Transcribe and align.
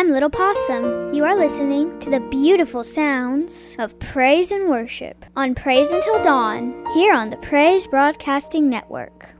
I'm 0.00 0.08
Little 0.08 0.30
Possum. 0.30 1.12
You 1.12 1.26
are 1.26 1.36
listening 1.36 2.00
to 2.00 2.08
the 2.08 2.20
beautiful 2.20 2.82
sounds 2.82 3.76
of 3.78 3.98
praise 3.98 4.50
and 4.50 4.66
worship 4.66 5.26
on 5.36 5.54
Praise 5.54 5.90
Until 5.90 6.22
Dawn 6.22 6.86
here 6.94 7.12
on 7.12 7.28
the 7.28 7.36
Praise 7.36 7.86
Broadcasting 7.86 8.70
Network. 8.70 9.39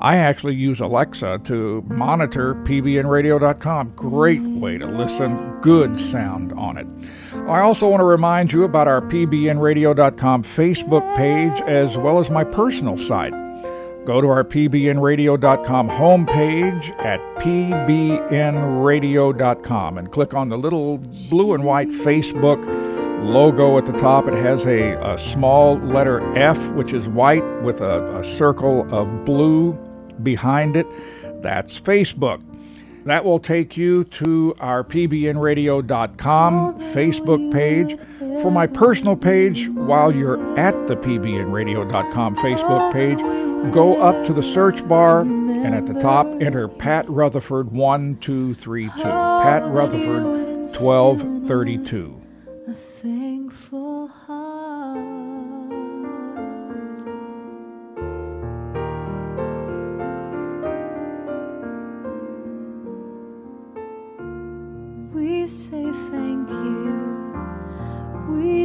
I 0.00 0.16
actually 0.16 0.54
use 0.54 0.80
Alexa 0.80 1.40
to 1.44 1.84
monitor 1.88 2.54
pbnradio.com. 2.54 3.92
Great 3.96 4.42
way 4.42 4.78
to 4.78 4.86
listen, 4.86 5.60
good 5.60 5.98
sound 5.98 6.52
on 6.52 6.78
it. 6.78 6.86
I 7.48 7.58
also 7.60 7.88
want 7.88 8.00
to 8.00 8.04
remind 8.04 8.52
you 8.52 8.62
about 8.62 8.86
our 8.86 9.00
pbnradio.com 9.00 10.44
Facebook 10.44 11.16
page 11.16 11.60
as 11.62 11.96
well 11.96 12.20
as 12.20 12.30
my 12.30 12.44
personal 12.44 12.96
site. 12.96 13.32
Go 14.06 14.20
to 14.20 14.28
our 14.28 14.44
pbnradio.com 14.44 15.88
homepage 15.88 16.90
at 17.04 17.18
pbnradio.com 17.38 19.98
and 19.98 20.12
click 20.12 20.32
on 20.32 20.48
the 20.48 20.56
little 20.56 20.98
blue 21.28 21.54
and 21.54 21.64
white 21.64 21.88
Facebook 21.88 22.64
logo 23.24 23.76
at 23.76 23.86
the 23.86 23.92
top. 23.92 24.28
It 24.28 24.34
has 24.34 24.64
a, 24.64 24.92
a 25.04 25.18
small 25.18 25.76
letter 25.78 26.20
F, 26.36 26.56
which 26.70 26.92
is 26.92 27.08
white 27.08 27.42
with 27.62 27.80
a, 27.80 28.20
a 28.20 28.24
circle 28.36 28.86
of 28.94 29.24
blue 29.24 29.76
behind 30.22 30.76
it. 30.76 30.86
That's 31.42 31.80
Facebook. 31.80 32.42
That 33.04 33.24
will 33.24 33.38
take 33.38 33.76
you 33.76 34.04
to 34.04 34.54
our 34.60 34.84
pbnradio.com 34.84 36.80
Facebook 36.92 37.52
page. 37.52 37.98
For 38.42 38.50
my 38.50 38.66
personal 38.66 39.16
page, 39.16 39.68
while 39.68 40.14
you're 40.14 40.58
at 40.58 40.86
the 40.86 40.96
pbnradio.com 40.96 42.36
Facebook 42.36 42.92
page, 42.92 43.18
go 43.72 44.00
up 44.02 44.26
to 44.26 44.32
the 44.32 44.42
search 44.42 44.86
bar 44.86 45.20
and 45.20 45.74
at 45.74 45.86
the 45.86 45.98
top 46.00 46.26
enter 46.40 46.68
Pat 46.68 47.08
Rutherford 47.08 47.72
1232. 47.72 49.02
Pat 49.02 49.64
Rutherford 49.64 50.24
1232. 50.78 52.17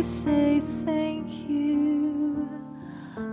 Say 0.04 0.60
thank 0.86 1.48
you 1.48 2.50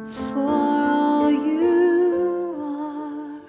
for 0.09 0.39
all 0.39 1.29
you 1.29 2.55
are. 2.61 3.41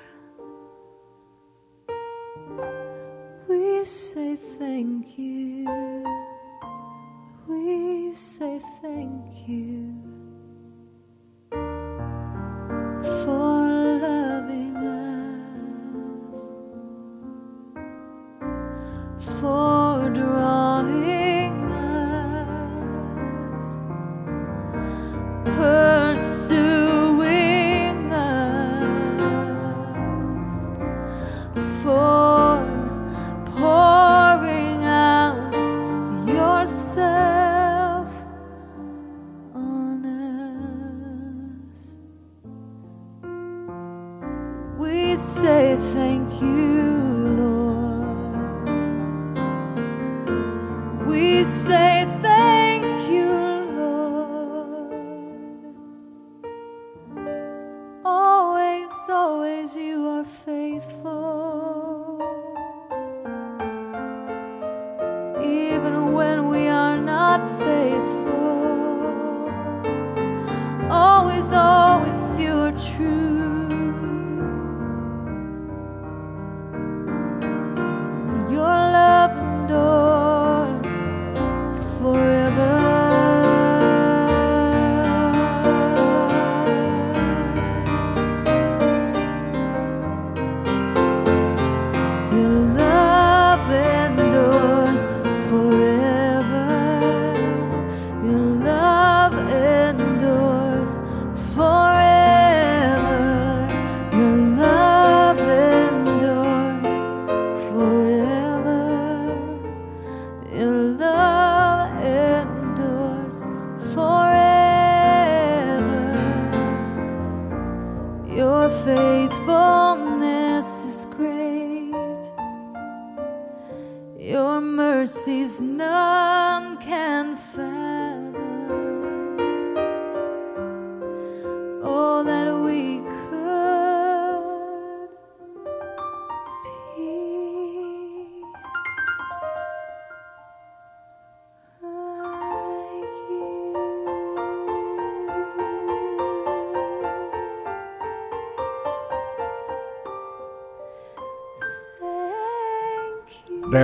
We 3.48 3.86
say 3.86 4.36
thank 4.36 5.20
you. 5.20 5.68
We 7.48 8.14
say 8.16 8.60
thank 8.82 9.48
you 9.48 9.81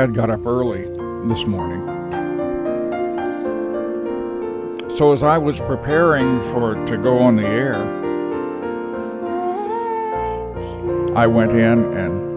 Dad 0.07 0.15
got 0.15 0.29
up 0.29 0.45
early 0.45 0.83
this 1.27 1.45
morning. 1.45 1.85
So 4.97 5.11
as 5.11 5.21
I 5.21 5.37
was 5.37 5.59
preparing 5.59 6.41
for 6.53 6.75
to 6.85 6.97
go 6.97 7.17
on 7.17 7.35
the 7.35 7.45
air, 7.45 7.75
I 11.15 11.27
went 11.27 11.51
in 11.51 11.83
and 11.93 12.27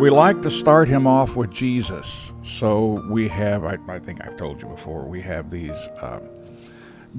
we 0.00 0.10
like 0.10 0.42
to 0.42 0.50
start 0.50 0.88
him 0.88 1.06
off 1.06 1.36
with 1.36 1.50
Jesus. 1.50 2.32
So 2.44 3.04
we 3.08 3.28
have, 3.28 3.64
I, 3.64 3.78
I 3.88 4.00
think 4.00 4.26
I've 4.26 4.36
told 4.36 4.60
you 4.60 4.66
before, 4.66 5.04
we 5.04 5.20
have 5.22 5.50
these 5.50 5.76
um, 6.00 6.22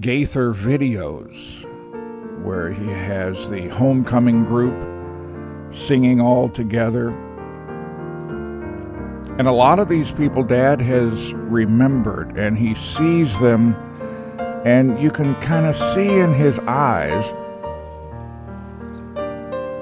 Gaither 0.01 0.53
videos 0.53 1.65
where 2.43 2.71
he 2.71 2.87
has 2.87 3.49
the 3.49 3.69
homecoming 3.69 4.43
group 4.43 4.75
singing 5.73 6.19
all 6.19 6.49
together. 6.49 7.11
And 9.37 9.47
a 9.47 9.51
lot 9.51 9.79
of 9.79 9.87
these 9.87 10.11
people 10.11 10.43
Dad 10.43 10.81
has 10.81 11.33
remembered, 11.33 12.37
and 12.37 12.57
he 12.57 12.75
sees 12.75 13.31
them, 13.39 13.75
and 14.65 15.01
you 15.01 15.09
can 15.09 15.33
kind 15.41 15.65
of 15.65 15.75
see 15.75 16.09
in 16.19 16.33
his 16.33 16.59
eyes 16.59 17.33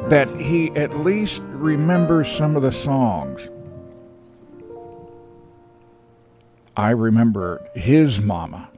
that 0.09 0.29
he 0.39 0.71
at 0.71 0.99
least 0.99 1.41
remembers 1.43 2.31
some 2.31 2.55
of 2.55 2.61
the 2.61 2.71
songs. 2.71 3.49
I 6.75 6.91
remember 6.91 7.61
his 7.75 8.21
mama, 8.21 8.69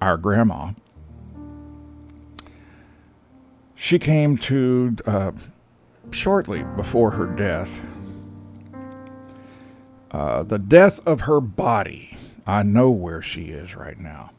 our 0.00 0.16
grandma. 0.16 0.70
She 3.74 3.98
came 3.98 4.38
to 4.38 4.96
uh, 5.06 5.32
shortly 6.10 6.64
before 6.76 7.10
her 7.10 7.26
death. 7.26 7.70
Uh, 10.10 10.42
the 10.42 10.58
death 10.58 11.06
of 11.06 11.22
her 11.22 11.40
body. 11.40 12.16
I 12.46 12.62
know 12.62 12.90
where 12.90 13.20
she 13.20 13.46
is 13.46 13.74
right 13.74 13.98
now. 13.98 14.30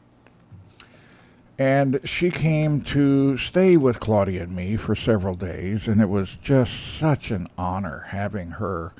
And 1.58 2.00
she 2.04 2.30
came 2.30 2.80
to 2.82 3.36
stay 3.36 3.76
with 3.76 4.00
Claudia 4.00 4.44
and 4.44 4.56
me 4.56 4.76
for 4.76 4.94
several 4.94 5.34
days, 5.34 5.86
and 5.86 6.00
it 6.00 6.08
was 6.08 6.36
just 6.36 6.98
such 6.98 7.30
an 7.30 7.46
honor 7.58 8.06
having 8.08 8.52
her 8.52 8.94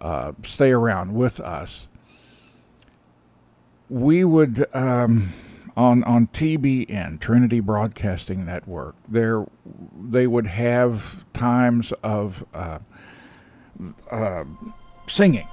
uh, 0.00 0.32
stay 0.42 0.70
around 0.70 1.14
with 1.14 1.40
us. 1.40 1.86
We 3.90 4.24
would 4.24 4.66
um, 4.74 5.34
on 5.76 6.02
on 6.04 6.28
TBN 6.28 7.20
Trinity 7.20 7.60
Broadcasting 7.60 8.44
Network. 8.44 8.94
There, 9.08 9.46
they 10.00 10.26
would 10.26 10.46
have 10.46 11.24
times 11.32 11.92
of 12.02 12.44
uh, 12.54 12.78
uh, 14.10 14.44
singing. 15.08 15.48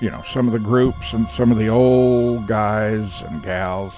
You 0.00 0.10
know, 0.10 0.22
some 0.26 0.46
of 0.46 0.52
the 0.52 0.58
groups 0.58 1.12
and 1.12 1.26
some 1.28 1.50
of 1.50 1.58
the 1.58 1.68
old 1.68 2.46
guys 2.46 3.22
and 3.22 3.42
gals. 3.42 3.94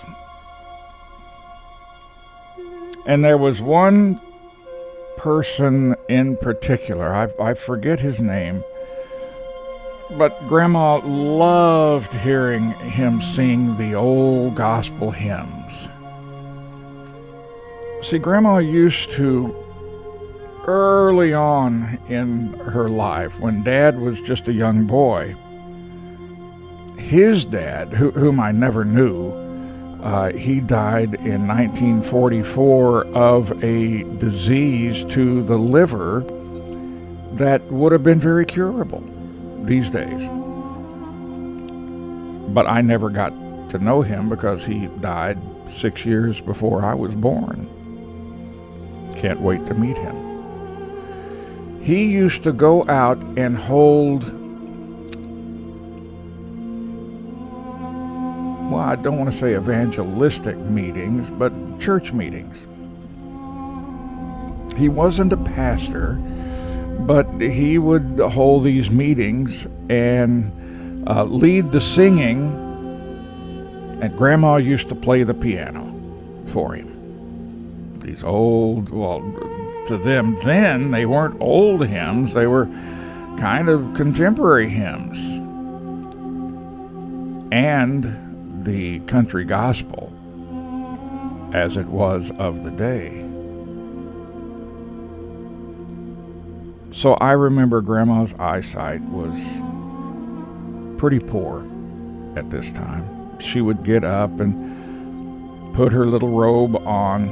And 3.06 3.24
there 3.24 3.38
was 3.38 3.60
one 3.60 4.20
person 5.16 5.96
in 6.08 6.36
particular, 6.36 7.12
I, 7.12 7.30
I 7.42 7.54
forget 7.54 7.98
his 7.98 8.20
name, 8.20 8.62
but 10.12 10.38
Grandma 10.46 10.98
loved 11.04 12.12
hearing 12.12 12.70
him 12.74 13.20
sing 13.20 13.76
the 13.76 13.94
old 13.94 14.54
gospel 14.54 15.10
hymns. 15.10 15.88
See, 18.02 18.18
Grandma 18.18 18.58
used 18.58 19.10
to, 19.12 19.54
early 20.66 21.34
on 21.34 21.98
in 22.08 22.52
her 22.54 22.88
life, 22.88 23.40
when 23.40 23.64
Dad 23.64 23.98
was 23.98 24.20
just 24.20 24.48
a 24.48 24.52
young 24.52 24.84
boy, 24.84 25.34
his 26.98 27.44
dad, 27.44 27.88
who, 27.88 28.10
whom 28.10 28.40
I 28.40 28.52
never 28.52 28.84
knew, 28.84 29.32
uh, 30.02 30.32
he 30.32 30.60
died 30.60 31.14
in 31.14 31.48
1944 31.48 33.06
of 33.06 33.64
a 33.64 34.02
disease 34.18 35.04
to 35.14 35.42
the 35.42 35.56
liver 35.56 36.20
that 37.32 37.62
would 37.64 37.92
have 37.92 38.04
been 38.04 38.20
very 38.20 38.44
curable 38.44 39.02
these 39.64 39.90
days. 39.90 40.28
But 42.52 42.66
I 42.66 42.80
never 42.80 43.10
got 43.10 43.30
to 43.70 43.78
know 43.78 44.02
him 44.02 44.28
because 44.28 44.64
he 44.64 44.86
died 45.00 45.38
six 45.70 46.04
years 46.04 46.40
before 46.40 46.84
I 46.84 46.94
was 46.94 47.14
born. 47.14 47.68
Can't 49.16 49.40
wait 49.40 49.66
to 49.66 49.75
meet 49.75 49.99
him. 49.99 50.28
He 51.82 52.04
used 52.04 52.42
to 52.44 52.52
go 52.52 52.88
out 52.88 53.18
and 53.37 53.56
hold 53.56 54.38
well, 58.78 58.87
I 58.87 58.94
don't 58.94 59.18
want 59.18 59.28
to 59.32 59.37
say 59.37 59.56
evangelistic 59.56 60.56
meetings, 60.56 61.28
but 61.30 61.52
church 61.80 62.12
meetings. 62.12 62.56
He 64.78 64.88
wasn't 64.88 65.32
a 65.32 65.37
pastor, 65.37 66.12
but 67.00 67.26
he 67.40 67.78
would 67.78 68.20
hold 68.20 68.62
these 68.62 68.88
meetings 68.88 69.66
and 69.90 71.08
uh, 71.08 71.25
lead 71.25 71.73
the 71.73 71.80
singing, 71.80 72.52
and 74.00 74.16
Grandma 74.16 74.58
used 74.58 74.88
to 74.90 74.94
play 74.94 75.25
the 75.25 75.35
piano 75.35 75.92
for 76.47 76.75
him. 76.75 77.99
These 77.99 78.23
old, 78.23 78.90
well, 78.90 79.23
to 79.88 79.99
them 79.99 80.38
then, 80.44 80.92
they 80.92 81.04
weren't 81.04 81.40
old 81.40 81.85
hymns, 81.85 82.32
they 82.32 82.47
were 82.47 82.66
kind 83.40 83.68
of 83.68 83.94
contemporary 83.94 84.68
hymns. 84.68 85.18
And 87.50 88.27
the 88.68 89.00
country 89.00 89.46
gospel 89.46 90.12
as 91.54 91.78
it 91.78 91.87
was 91.87 92.30
of 92.32 92.64
the 92.64 92.70
day. 92.70 93.25
So 96.92 97.14
I 97.14 97.32
remember 97.32 97.80
Grandma's 97.80 98.34
eyesight 98.38 99.00
was 99.04 99.34
pretty 100.98 101.18
poor 101.18 101.66
at 102.37 102.50
this 102.50 102.70
time. 102.72 103.40
She 103.40 103.62
would 103.62 103.84
get 103.84 104.04
up 104.04 104.38
and 104.38 105.75
put 105.75 105.90
her 105.90 106.04
little 106.04 106.37
robe 106.38 106.76
on, 106.87 107.28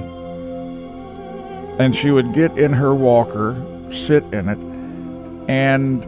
and 1.78 1.94
she 1.94 2.10
would 2.10 2.32
get 2.32 2.56
in 2.56 2.72
her 2.72 2.94
walker, 2.94 3.54
sit 3.90 4.24
in 4.32 4.48
it, 4.48 4.58
and 5.50 6.02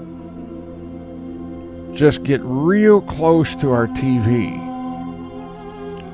just 1.94 2.22
get 2.22 2.40
real 2.42 3.02
close 3.02 3.54
to 3.56 3.72
our 3.72 3.88
TV 3.88 4.67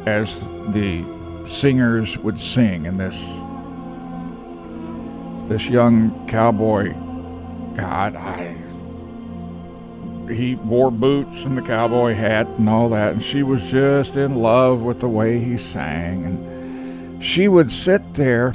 as 0.06 0.48
the 0.72 1.04
singers 1.48 2.18
would 2.18 2.40
sing 2.40 2.86
and 2.86 2.98
this 2.98 3.16
this 5.48 5.68
young 5.68 6.26
cowboy 6.26 6.92
god 7.76 8.16
i 8.16 8.56
he 10.28 10.54
wore 10.56 10.90
boots 10.90 11.42
and 11.42 11.56
the 11.56 11.62
cowboy 11.62 12.14
hat 12.14 12.46
and 12.58 12.68
all 12.68 12.88
that 12.88 13.12
and 13.12 13.22
she 13.22 13.42
was 13.42 13.62
just 13.62 14.16
in 14.16 14.36
love 14.36 14.80
with 14.80 15.00
the 15.00 15.08
way 15.08 15.38
he 15.38 15.56
sang. 15.56 16.24
And 16.24 17.24
she 17.24 17.48
would 17.48 17.70
sit 17.70 18.14
there 18.14 18.54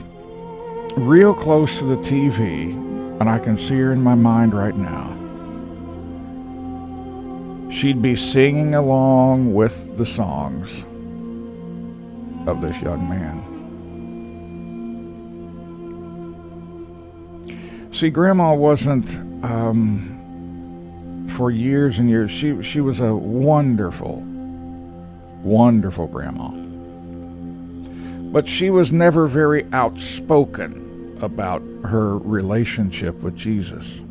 real 0.96 1.34
close 1.34 1.78
to 1.78 1.86
the 1.86 1.98
tv 1.98 2.72
and 3.20 3.30
i 3.30 3.38
can 3.38 3.58
see 3.58 3.78
her 3.78 3.92
in 3.94 4.02
my 4.02 4.16
mind 4.16 4.54
right 4.54 4.76
now. 4.76 5.16
She'd 7.72 8.02
be 8.02 8.16
singing 8.16 8.74
along 8.76 9.54
with 9.54 9.98
the 9.98 10.06
songs 10.06 10.84
of 12.48 12.62
this 12.62 12.80
young 12.82 13.08
man. 13.10 13.60
See, 17.92 18.10
Grandma 18.10 18.54
wasn't 18.54 19.10
um, 19.44 21.28
for 21.36 21.52
years 21.52 22.00
and 22.00 22.10
years. 22.10 22.32
She 22.32 22.62
she 22.62 22.82
was 22.82 23.00
a 23.00 23.16
wonderful, 23.16 24.24
wonderful 25.44 26.08
grandma, 26.08 26.50
but 28.32 28.48
she 28.48 28.70
was 28.70 28.92
never 28.92 29.28
very 29.28 29.66
outspoken 29.74 31.18
about 31.22 31.62
her 31.84 32.18
relationship 32.20 33.22
with 33.22 33.36
Jesus. 33.36 34.02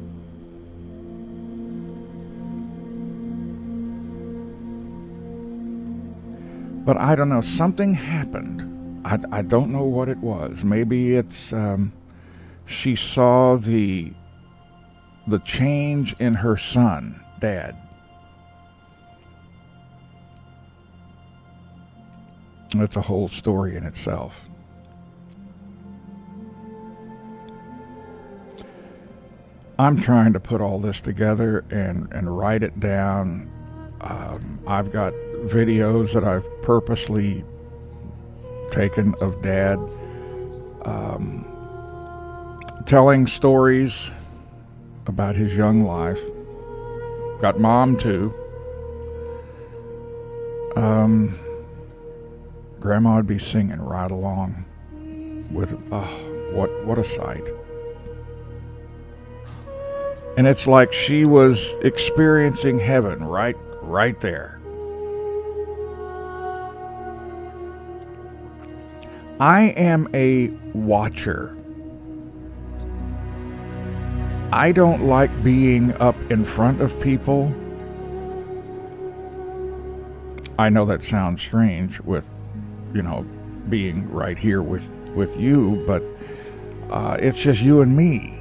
But 6.88 6.96
I 6.96 7.16
don't 7.16 7.28
know. 7.28 7.42
Something 7.42 7.92
happened. 7.92 9.06
I, 9.06 9.18
I 9.30 9.42
don't 9.42 9.70
know 9.70 9.84
what 9.84 10.08
it 10.08 10.16
was. 10.20 10.64
Maybe 10.64 11.16
it's 11.16 11.52
um, 11.52 11.92
she 12.64 12.96
saw 12.96 13.58
the 13.58 14.10
the 15.26 15.38
change 15.40 16.14
in 16.18 16.32
her 16.32 16.56
son, 16.56 17.22
Dad. 17.40 17.76
That's 22.70 22.96
a 22.96 23.02
whole 23.02 23.28
story 23.28 23.76
in 23.76 23.84
itself. 23.84 24.40
I'm 29.78 30.00
trying 30.00 30.32
to 30.32 30.40
put 30.40 30.62
all 30.62 30.80
this 30.80 31.02
together 31.02 31.66
and, 31.70 32.10
and 32.14 32.38
write 32.38 32.62
it 32.62 32.80
down. 32.80 33.50
Um, 34.00 34.60
I've 34.66 34.90
got 34.90 35.12
videos 35.46 36.12
that 36.12 36.24
I've 36.24 36.46
purposely 36.62 37.44
taken 38.70 39.14
of 39.20 39.40
Dad 39.42 39.78
um, 40.82 41.44
telling 42.86 43.26
stories 43.26 44.10
about 45.06 45.36
his 45.36 45.56
young 45.56 45.84
life. 45.84 46.20
Got 47.40 47.58
Mom 47.58 47.96
too. 47.96 48.34
Um, 50.76 51.38
Grandma 52.80 53.16
would 53.16 53.26
be 53.26 53.38
singing 53.38 53.80
right 53.80 54.10
along 54.10 54.64
with, 55.50 55.74
oh, 55.90 56.50
what 56.52 56.70
what 56.84 56.98
a 56.98 57.04
sight. 57.04 57.46
And 60.36 60.46
it's 60.46 60.66
like 60.68 60.92
she 60.92 61.24
was 61.24 61.74
experiencing 61.82 62.78
heaven 62.78 63.24
right 63.24 63.56
right 63.82 64.20
there. 64.20 64.57
I 69.40 69.66
am 69.76 70.08
a 70.14 70.48
watcher. 70.74 71.56
I 74.50 74.72
don't 74.72 75.04
like 75.04 75.44
being 75.44 75.92
up 75.98 76.16
in 76.30 76.44
front 76.44 76.80
of 76.80 76.98
people. 77.00 77.54
I 80.58 80.70
know 80.70 80.84
that 80.86 81.04
sounds 81.04 81.40
strange 81.40 82.00
with, 82.00 82.26
you 82.92 83.02
know, 83.02 83.24
being 83.68 84.10
right 84.10 84.36
here 84.36 84.62
with 84.62 84.88
with 85.14 85.38
you, 85.38 85.84
but 85.86 86.02
uh, 86.90 87.16
it's 87.20 87.38
just 87.38 87.60
you 87.60 87.80
and 87.80 87.96
me. 87.96 88.37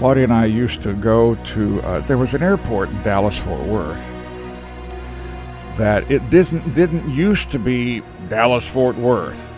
Claudia 0.00 0.24
and 0.24 0.32
I 0.32 0.46
used 0.46 0.82
to 0.84 0.94
go 0.94 1.34
to, 1.34 1.82
uh, 1.82 2.00
there 2.06 2.16
was 2.16 2.32
an 2.32 2.42
airport 2.42 2.88
in 2.88 3.02
Dallas 3.02 3.36
Fort 3.36 3.60
Worth 3.66 4.00
that 5.76 6.10
it 6.10 6.30
didn't, 6.30 6.74
didn't 6.74 7.10
used 7.10 7.50
to 7.50 7.58
be 7.58 8.02
Dallas 8.30 8.66
Fort 8.66 8.96
Worth. 8.96 9.50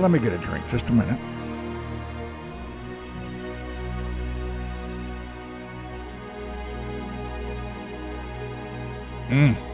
Let 0.00 0.10
me 0.10 0.18
get 0.18 0.32
a 0.32 0.38
drink 0.38 0.68
just 0.68 0.88
a 0.88 0.92
minute. 0.92 1.20
Mm. 9.28 9.67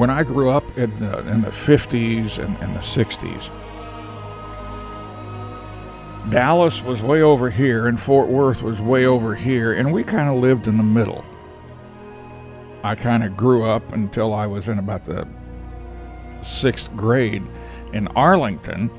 When 0.00 0.08
I 0.08 0.22
grew 0.22 0.48
up 0.48 0.64
in 0.78 0.98
the, 0.98 1.18
in 1.28 1.42
the 1.42 1.50
50s 1.50 2.38
and, 2.38 2.56
and 2.62 2.74
the 2.74 2.80
60s, 2.80 3.50
Dallas 6.30 6.80
was 6.80 7.02
way 7.02 7.20
over 7.20 7.50
here 7.50 7.86
and 7.86 8.00
Fort 8.00 8.28
Worth 8.28 8.62
was 8.62 8.80
way 8.80 9.04
over 9.04 9.34
here, 9.34 9.74
and 9.74 9.92
we 9.92 10.02
kind 10.02 10.30
of 10.30 10.36
lived 10.36 10.66
in 10.68 10.78
the 10.78 10.82
middle. 10.82 11.22
I 12.82 12.94
kind 12.94 13.22
of 13.22 13.36
grew 13.36 13.64
up 13.68 13.92
until 13.92 14.32
I 14.32 14.46
was 14.46 14.68
in 14.68 14.78
about 14.78 15.04
the 15.04 15.28
sixth 16.40 16.90
grade 16.96 17.42
in 17.92 18.08
Arlington, 18.16 18.90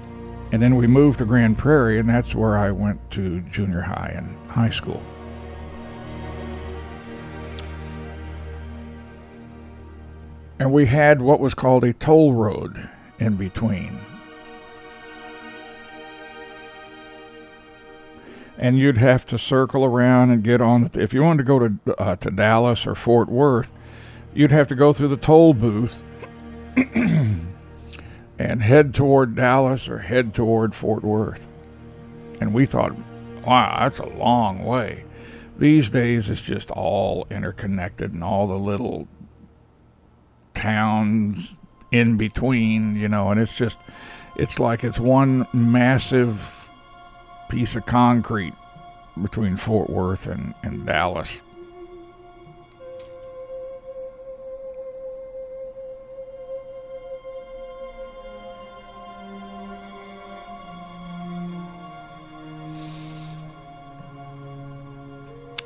and 0.51 0.61
then 0.61 0.75
we 0.75 0.85
moved 0.85 1.17
to 1.17 1.25
Grand 1.25 1.57
Prairie, 1.57 1.97
and 1.97 2.07
that's 2.07 2.35
where 2.35 2.59
I 2.59 2.69
went 2.69 3.09
to 3.11 3.41
junior 3.49 3.81
high 3.81 4.13
and 4.15 4.51
high 4.51 4.69
school. 4.69 5.01
And 10.61 10.71
we 10.71 10.85
had 10.85 11.23
what 11.23 11.39
was 11.39 11.55
called 11.55 11.83
a 11.83 11.91
toll 11.91 12.33
road 12.33 12.87
in 13.17 13.35
between. 13.35 13.97
And 18.59 18.77
you'd 18.77 18.99
have 18.99 19.25
to 19.25 19.39
circle 19.39 19.83
around 19.83 20.29
and 20.29 20.43
get 20.43 20.61
on. 20.61 20.91
If 20.93 21.15
you 21.15 21.23
wanted 21.23 21.39
to 21.39 21.43
go 21.45 21.57
to 21.67 21.99
uh, 21.99 22.15
to 22.17 22.29
Dallas 22.29 22.85
or 22.85 22.93
Fort 22.93 23.27
Worth, 23.27 23.73
you'd 24.35 24.51
have 24.51 24.67
to 24.67 24.75
go 24.75 24.93
through 24.93 25.07
the 25.07 25.17
toll 25.17 25.55
booth 25.55 26.03
and 26.77 27.41
head 28.37 28.93
toward 28.93 29.33
Dallas 29.33 29.87
or 29.87 29.97
head 29.97 30.35
toward 30.35 30.75
Fort 30.75 31.03
Worth. 31.03 31.47
And 32.39 32.53
we 32.53 32.67
thought, 32.67 32.93
wow, 33.43 33.77
that's 33.79 33.97
a 33.97 34.09
long 34.09 34.63
way. 34.63 35.05
These 35.57 35.89
days, 35.89 36.29
it's 36.29 36.39
just 36.39 36.69
all 36.69 37.25
interconnected 37.31 38.13
and 38.13 38.23
all 38.23 38.45
the 38.45 38.59
little 38.59 39.07
towns 40.53 41.55
in 41.91 42.17
between, 42.17 42.95
you 42.95 43.07
know, 43.07 43.29
and 43.29 43.39
it's 43.39 43.55
just, 43.55 43.77
it's 44.35 44.59
like 44.59 44.83
it's 44.83 44.99
one 44.99 45.47
massive 45.53 46.69
piece 47.49 47.75
of 47.75 47.85
concrete 47.85 48.53
between 49.21 49.57
Fort 49.57 49.89
Worth 49.89 50.27
and, 50.27 50.53
and 50.63 50.85
Dallas. 50.85 51.41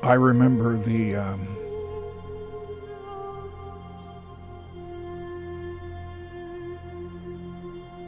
I 0.06 0.14
remember 0.14 0.78
the 0.78 1.16
um, 1.16 1.55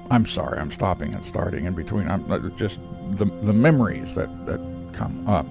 I'm 0.09 0.25
sorry, 0.25 0.59
I'm 0.59 0.71
stopping 0.71 1.13
and 1.13 1.25
starting 1.25 1.65
in 1.65 1.73
between. 1.73 2.07
I'm 2.07 2.31
uh, 2.31 2.39
just 2.57 2.79
the 3.11 3.25
the 3.25 3.53
memories 3.53 4.15
that 4.15 4.45
that 4.45 4.59
come 4.93 5.27
up. 5.27 5.45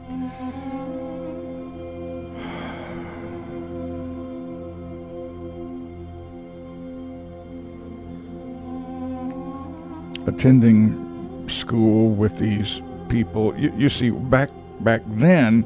Attending 10.26 11.48
school 11.48 12.10
with 12.10 12.38
these 12.38 12.80
people, 13.08 13.56
you, 13.56 13.72
you 13.76 13.88
see, 13.88 14.10
back 14.10 14.50
back 14.80 15.02
then 15.06 15.64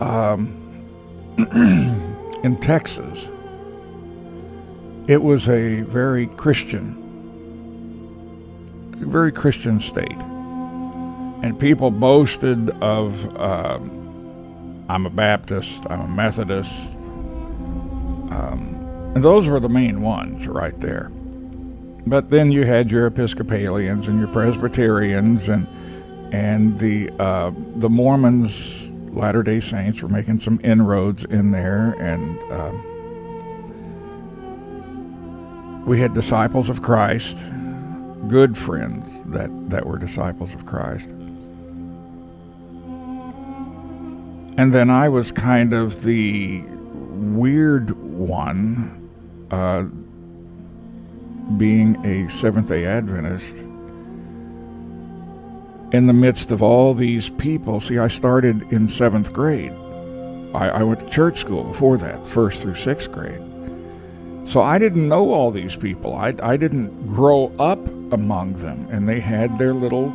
um, 0.00 0.58
in 2.42 2.58
Texas, 2.60 3.28
it 5.06 5.22
was 5.22 5.48
a 5.48 5.82
very 5.82 6.26
Christian 6.26 7.01
very 9.06 9.32
Christian 9.32 9.80
state. 9.80 10.20
And 11.42 11.58
people 11.58 11.90
boasted 11.90 12.70
of, 12.82 13.36
uh, 13.36 13.78
I'm 14.88 15.06
a 15.06 15.10
Baptist, 15.10 15.82
I'm 15.90 16.00
a 16.00 16.08
Methodist. 16.08 16.72
Um, 18.30 19.12
and 19.14 19.24
those 19.24 19.48
were 19.48 19.60
the 19.60 19.68
main 19.68 20.02
ones 20.02 20.46
right 20.46 20.78
there. 20.80 21.10
But 22.06 22.30
then 22.30 22.50
you 22.50 22.64
had 22.64 22.90
your 22.90 23.06
Episcopalians 23.06 24.08
and 24.08 24.18
your 24.18 24.28
Presbyterians 24.28 25.48
and 25.48 25.66
and 26.32 26.78
the 26.78 27.10
uh, 27.20 27.52
the 27.76 27.90
Mormons, 27.90 28.88
Latter 29.14 29.42
Day 29.42 29.60
Saints 29.60 30.00
were 30.00 30.08
making 30.08 30.40
some 30.40 30.58
inroads 30.64 31.24
in 31.24 31.52
there, 31.52 31.92
and 32.00 32.38
uh, 32.50 32.72
we 35.84 36.00
had 36.00 36.14
disciples 36.14 36.70
of 36.70 36.80
Christ, 36.82 37.36
good 38.28 38.56
friends 38.56 39.06
that, 39.32 39.50
that 39.70 39.86
were 39.86 39.98
disciples 39.98 40.54
of 40.54 40.64
Christ. 40.66 41.08
And 44.58 44.72
then 44.72 44.90
I 44.90 45.08
was 45.08 45.32
kind 45.32 45.72
of 45.72 46.02
the 46.02 46.62
weird 46.62 47.90
one, 47.98 49.10
uh, 49.50 49.84
being 51.56 51.96
a 52.04 52.30
Seventh 52.30 52.68
day 52.68 52.84
Adventist. 52.84 53.54
In 55.92 56.06
the 56.06 56.12
midst 56.12 56.50
of 56.50 56.62
all 56.62 56.94
these 56.94 57.28
people, 57.30 57.80
see, 57.80 57.98
I 57.98 58.08
started 58.08 58.62
in 58.72 58.88
seventh 58.88 59.30
grade. 59.32 59.72
I, 60.54 60.68
I 60.68 60.82
went 60.82 61.00
to 61.00 61.10
church 61.10 61.40
school 61.40 61.64
before 61.64 61.98
that, 61.98 62.26
first 62.26 62.62
through 62.62 62.76
sixth 62.76 63.12
grade. 63.12 63.42
So 64.48 64.62
I 64.62 64.78
didn't 64.78 65.06
know 65.06 65.32
all 65.32 65.50
these 65.50 65.76
people. 65.76 66.14
I, 66.14 66.34
I 66.42 66.56
didn't 66.56 67.06
grow 67.06 67.52
up 67.58 67.78
among 68.12 68.54
them. 68.54 68.86
And 68.90 69.08
they 69.08 69.20
had 69.20 69.58
their 69.58 69.74
little 69.74 70.12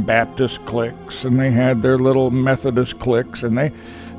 Baptist 0.00 0.64
cliques 0.66 1.24
and 1.24 1.38
they 1.38 1.50
had 1.50 1.82
their 1.82 1.98
little 1.98 2.30
Methodist 2.30 2.98
cliques 2.98 3.42
and 3.42 3.56
they 3.56 3.72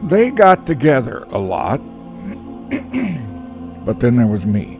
they 0.03 0.29
got 0.29 0.65
together 0.65 1.25
a 1.29 1.39
lot. 1.39 1.77
but 3.85 3.99
then 3.99 4.15
there 4.15 4.27
was 4.27 4.45
me. 4.45 4.79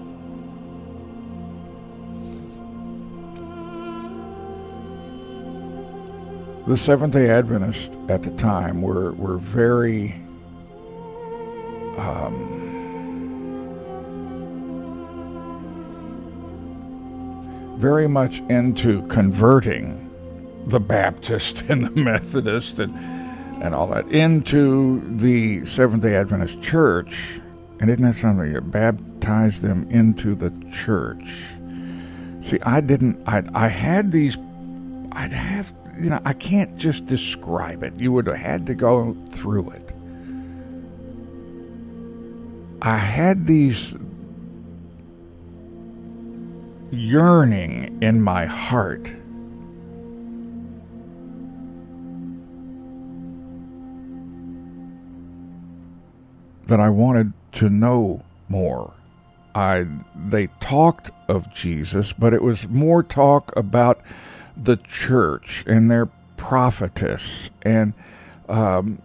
The 6.65 6.77
Seventh 6.77 7.12
day 7.12 7.30
Adventists 7.30 7.94
at 8.08 8.24
the 8.24 8.32
time 8.32 8.82
were, 8.82 9.12
were 9.13 9.38
very 9.38 10.15
um, 11.98 12.73
very 17.75 18.08
much 18.08 18.39
into 18.50 19.06
converting 19.08 20.00
the 20.68 20.80
Baptist 20.80 21.62
and 21.70 21.88
the 21.88 22.01
Methodist 22.01 22.80
and, 22.80 22.92
and 23.63 23.75
all 23.75 23.88
that 23.88 24.10
into 24.12 25.01
the 25.18 25.65
Seventh 25.65 26.03
day 26.03 26.15
Adventist 26.15 26.62
church. 26.62 27.39
And 27.80 27.89
isn't 27.89 28.03
that 28.03 28.15
something? 28.15 28.51
You 28.51 28.62
baptize 28.62 29.62
them 29.62 29.89
into 29.89 30.36
the 30.36 30.51
church. 30.72 31.44
See, 32.42 32.60
I 32.63 32.82
didn't, 32.82 33.22
I, 33.27 33.44
I 33.53 33.68
had 33.68 34.12
these, 34.12 34.38
I'd 35.12 35.34
have 35.34 35.74
you 36.00 36.10
know, 36.10 36.20
I 36.25 36.34
can't 36.34 36.75
just 36.75 37.06
describe 37.06 37.84
it. 37.84 38.00
You 38.00 38.12
would 38.12 38.25
have 38.27 38.38
had 38.38 38.65
to 38.68 38.75
go 38.75 39.15
through 39.30 39.70
it. 39.72 39.94
I 42.82 42.98
had 42.98 43.46
these 43.46 43.94
yearning 46.93 47.97
in 48.01 48.21
my 48.21 48.45
heart 48.45 49.12
that 56.67 56.79
I 56.79 56.89
wanted 56.89 57.33
to 57.53 57.69
know 57.69 58.23
more. 58.50 58.93
I 59.55 59.85
they 60.15 60.47
talked 60.59 61.12
of 61.27 61.53
Jesus, 61.53 62.13
but 62.13 62.33
it 62.33 62.41
was 62.41 62.67
more 62.67 63.03
talk 63.03 63.55
about 63.55 64.01
the 64.57 64.77
church 64.77 65.63
and 65.67 65.91
their 65.91 66.07
prophetess. 66.38 67.50
And 67.61 67.94
um, 68.50 69.01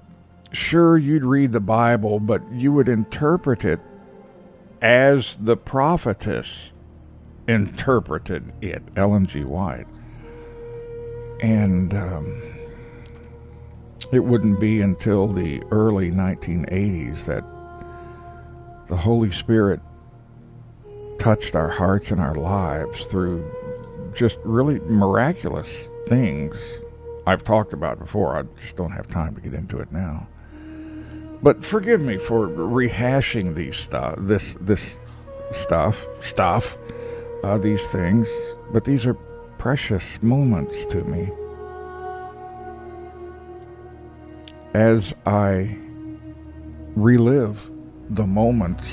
sure, 0.52 0.96
you'd 0.96 1.24
read 1.24 1.52
the 1.52 1.60
Bible, 1.60 2.20
but 2.20 2.42
you 2.52 2.72
would 2.72 2.88
interpret 2.88 3.64
it 3.64 3.80
as 4.80 5.36
the 5.40 5.56
prophetess 5.56 6.72
interpreted 7.48 8.52
it, 8.60 8.82
Ellen 8.94 9.26
G. 9.26 9.42
White. 9.42 9.86
And 11.40 11.94
um, 11.94 12.42
it 14.12 14.20
wouldn't 14.20 14.60
be 14.60 14.80
until 14.80 15.26
the 15.26 15.62
early 15.70 16.10
1980s 16.10 17.24
that 17.24 17.44
the 18.88 18.96
Holy 18.96 19.30
Spirit 19.30 19.80
touched 21.18 21.56
our 21.56 21.68
hearts 21.68 22.10
and 22.10 22.20
our 22.20 22.34
lives 22.34 23.04
through 23.06 23.44
just 24.14 24.38
really 24.44 24.78
miraculous 24.80 25.68
things 26.08 26.56
I've 27.26 27.44
talked 27.44 27.72
about 27.72 27.98
before. 27.98 28.36
I 28.36 28.42
just 28.62 28.76
don't 28.76 28.92
have 28.92 29.08
time 29.08 29.34
to 29.34 29.40
get 29.40 29.54
into 29.54 29.78
it 29.78 29.92
now. 29.92 30.26
But 31.42 31.64
forgive 31.64 32.00
me 32.00 32.16
for 32.16 32.48
rehashing 32.48 33.54
these 33.54 33.76
stuff, 33.76 34.16
this 34.18 34.56
this 34.60 34.96
stuff, 35.52 36.04
stuff, 36.20 36.76
uh, 37.42 37.58
these 37.58 37.84
things. 37.86 38.28
But 38.72 38.84
these 38.84 39.06
are 39.06 39.14
precious 39.58 40.04
moments 40.22 40.84
to 40.86 41.04
me. 41.04 41.30
As 44.74 45.14
I 45.26 45.76
relive 46.94 47.70
the 48.10 48.26
moments, 48.26 48.84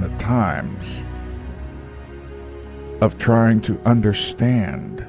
the 0.00 0.08
times 0.18 1.02
of 3.00 3.18
trying 3.18 3.60
to 3.62 3.80
understand 3.84 5.06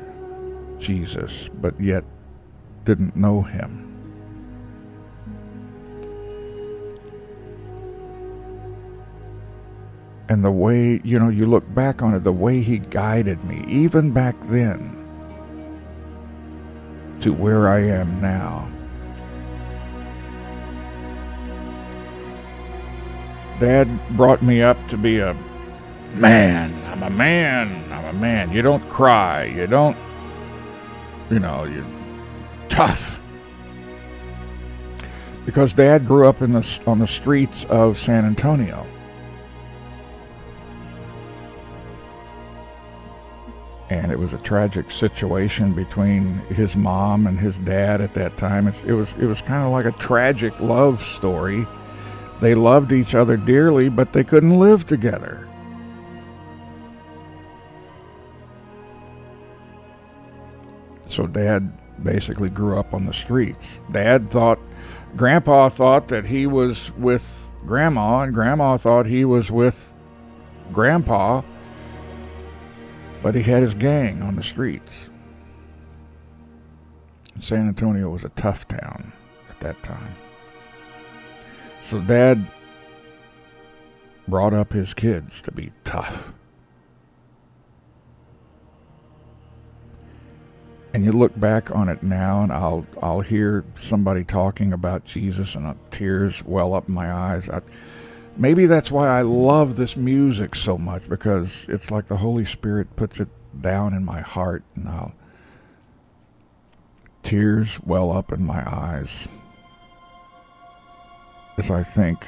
Jesus, 0.79 1.49
but 1.49 1.79
yet 1.79 2.03
didn't 2.85 3.15
know 3.15 3.41
him. 3.41 3.80
And 10.31 10.45
the 10.45 10.51
way, 10.51 11.01
you 11.03 11.19
know, 11.19 11.27
you 11.27 11.45
look 11.45 11.75
back 11.75 12.01
on 12.01 12.15
it, 12.15 12.23
the 12.23 12.31
way 12.31 12.61
he 12.61 12.77
guided 12.77 13.43
me, 13.43 13.65
even 13.67 14.11
back 14.11 14.33
then, 14.47 14.79
to 17.19 17.33
where 17.33 17.67
I 17.67 17.79
am 17.79 18.21
now. 18.21 18.71
Dad 23.59 23.89
brought 24.15 24.41
me 24.41 24.61
up 24.61 24.77
to 24.87 24.95
be 24.95 25.19
a 25.19 25.35
man. 26.13 26.81
I'm 26.85 27.03
a 27.03 27.09
man. 27.09 27.91
I'm 27.91 28.05
a 28.05 28.17
man. 28.17 28.53
You 28.53 28.61
don't 28.61 28.87
cry. 28.87 29.43
You 29.43 29.67
don't, 29.67 29.97
you 31.29 31.39
know, 31.39 31.65
you're 31.65 31.85
tough. 32.69 33.19
Because 35.45 35.73
Dad 35.73 36.07
grew 36.07 36.25
up 36.25 36.41
in 36.41 36.53
the, 36.53 36.79
on 36.87 36.99
the 36.99 37.07
streets 37.07 37.65
of 37.65 37.97
San 37.97 38.23
Antonio. 38.23 38.87
And 43.91 44.09
it 44.09 44.17
was 44.17 44.31
a 44.31 44.37
tragic 44.37 44.89
situation 44.89 45.73
between 45.73 46.35
his 46.47 46.77
mom 46.77 47.27
and 47.27 47.37
his 47.37 47.59
dad 47.59 47.99
at 47.99 48.13
that 48.13 48.37
time. 48.37 48.69
It's, 48.69 48.81
it 48.83 48.93
was 48.93 49.11
it 49.19 49.25
was 49.25 49.41
kind 49.41 49.65
of 49.65 49.71
like 49.71 49.83
a 49.85 49.91
tragic 49.99 50.57
love 50.61 51.03
story. 51.03 51.67
They 52.39 52.55
loved 52.55 52.93
each 52.93 53.13
other 53.15 53.35
dearly, 53.35 53.89
but 53.89 54.13
they 54.13 54.23
couldn't 54.23 54.57
live 54.57 54.87
together. 54.87 55.45
So 61.09 61.27
dad 61.27 61.73
basically 62.01 62.49
grew 62.49 62.79
up 62.79 62.93
on 62.93 63.05
the 63.05 63.13
streets. 63.13 63.81
Dad 63.91 64.31
thought, 64.31 64.59
grandpa 65.17 65.67
thought 65.67 66.07
that 66.07 66.27
he 66.27 66.47
was 66.47 66.93
with 66.93 67.51
grandma, 67.65 68.21
and 68.21 68.33
grandma 68.33 68.77
thought 68.77 69.05
he 69.05 69.25
was 69.25 69.51
with 69.51 69.93
grandpa, 70.71 71.41
but 73.21 73.35
he 73.35 73.43
had 73.43 73.61
his 73.61 73.73
gang 73.73 74.21
on 74.21 74.35
the 74.35 74.43
streets. 74.43 75.09
San 77.39 77.67
Antonio 77.67 78.09
was 78.09 78.23
a 78.23 78.29
tough 78.29 78.67
town 78.67 79.13
at 79.49 79.59
that 79.61 79.81
time. 79.83 80.15
So 81.85 81.99
dad 81.99 82.45
brought 84.27 84.53
up 84.53 84.73
his 84.73 84.93
kids 84.93 85.41
to 85.43 85.51
be 85.51 85.71
tough. 85.83 86.33
and 90.93 91.05
you 91.05 91.11
look 91.11 91.37
back 91.39 91.73
on 91.73 91.89
it 91.89 92.03
now 92.03 92.43
and 92.43 92.51
I'll 92.51 92.85
I'll 93.01 93.21
hear 93.21 93.63
somebody 93.77 94.23
talking 94.23 94.73
about 94.73 95.05
Jesus 95.05 95.55
and 95.55 95.75
tears 95.89 96.43
well 96.43 96.73
up 96.73 96.89
my 96.89 97.11
eyes. 97.11 97.49
I, 97.49 97.61
maybe 98.41 98.65
that's 98.65 98.89
why 98.91 99.07
I 99.07 99.21
love 99.21 99.75
this 99.75 99.95
music 99.95 100.55
so 100.55 100.75
much 100.75 101.07
because 101.07 101.67
it's 101.69 101.91
like 101.91 102.07
the 102.07 102.17
Holy 102.17 102.43
Spirit 102.43 102.95
puts 102.95 103.19
it 103.19 103.29
down 103.61 103.93
in 103.93 104.03
my 104.03 104.19
heart 104.19 104.63
and 104.75 104.89
I'll 104.89 105.13
tears 107.21 107.79
well 107.85 108.11
up 108.11 108.31
in 108.31 108.43
my 108.43 108.63
eyes 108.67 109.09
as 111.59 111.69
I 111.69 111.83
think 111.83 112.25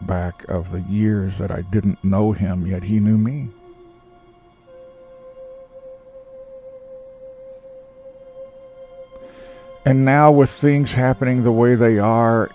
back 0.00 0.42
of 0.48 0.72
the 0.72 0.80
years 0.80 1.38
that 1.38 1.52
I 1.52 1.62
didn't 1.62 2.02
know 2.02 2.32
him 2.32 2.66
yet 2.66 2.82
he 2.82 2.98
knew 2.98 3.16
me. 3.16 3.50
And 9.84 10.04
now, 10.04 10.30
with 10.30 10.50
things 10.50 10.92
happening 10.92 11.44
the 11.44 11.52
way 11.52 11.74
they 11.74 11.98
are 11.98 12.50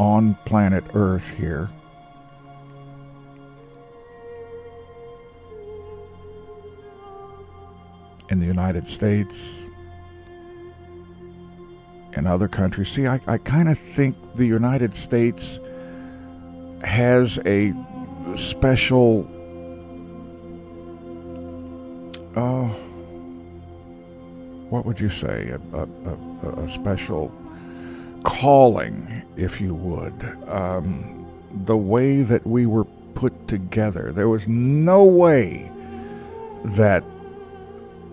on 0.00 0.34
planet 0.46 0.82
Earth 0.94 1.28
here, 1.28 1.68
in 8.30 8.40
the 8.40 8.46
United 8.46 8.88
States, 8.88 9.36
in 12.14 12.26
other 12.26 12.48
countries, 12.48 12.88
see, 12.88 13.06
I, 13.06 13.20
I 13.26 13.36
kind 13.36 13.68
of 13.68 13.78
think 13.78 14.16
the 14.36 14.46
United 14.46 14.96
States 14.96 15.60
has 16.82 17.38
a 17.44 17.74
special. 18.36 19.28
Oh 22.36 22.74
what 24.70 24.86
would 24.86 25.00
you 25.00 25.08
say, 25.08 25.50
a, 25.50 25.76
a, 25.76 25.82
a, 26.44 26.64
a 26.64 26.68
special 26.68 27.34
calling, 28.24 29.22
if 29.36 29.60
you 29.60 29.74
would. 29.74 30.24
Um, 30.48 31.26
the 31.52 31.76
way 31.76 32.22
that 32.22 32.46
we 32.46 32.66
were 32.66 32.84
put 33.14 33.48
together. 33.48 34.12
There 34.12 34.28
was 34.28 34.46
no 34.48 35.04
way 35.04 35.70
that 36.64 37.04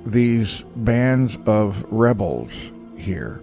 these 0.05 0.63
bands 0.75 1.37
of 1.45 1.83
rebels 1.91 2.71
here 2.97 3.41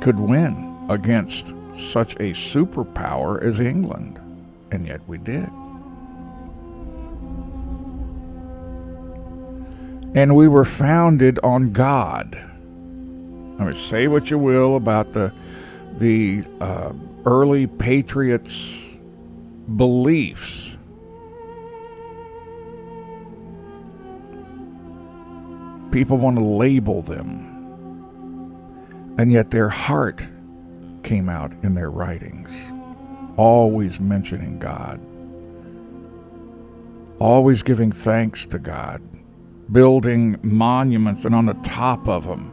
could 0.00 0.18
win 0.18 0.86
against 0.88 1.48
such 1.90 2.14
a 2.14 2.32
superpower 2.32 3.42
as 3.42 3.60
England. 3.60 4.20
And 4.70 4.86
yet 4.86 5.00
we 5.06 5.18
did. 5.18 5.50
And 10.16 10.36
we 10.36 10.46
were 10.46 10.64
founded 10.64 11.38
on 11.42 11.70
God. 11.72 12.53
I 13.58 13.64
mean, 13.64 13.76
say 13.76 14.08
what 14.08 14.30
you 14.30 14.38
will 14.38 14.76
about 14.76 15.12
the 15.12 15.32
the 15.98 16.42
uh, 16.60 16.92
early 17.24 17.66
patriots' 17.66 18.74
beliefs. 19.76 20.76
People 25.92 26.18
want 26.18 26.36
to 26.36 26.44
label 26.44 27.02
them. 27.02 27.52
And 29.16 29.30
yet 29.30 29.52
their 29.52 29.68
heart 29.68 30.26
came 31.04 31.28
out 31.28 31.52
in 31.62 31.74
their 31.74 31.90
writings, 31.90 32.50
always 33.36 34.00
mentioning 34.00 34.58
God, 34.58 35.00
always 37.20 37.62
giving 37.62 37.92
thanks 37.92 38.44
to 38.46 38.58
God, 38.58 39.00
building 39.70 40.36
monuments, 40.42 41.24
and 41.24 41.32
on 41.32 41.46
the 41.46 41.54
top 41.62 42.08
of 42.08 42.26
them, 42.26 42.50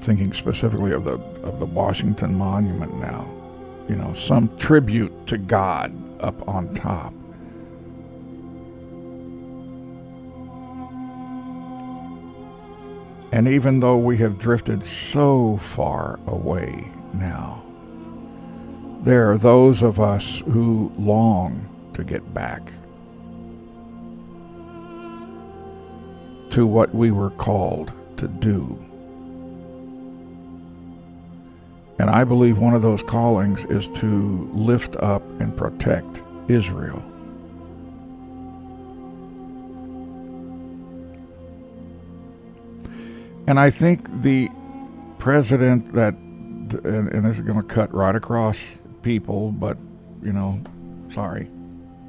thinking 0.00 0.32
specifically 0.32 0.92
of 0.92 1.04
the 1.04 1.18
of 1.42 1.58
the 1.58 1.66
Washington 1.66 2.34
Monument 2.34 2.98
now, 3.00 3.28
you 3.88 3.96
know, 3.96 4.14
some 4.14 4.56
tribute 4.58 5.26
to 5.26 5.38
God 5.38 5.92
up 6.22 6.48
on 6.48 6.74
top. 6.74 7.12
And 13.32 13.46
even 13.46 13.78
though 13.80 13.96
we 13.96 14.18
have 14.18 14.38
drifted 14.38 14.84
so 14.84 15.58
far 15.58 16.18
away 16.26 16.90
now, 17.14 17.62
there 19.02 19.30
are 19.30 19.38
those 19.38 19.82
of 19.82 20.00
us 20.00 20.42
who 20.46 20.92
long 20.98 21.68
to 21.94 22.02
get 22.02 22.34
back 22.34 22.72
to 26.50 26.66
what 26.66 26.92
we 26.92 27.12
were 27.12 27.30
called 27.30 27.92
to 28.16 28.26
do. 28.26 28.78
And 32.00 32.08
I 32.08 32.24
believe 32.24 32.56
one 32.56 32.72
of 32.72 32.80
those 32.80 33.02
callings 33.02 33.62
is 33.66 33.86
to 34.00 34.48
lift 34.54 34.96
up 34.96 35.22
and 35.38 35.54
protect 35.54 36.22
Israel. 36.48 37.04
And 43.46 43.60
I 43.60 43.68
think 43.68 44.22
the 44.22 44.48
president 45.18 45.92
that, 45.92 46.14
and, 46.14 47.12
and 47.12 47.26
this 47.26 47.36
is 47.36 47.42
going 47.42 47.60
to 47.60 47.68
cut 47.68 47.92
right 47.92 48.16
across 48.16 48.56
people, 49.02 49.52
but, 49.52 49.76
you 50.22 50.32
know, 50.32 50.58
sorry. 51.12 51.50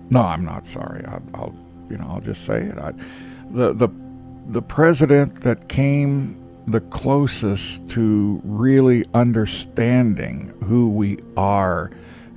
No, 0.09 0.21
I'm 0.21 0.45
not 0.45 0.65
sorry. 0.67 1.03
I, 1.03 1.19
will 1.37 1.53
you 1.89 1.97
know, 1.97 2.07
I'll 2.07 2.21
just 2.21 2.45
say 2.45 2.61
it. 2.61 2.77
I, 2.77 2.93
the, 3.51 3.73
the, 3.73 3.89
the 4.47 4.61
president 4.61 5.41
that 5.41 5.67
came 5.67 6.40
the 6.67 6.81
closest 6.81 7.87
to 7.89 8.41
really 8.43 9.05
understanding 9.13 10.53
who 10.65 10.89
we 10.89 11.17
are 11.35 11.91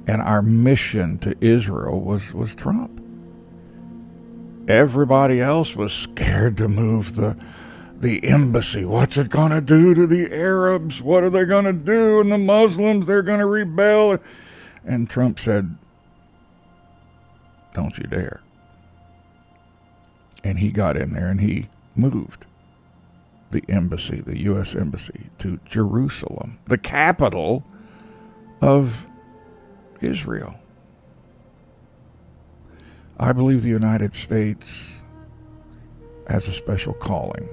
and 0.06 0.20
our 0.22 0.42
mission 0.42 1.18
to 1.18 1.36
Israel 1.40 2.00
was, 2.00 2.32
was 2.32 2.54
Trump. 2.54 3.00
Everybody 4.68 5.40
else 5.40 5.76
was 5.76 5.92
scared 5.92 6.56
to 6.58 6.68
move 6.68 7.16
the 7.16 7.36
the 8.00 8.24
embassy. 8.28 8.84
What's 8.84 9.16
it 9.16 9.30
going 9.30 9.52
to 9.52 9.62
do 9.62 9.94
to 9.94 10.06
the 10.06 10.30
Arabs? 10.30 11.00
What 11.00 11.22
are 11.22 11.30
they 11.30 11.44
going 11.44 11.64
to 11.64 11.72
do? 11.72 12.20
And 12.20 12.30
the 12.30 12.36
Muslims, 12.36 13.06
they're 13.06 13.22
going 13.22 13.38
to 13.38 13.46
rebel. 13.46 14.18
And 14.84 15.08
Trump 15.08 15.40
said, 15.40 15.76
Don't 17.72 17.96
you 17.96 18.04
dare. 18.04 18.42
And 20.42 20.58
he 20.58 20.70
got 20.70 20.98
in 20.98 21.14
there 21.14 21.28
and 21.28 21.40
he 21.40 21.68
moved 21.94 22.44
the 23.54 23.64
embassy, 23.68 24.20
the 24.20 24.38
U.S. 24.40 24.74
embassy, 24.74 25.30
to 25.38 25.58
Jerusalem, 25.64 26.58
the 26.66 26.76
capital 26.76 27.64
of 28.60 29.06
Israel. 30.00 30.56
I 33.18 33.32
believe 33.32 33.62
the 33.62 33.70
United 33.70 34.14
States 34.14 34.88
has 36.28 36.48
a 36.48 36.52
special 36.52 36.92
calling 36.94 37.48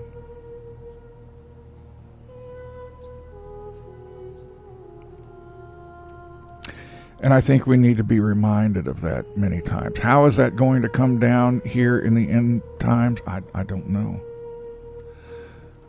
And 7.21 7.35
I 7.35 7.39
think 7.39 7.67
we 7.67 7.77
need 7.77 7.97
to 7.97 8.03
be 8.03 8.19
reminded 8.19 8.87
of 8.87 9.01
that 9.01 9.37
many 9.37 9.61
times. 9.61 9.99
How 9.99 10.25
is 10.25 10.37
that 10.37 10.55
going 10.55 10.81
to 10.81 10.89
come 10.89 11.19
down 11.19 11.61
here 11.63 11.99
in 11.99 12.15
the 12.15 12.27
end 12.27 12.63
times? 12.79 13.19
I, 13.27 13.41
I 13.53 13.63
don't 13.63 13.87
know. 13.89 14.19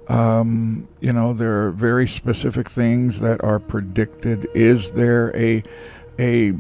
Um, 0.09 0.89
you 1.01 1.13
know, 1.13 1.33
there 1.33 1.67
are 1.67 1.71
very 1.71 2.09
specific 2.09 2.69
things 2.69 3.21
that 3.21 3.43
are 3.45 3.59
predicted. 3.59 4.49
Is 4.55 4.93
there 4.93 5.35
a 5.37 5.63
a 6.19 6.53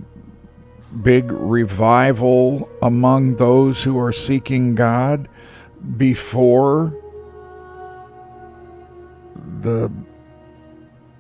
big 1.02 1.30
revival 1.30 2.70
among 2.82 3.36
those 3.36 3.82
who 3.82 3.98
are 3.98 4.12
seeking 4.12 4.74
God 4.74 5.28
before 5.96 6.94
the 9.60 9.90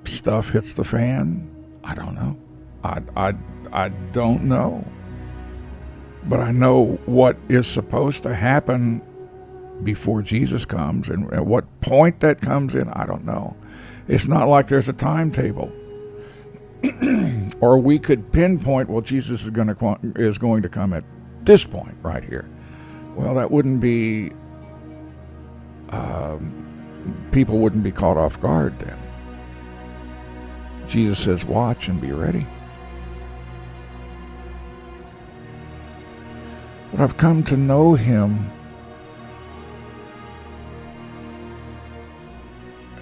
stuff 0.04 0.50
hits 0.50 0.74
the 0.74 0.84
fan? 0.84 1.48
I 1.84 1.94
don't 1.94 2.14
know. 2.14 2.36
I, 2.84 3.02
I, 3.16 3.34
I 3.72 3.88
don't 3.88 4.44
know. 4.44 4.84
But 6.24 6.40
I 6.40 6.52
know 6.52 7.00
what 7.06 7.36
is 7.48 7.66
supposed 7.66 8.22
to 8.22 8.34
happen 8.34 9.02
before 9.84 10.22
Jesus 10.22 10.64
comes 10.64 11.08
and 11.08 11.32
at 11.32 11.46
what 11.46 11.64
point 11.80 12.20
that 12.20 12.40
comes 12.40 12.74
in, 12.74 12.88
I 12.90 13.06
don't 13.06 13.24
know. 13.24 13.56
It's 14.08 14.26
not 14.26 14.48
like 14.48 14.68
there's 14.68 14.88
a 14.88 14.92
timetable. 14.92 15.72
or 17.60 17.78
we 17.78 17.98
could 17.98 18.32
pinpoint, 18.32 18.88
well, 18.88 19.00
Jesus 19.00 19.42
is 19.42 19.50
going 19.50 19.68
to 19.68 19.98
is 20.16 20.38
going 20.38 20.62
to 20.62 20.68
come 20.68 20.92
at 20.92 21.04
this 21.42 21.64
point 21.64 21.96
right 22.02 22.24
here. 22.24 22.48
Well, 23.14 23.34
that 23.34 23.50
wouldn't 23.50 23.80
be. 23.80 24.32
Um, 25.90 27.28
people 27.30 27.58
wouldn't 27.58 27.84
be 27.84 27.92
caught 27.92 28.16
off 28.16 28.40
guard 28.40 28.78
then. 28.78 28.98
Jesus 30.88 31.18
says, 31.18 31.44
"Watch 31.44 31.88
and 31.88 32.00
be 32.00 32.12
ready." 32.12 32.46
But 36.90 37.00
I've 37.00 37.16
come 37.16 37.42
to 37.44 37.56
know 37.56 37.94
him 37.94 38.50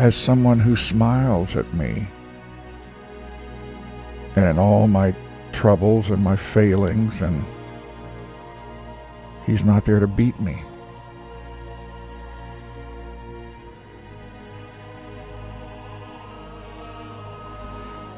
as 0.01 0.17
someone 0.17 0.59
who 0.59 0.77
smiles 0.77 1.57
at 1.57 1.75
me 1.75 2.09
and 4.35 4.47
in 4.47 4.59
all 4.59 4.89
my 4.89 5.15
troubles 5.53 6.09
and 6.09 6.25
my 6.25 6.37
failings, 6.37 7.21
and 7.21 7.45
he's 9.45 9.63
not 9.63 9.85
there 9.85 10.01
to 10.01 10.07
beat 10.07 10.41
me. 10.41 10.63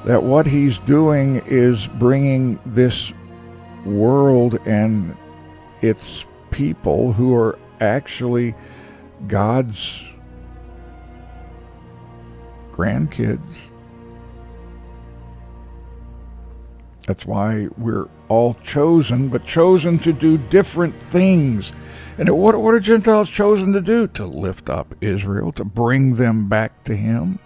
That 0.04 0.22
what 0.22 0.46
he's 0.46 0.78
doing 0.78 1.42
is 1.46 1.88
bringing 1.88 2.60
this 2.64 3.12
world 3.84 4.56
and 4.66 5.16
it's 5.80 6.26
people 6.52 7.12
who 7.12 7.34
are 7.34 7.58
actually 7.80 8.54
God's 9.26 10.11
grandkids. 12.72 13.72
That's 17.06 17.26
why 17.26 17.68
we're 17.76 18.08
all 18.28 18.54
chosen, 18.62 19.28
but 19.28 19.44
chosen 19.44 19.98
to 20.00 20.12
do 20.12 20.38
different 20.38 21.00
things. 21.02 21.72
And 22.16 22.28
what, 22.30 22.58
what 22.60 22.74
are 22.74 22.80
Gentiles 22.80 23.28
chosen 23.28 23.72
to 23.72 23.80
do? 23.80 24.06
To 24.08 24.24
lift 24.24 24.70
up 24.70 24.94
Israel, 25.00 25.52
to 25.52 25.64
bring 25.64 26.16
them 26.16 26.48
back 26.48 26.84
to 26.84 26.94
Him. 26.94 27.38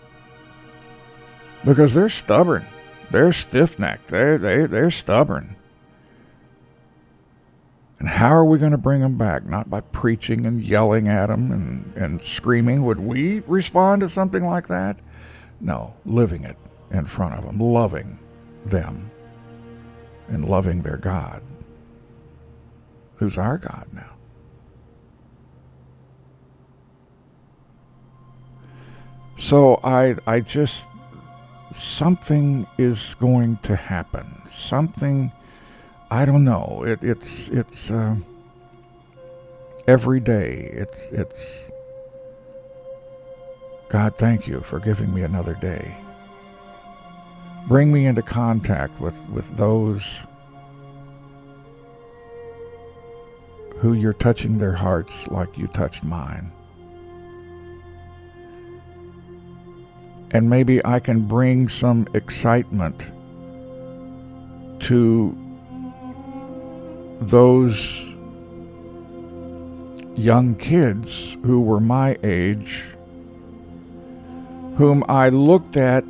Because 1.64 1.94
they're 1.94 2.10
stubborn. 2.10 2.66
They're 3.10 3.32
stiff 3.32 3.78
necked. 3.78 4.08
They're, 4.08 4.36
they, 4.38 4.66
they're 4.66 4.90
stubborn. 4.90 5.56
And 7.98 8.08
how 8.08 8.28
are 8.28 8.44
we 8.44 8.58
going 8.58 8.72
to 8.72 8.78
bring 8.78 9.00
them 9.00 9.16
back? 9.16 9.46
Not 9.46 9.70
by 9.70 9.80
preaching 9.80 10.44
and 10.44 10.62
yelling 10.62 11.08
at 11.08 11.26
them 11.26 11.50
and, 11.50 11.96
and 11.96 12.22
screaming. 12.22 12.84
Would 12.84 13.00
we 13.00 13.40
respond 13.46 14.02
to 14.02 14.10
something 14.10 14.44
like 14.44 14.68
that? 14.68 14.98
No, 15.61 15.95
living 16.05 16.45
it 16.45 16.57
in 16.90 17.07
front 17.07 17.35
of 17.35 17.45
them, 17.45 17.59
loving 17.59 18.19
them, 18.64 19.11
and 20.29 20.45
loving 20.45 20.83
their 20.83 20.97
God, 20.97 21.42
who's 23.16 23.38
our 23.38 23.59
God 23.59 23.87
now. 23.92 24.16
So 29.38 29.81
I 29.85 30.16
I 30.27 30.40
just 30.40 30.85
something 31.75 32.66
is 32.79 33.14
going 33.14 33.59
to 33.59 33.77
happen. 33.77 34.27
Something 34.53 35.31
I 36.11 36.25
don't 36.25 36.45
know. 36.45 36.85
It, 36.87 37.03
it's 37.03 37.49
it's 37.49 37.90
uh, 37.90 38.16
every 39.87 40.21
day. 40.21 40.71
It's 40.73 41.01
it's 41.12 41.65
God. 43.88 44.16
Thank 44.16 44.46
you 44.46 44.61
for 44.61 44.81
giving 44.81 45.12
me 45.14 45.22
another 45.22 45.55
day. 45.55 45.96
Bring 47.68 47.92
me 47.92 48.07
into 48.07 48.22
contact 48.22 49.01
with 49.01 49.20
with 49.31 49.57
those 49.57 50.05
who 53.79 53.92
you're 53.92 54.12
touching 54.12 54.59
their 54.59 54.72
hearts 54.72 55.27
like 55.29 55.57
you 55.59 55.66
touched 55.68 56.03
mine. 56.03 56.51
and 60.37 60.51
maybe 60.51 60.85
I 60.85 61.01
can 61.01 61.22
bring 61.22 61.68
some 61.68 62.07
excitement 62.14 63.01
to 64.81 65.37
those 67.20 68.03
young 70.14 70.55
kids 70.57 71.37
who 71.42 71.62
were 71.62 71.81
my 71.81 72.18
age, 72.22 72.85
whom 74.76 75.04
I 75.08 75.30
looked 75.30 75.76
at 75.76 76.04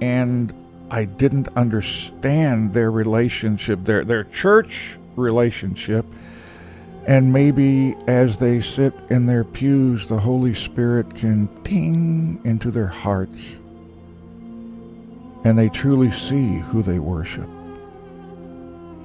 and 0.00 0.52
I 0.90 1.04
didn't 1.04 1.48
understand 1.56 2.74
their 2.74 2.90
relationship, 2.90 3.84
their, 3.84 4.04
their 4.04 4.24
church 4.24 4.96
relationship. 5.16 6.04
And 7.06 7.32
maybe 7.32 7.96
as 8.06 8.38
they 8.38 8.60
sit 8.60 8.94
in 9.08 9.26
their 9.26 9.44
pews, 9.44 10.08
the 10.08 10.18
Holy 10.18 10.54
Spirit 10.54 11.14
can 11.14 11.48
ting 11.62 12.40
into 12.44 12.70
their 12.70 12.88
hearts 12.88 13.40
and 15.44 15.58
they 15.58 15.68
truly 15.68 16.10
see 16.10 16.58
who 16.58 16.82
they 16.82 16.98
worship. 16.98 17.48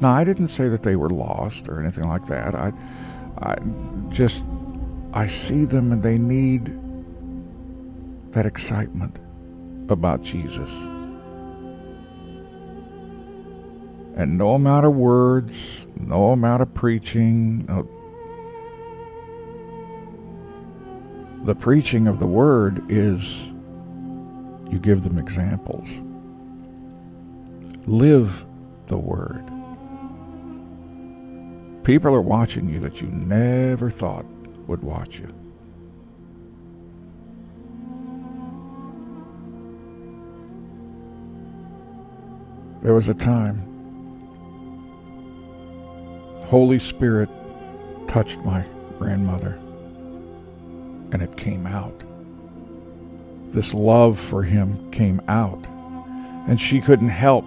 Now, 0.01 0.11
I 0.11 0.23
didn't 0.23 0.49
say 0.49 0.67
that 0.67 0.83
they 0.83 0.95
were 0.95 1.09
lost 1.09 1.69
or 1.69 1.79
anything 1.79 2.07
like 2.07 2.25
that. 2.27 2.53
I, 2.53 2.73
I 3.37 3.55
just, 4.09 4.41
I 5.13 5.27
see 5.27 5.63
them 5.63 5.93
and 5.93 6.03
they 6.03 6.17
need 6.17 6.77
that 8.35 8.45
excitement 8.45 9.17
about 9.89 10.21
Jesus. 10.21 10.69
And 14.17 14.37
no 14.37 14.53
amount 14.55 14.85
of 14.85 14.93
words, 14.93 15.87
no 15.95 16.31
amount 16.31 16.61
of 16.61 16.73
preaching, 16.73 17.65
no, 17.65 17.87
the 21.45 21.55
preaching 21.55 22.07
of 22.07 22.19
the 22.19 22.27
word 22.27 22.83
is 22.91 23.23
you 24.69 24.79
give 24.81 25.03
them 25.03 25.17
examples. 25.17 25.87
Live 27.87 28.45
the 28.87 28.97
word. 28.97 29.45
People 31.85 32.13
are 32.13 32.21
watching 32.21 32.67
you 32.67 32.79
that 32.79 32.99
you 32.99 33.07
never 33.07 33.89
thought 33.89 34.25
would 34.67 34.83
watch 34.83 35.19
you. 35.19 35.34
There 42.85 42.93
was 42.93 43.09
a 43.09 43.15
time 43.15 43.63
Holy 46.49 46.77
Spirit 46.77 47.29
touched 48.07 48.37
my 48.41 48.63
grandmother 48.99 49.57
and 51.11 51.23
it 51.23 51.35
came 51.35 51.65
out. 51.65 51.99
This 53.49 53.73
love 53.73 54.19
for 54.19 54.43
him 54.43 54.91
came 54.91 55.19
out. 55.27 55.65
And 56.47 56.61
she 56.61 56.79
couldn't 56.79 57.09
help 57.09 57.43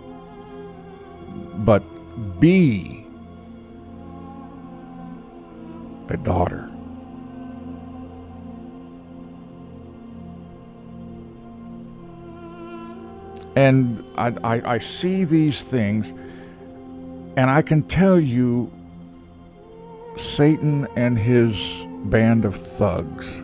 but 1.59 1.85
be 2.41 3.07
a 6.09 6.17
daughter. 6.17 6.68
And 13.59 14.05
I, 14.17 14.29
I, 14.45 14.75
I, 14.75 14.79
see 14.79 15.25
these 15.25 15.61
things, 15.61 16.07
and 17.37 17.51
I 17.51 17.61
can 17.61 17.83
tell 17.83 18.21
you 18.21 18.71
Satan 20.17 20.87
and 20.95 21.19
his 21.19 21.59
band 22.05 22.45
of 22.45 22.55
thugs 22.55 23.43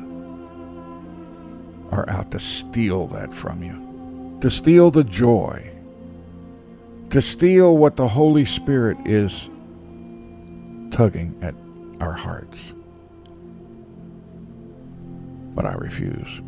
are 1.91 2.09
out 2.09 2.31
to 2.31 2.39
steal 2.39 3.09
that 3.09 3.35
from 3.35 3.65
you, 3.65 4.39
to 4.41 4.51
steal 4.51 4.93
the 4.93 5.03
joy, 5.03 5.69
to 7.11 7.21
steal 7.21 7.77
what 7.77 7.97
the 7.97 8.07
Holy 8.07 8.45
Spirit 8.45 8.99
is 9.05 9.33
tugging 10.93 11.37
at 11.43 11.57
our 12.01 12.13
hearts. 12.13 12.73
But 15.57 15.67
I 15.67 15.73
refuse. 15.73 16.41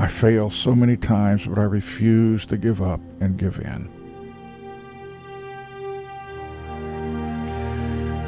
I 0.00 0.06
fail 0.06 0.48
so 0.48 0.74
many 0.74 0.96
times, 0.96 1.46
but 1.46 1.58
I 1.58 1.64
refuse 1.64 2.46
to 2.46 2.56
give 2.56 2.80
up 2.80 3.00
and 3.20 3.36
give 3.36 3.58
in. 3.58 3.86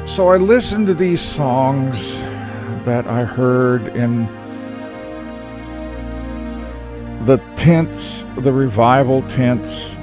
So 0.05 0.27
I 0.27 0.37
listened 0.37 0.85
to 0.85 0.93
these 0.93 1.19
songs 1.19 1.99
that 2.85 3.07
I 3.07 3.23
heard 3.23 3.87
in 3.95 4.27
the 7.25 7.37
tents, 7.55 8.23
the 8.37 8.53
revival 8.53 9.23
tents, 9.23 9.95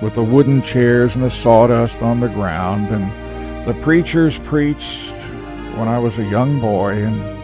with 0.00 0.14
the 0.14 0.22
wooden 0.22 0.62
chairs 0.62 1.16
and 1.16 1.24
the 1.24 1.32
sawdust 1.32 2.00
on 2.00 2.20
the 2.20 2.28
ground. 2.28 2.90
And 2.92 3.66
the 3.66 3.74
preachers 3.82 4.38
preached 4.38 5.10
when 5.74 5.88
I 5.88 5.98
was 5.98 6.16
a 6.20 6.24
young 6.24 6.60
boy 6.60 7.02
in 7.02 7.35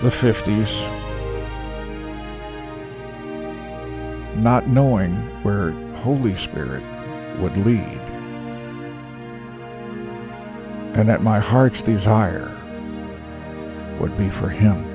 the 0.00 0.08
50s, 0.08 0.88
not 4.36 4.66
knowing 4.66 5.14
where 5.42 5.72
Holy 5.96 6.34
Spirit 6.34 6.82
would 7.38 7.56
lead 7.58 8.00
and 10.94 11.08
that 11.08 11.22
my 11.22 11.38
heart's 11.38 11.82
desire 11.82 12.56
would 14.00 14.16
be 14.16 14.28
for 14.28 14.48
Him. 14.48 14.89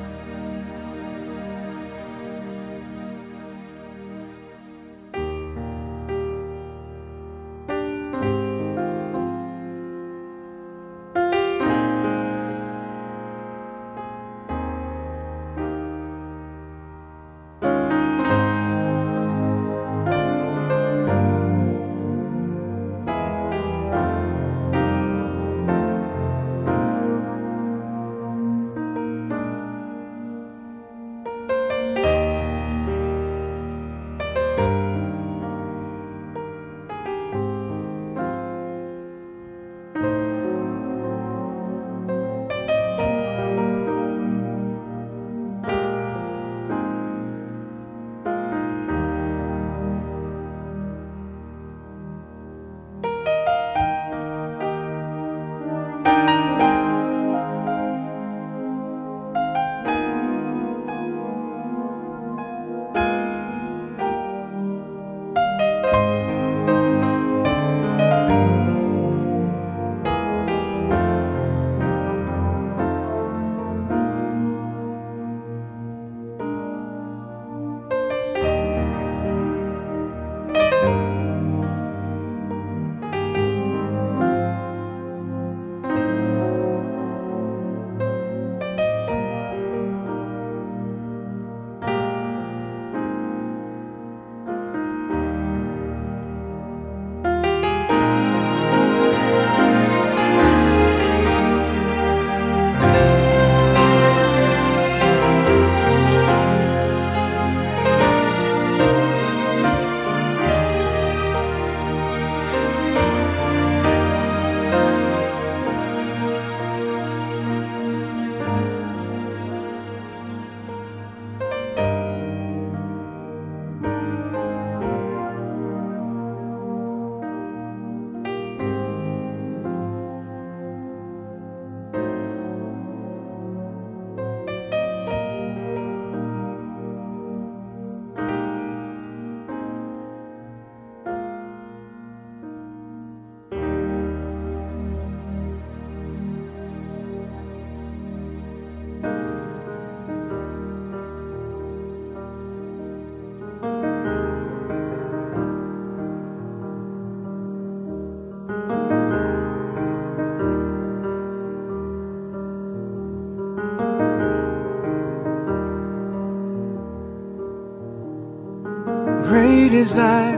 sweet 169.66 169.80
is 169.80 169.96
thy 169.96 170.35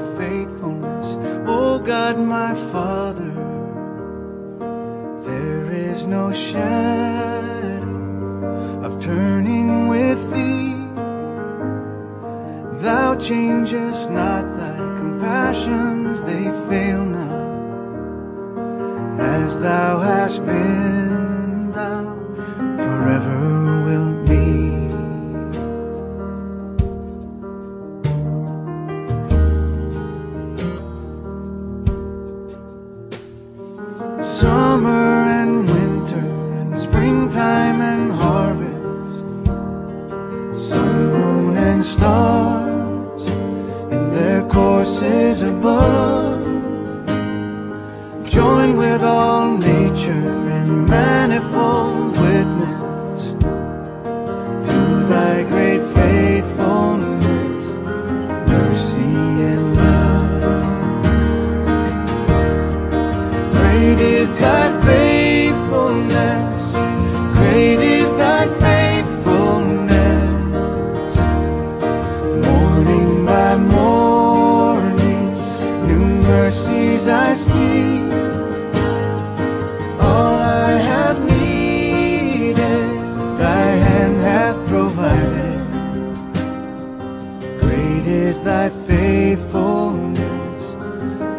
faithfulness, 89.36 90.74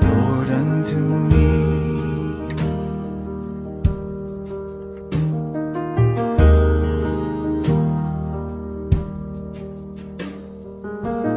Lord, 0.05 0.51
unto 0.51 0.99
me. 1.31 1.49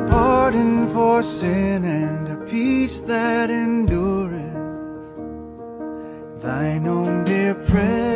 Pardon 0.09 0.89
for 0.89 1.23
sin 1.23 1.85
and 1.85 2.27
a 2.27 2.45
peace 2.49 2.99
that 3.01 3.49
endureth, 3.49 4.53
thine 6.41 6.85
own 6.85 7.23
dear 7.23 7.55
presence. 7.55 8.10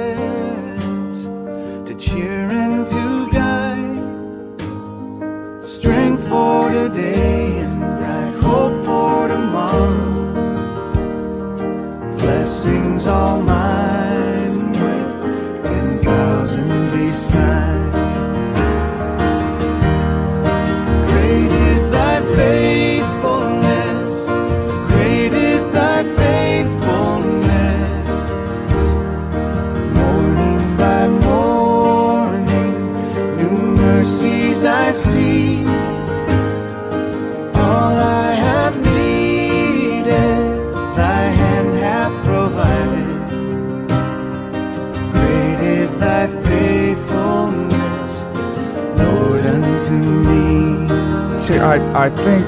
I 51.97 52.09
think 52.09 52.45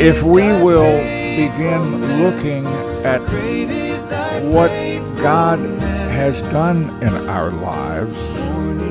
if 0.00 0.24
we 0.24 0.42
will 0.60 0.98
begin 1.36 2.20
looking 2.20 2.66
at 3.06 3.20
what 4.42 4.70
God 5.22 5.60
has 6.10 6.42
done 6.50 7.00
in 7.00 7.14
our 7.28 7.52
lives, 7.52 8.12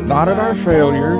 not 0.08 0.30
at 0.30 0.40
our 0.40 0.56
failures, 0.56 1.20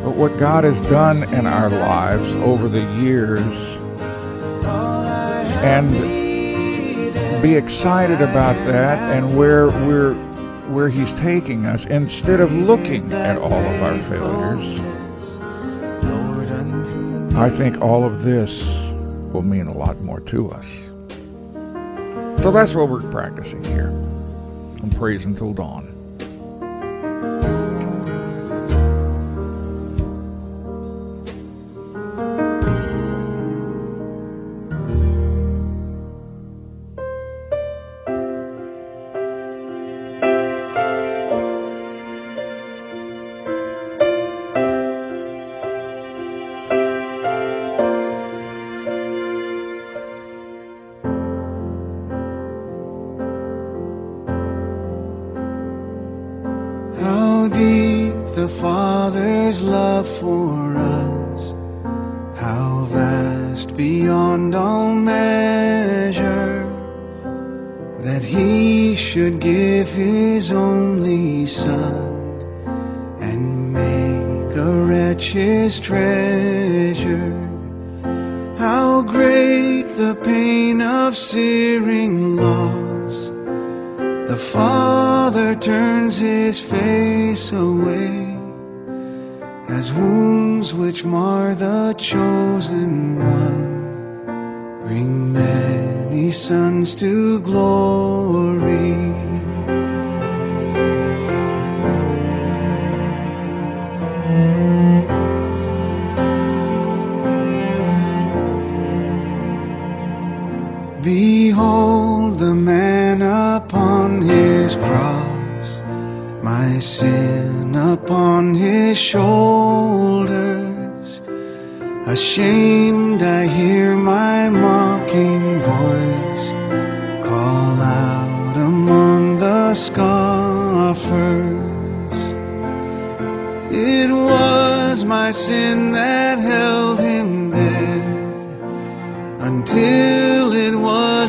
but 0.00 0.14
what 0.14 0.38
God 0.38 0.62
has 0.62 0.80
done 0.82 1.24
in 1.34 1.44
our 1.44 1.70
lives 1.70 2.32
over 2.34 2.68
the 2.68 2.84
years, 3.02 3.40
and 5.64 5.90
be 7.42 7.56
excited 7.56 8.20
about 8.20 8.54
that 8.66 9.16
and 9.16 9.36
where 9.36 9.66
we're 9.88 10.14
where 10.68 10.88
he's 10.88 11.12
taking 11.14 11.66
us 11.66 11.84
instead 11.86 12.38
of 12.38 12.52
looking 12.52 13.12
at 13.12 13.38
all 13.38 13.52
of 13.52 13.82
our 13.82 13.98
failures 13.98 14.95
I 17.36 17.50
think 17.50 17.82
all 17.82 18.02
of 18.02 18.22
this 18.22 18.64
will 19.30 19.42
mean 19.42 19.66
a 19.66 19.76
lot 19.76 20.00
more 20.00 20.20
to 20.20 20.48
us. 20.48 20.66
So 22.40 22.50
that's 22.50 22.74
what 22.74 22.88
we're 22.88 23.02
practicing 23.10 23.62
here. 23.64 23.88
I'm 23.88 24.90
praising 24.96 25.36
till 25.36 25.52
dawn. 25.52 25.95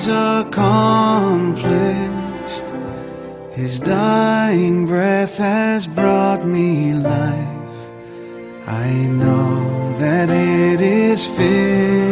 Accomplished. 0.08 1.68
His 3.54 3.80
dying 3.80 4.86
breath 4.86 5.38
has 5.38 5.88
brought 5.88 6.46
me 6.46 6.94
life. 6.94 7.58
I 8.66 8.92
know 8.92 9.98
that 10.00 10.30
it 10.30 10.82
is 10.82 11.26
finished. 11.26 12.07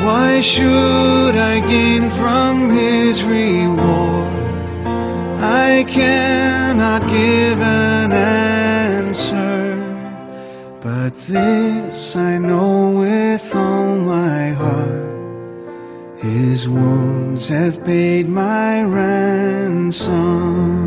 Why 0.05 0.39
should 0.41 1.35
I 1.35 1.59
gain 1.65 2.11
from 2.11 2.69
His 2.69 3.23
reward? 3.23 4.27
I 5.41 5.85
cannot 5.87 7.09
give 7.09 7.61
an 7.61 8.11
answer, 8.11 9.75
but 10.81 11.13
this 11.13 12.15
I 12.15 12.37
know 12.37 12.91
with 12.91 13.55
all 13.55 13.97
my 13.97 14.49
heart. 14.49 15.07
His 16.19 16.69
wounds 16.69 17.49
have 17.49 17.83
paid 17.83 18.29
my 18.29 18.83
ransom. 18.83 20.86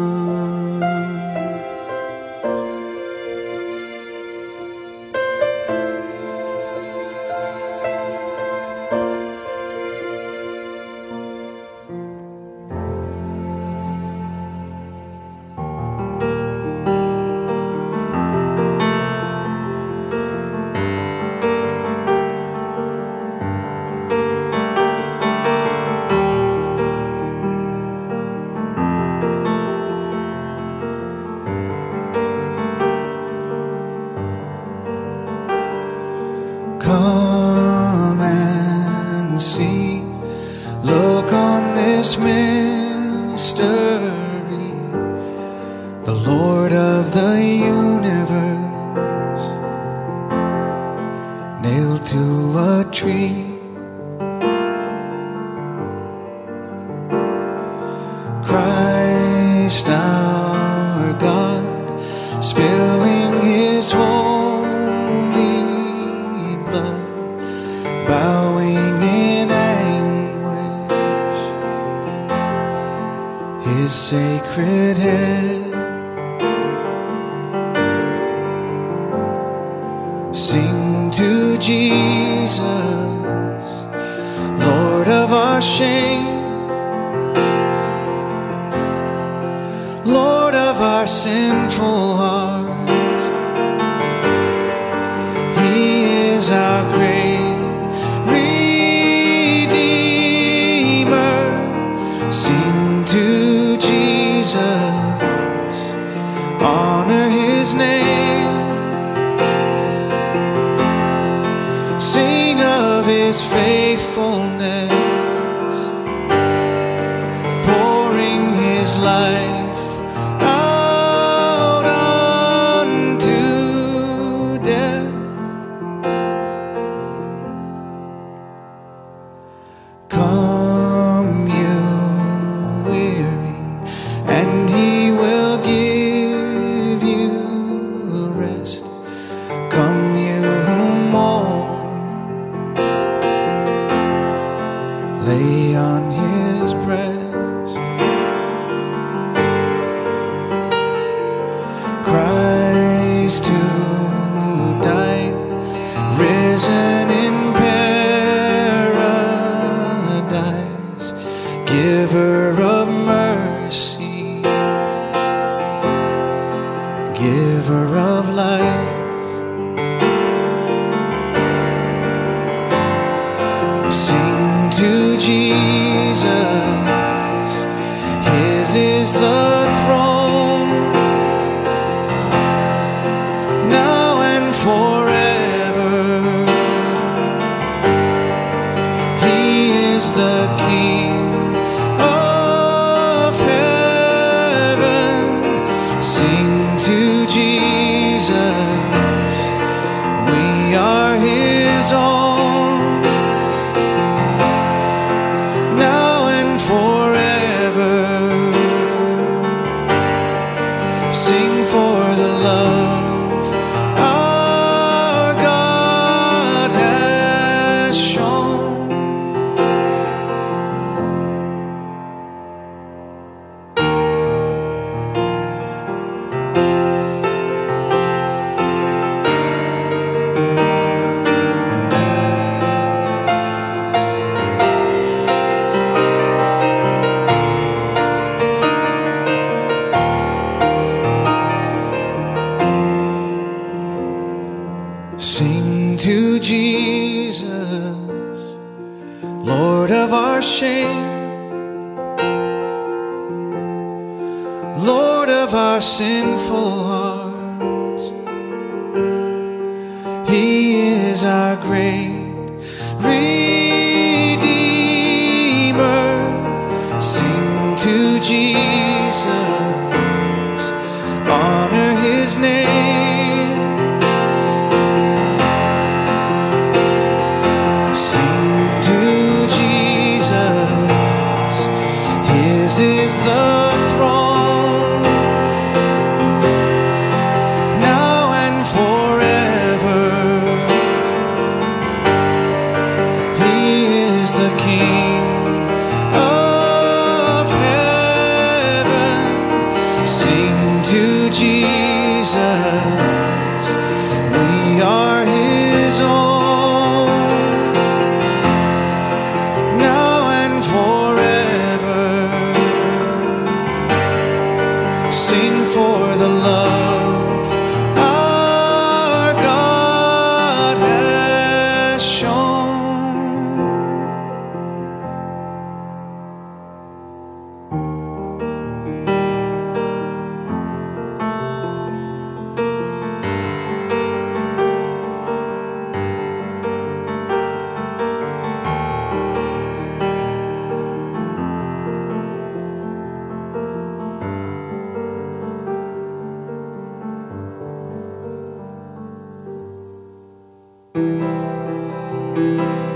Eternal 352.51 352.90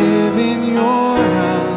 live 0.00 0.38
in 0.38 0.72
your 0.72 1.16
house 1.18 1.69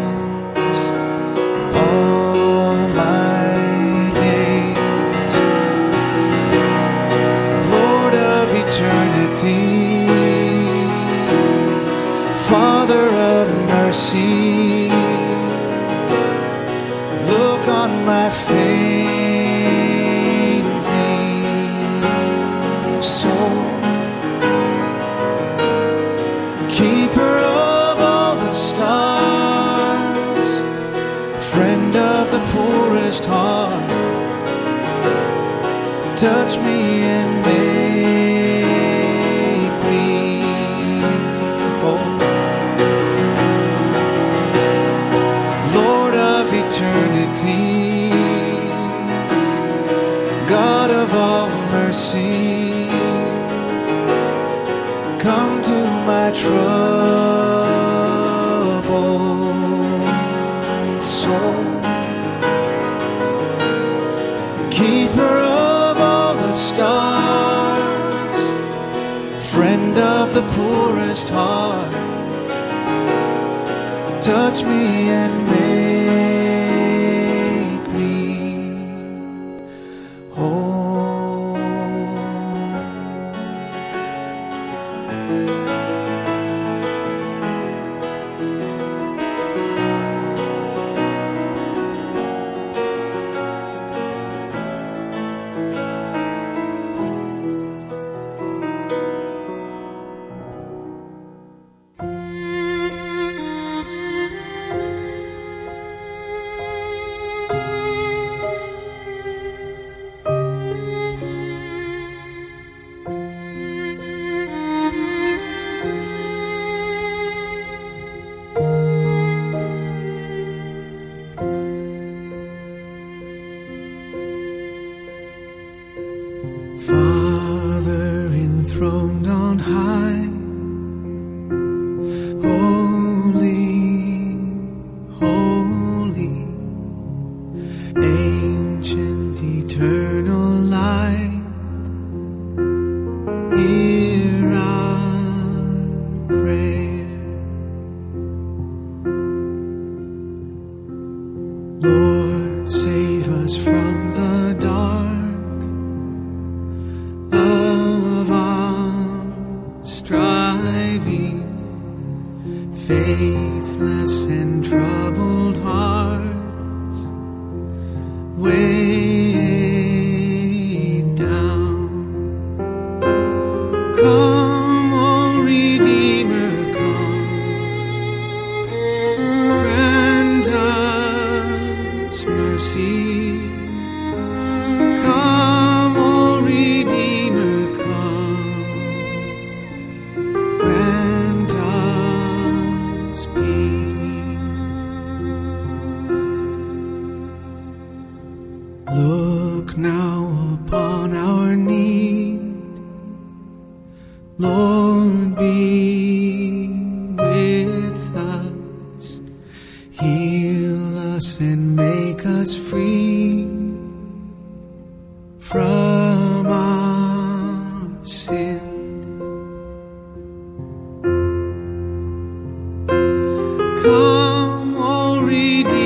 Come, 223.83 224.77
O 224.77 225.19
Redeemer, 225.19 225.82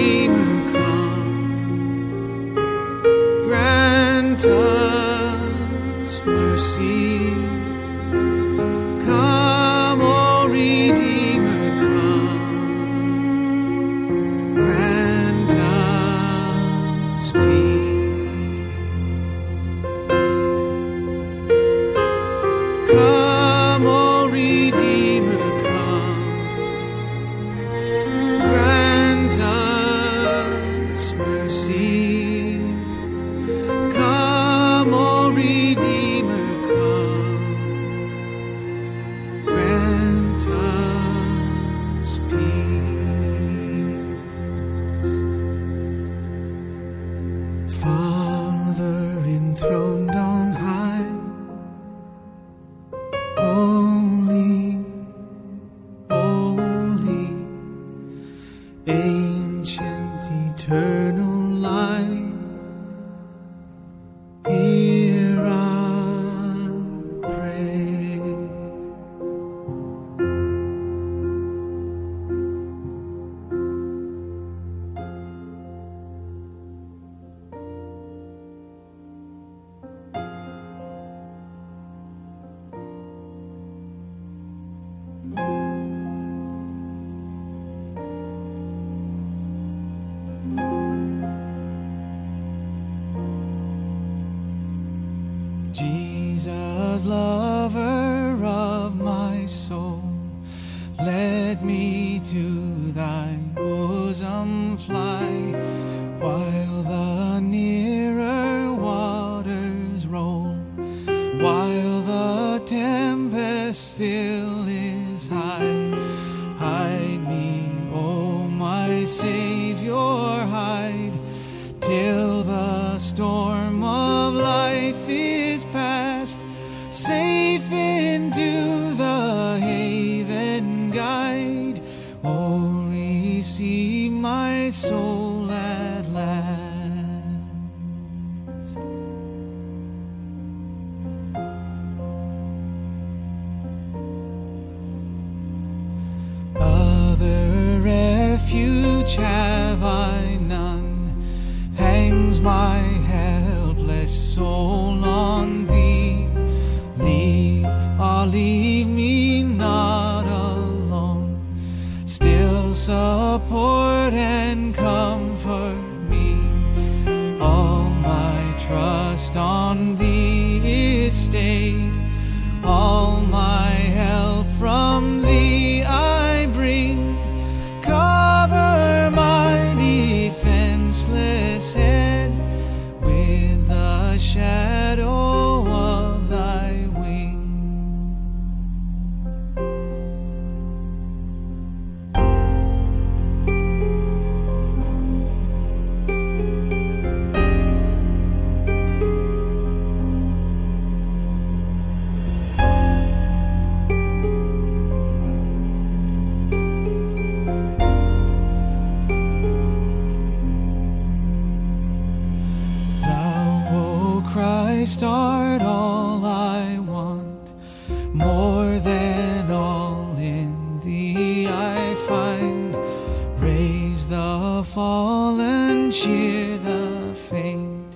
the 224.78 224.84
fallen, 224.84 225.90
cheer 225.90 226.56
the 226.60 227.16
faint. 227.16 227.96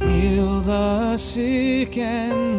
Heal 0.00 0.60
the 0.60 1.18
sick 1.18 1.98
and 1.98 2.55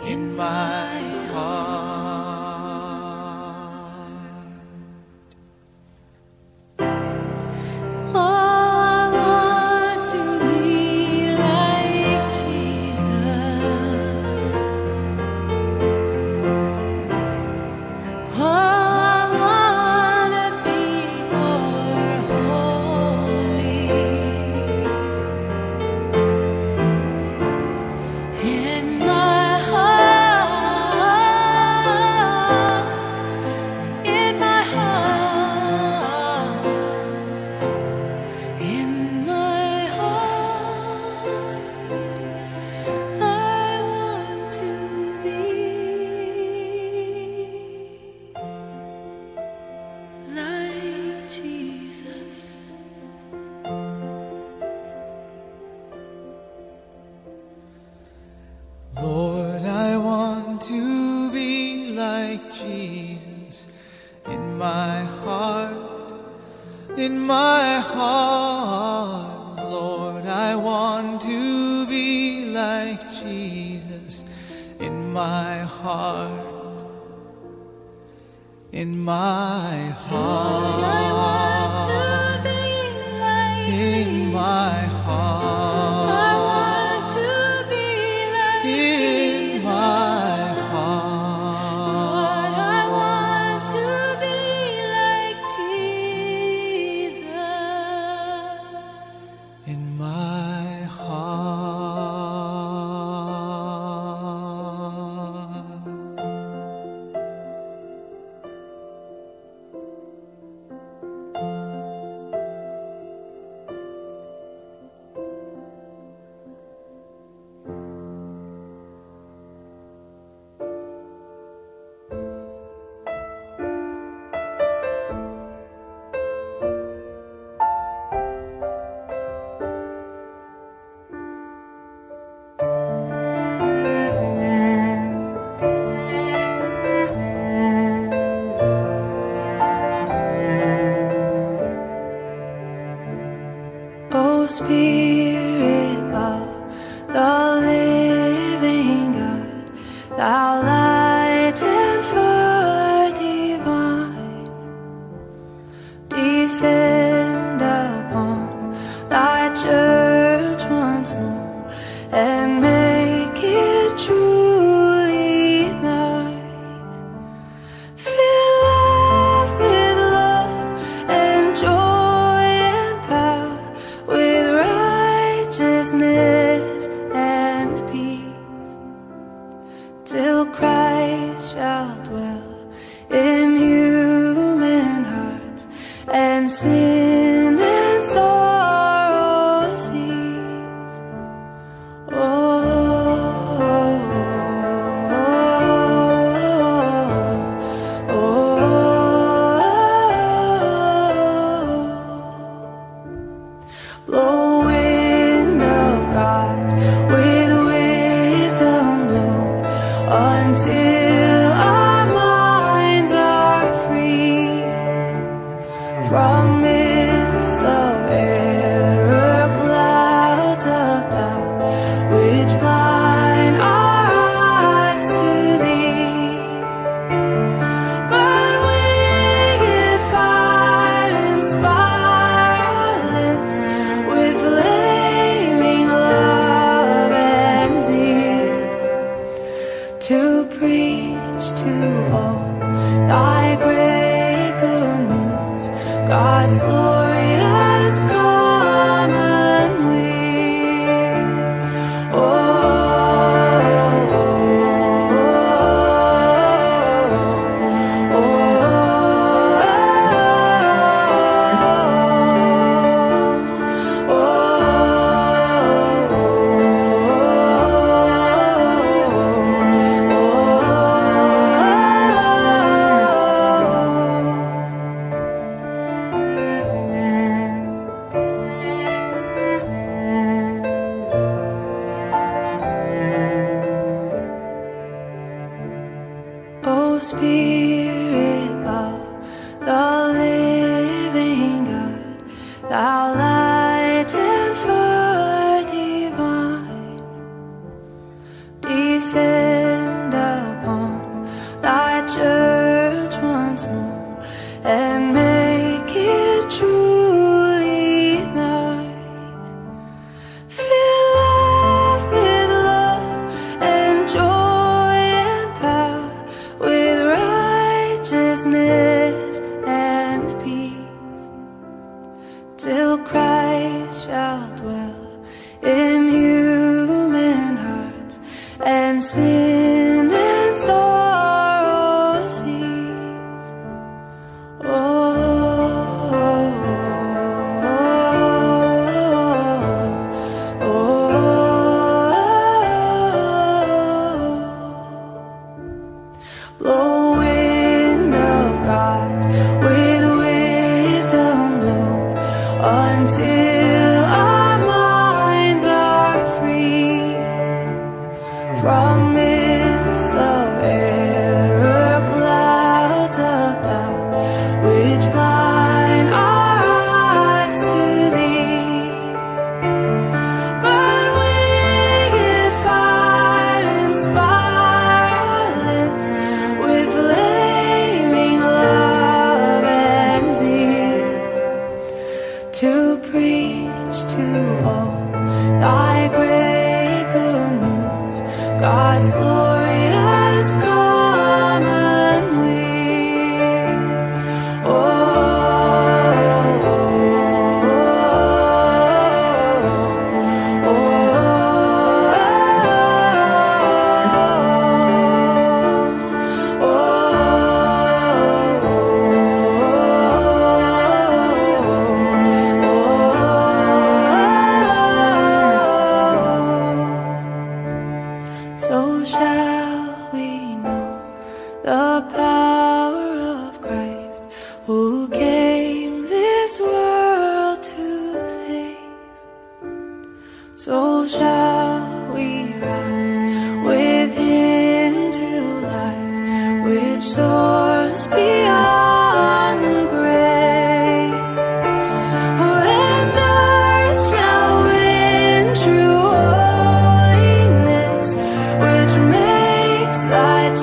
in 0.00 0.36
my 0.36 1.07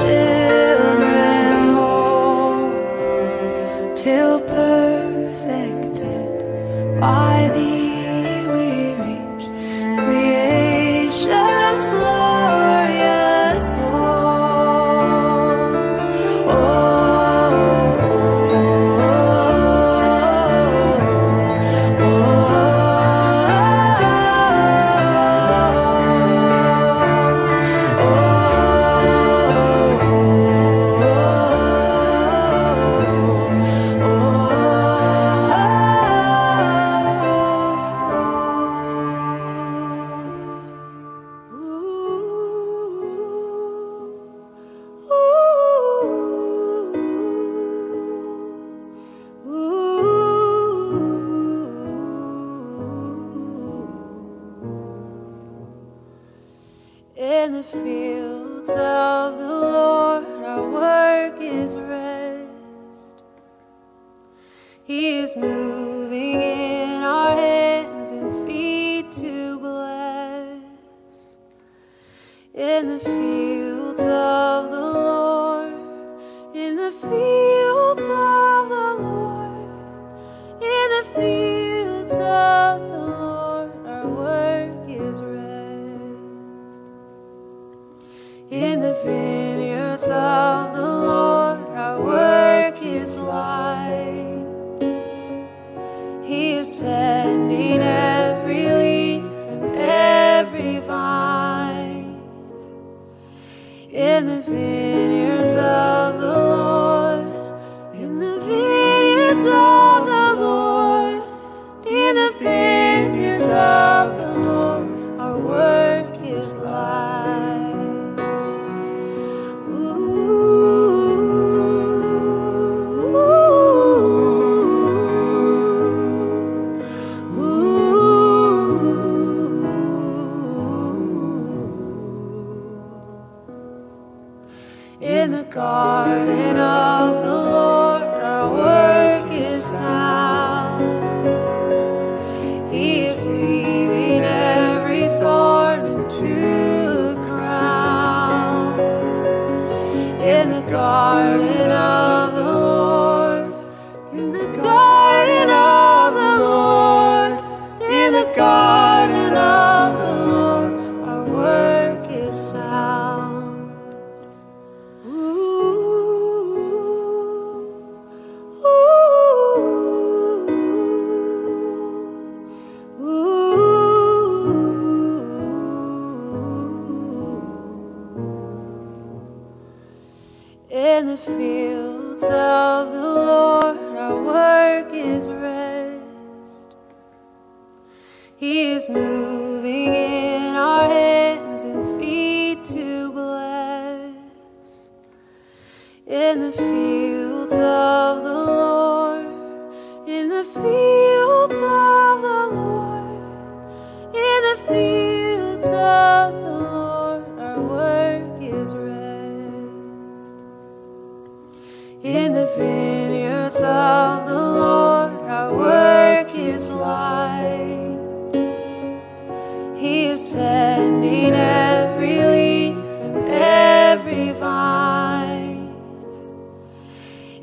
children 0.06 1.74
whole, 1.76 2.70
till 3.96 4.40
perfected 4.42 6.30
by 7.00 7.50
thee 7.56 7.75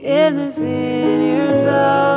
In 0.02 0.34
the 0.34 0.50
vineyards 0.50 1.60
of 1.60 2.11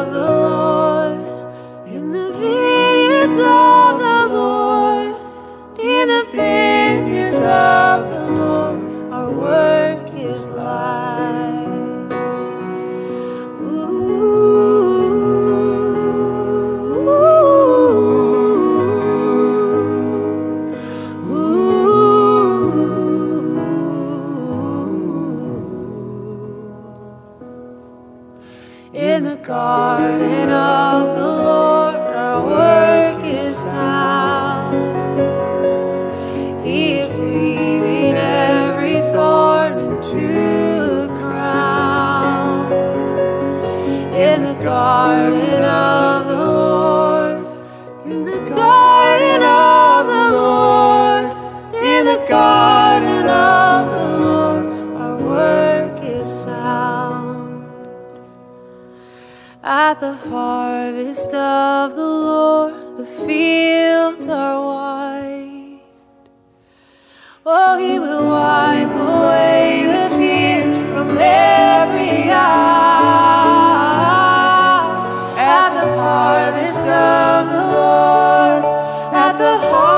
at 79.63 79.94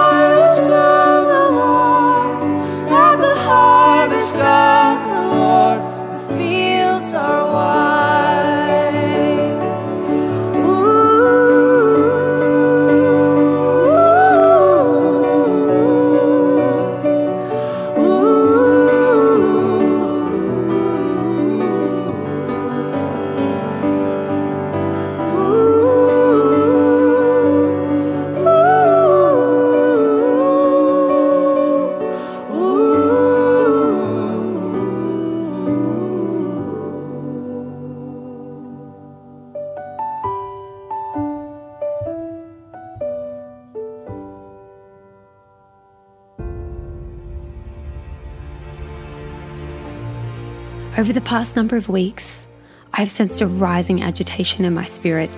past 51.28 51.58
number 51.58 51.76
of 51.76 51.90
weeks, 51.90 52.48
I've 52.94 53.10
sensed 53.10 53.42
a 53.42 53.48
rising 53.48 54.02
agitation 54.02 54.64
in 54.64 54.74
my 54.74 54.86
spirit, 54.86 55.30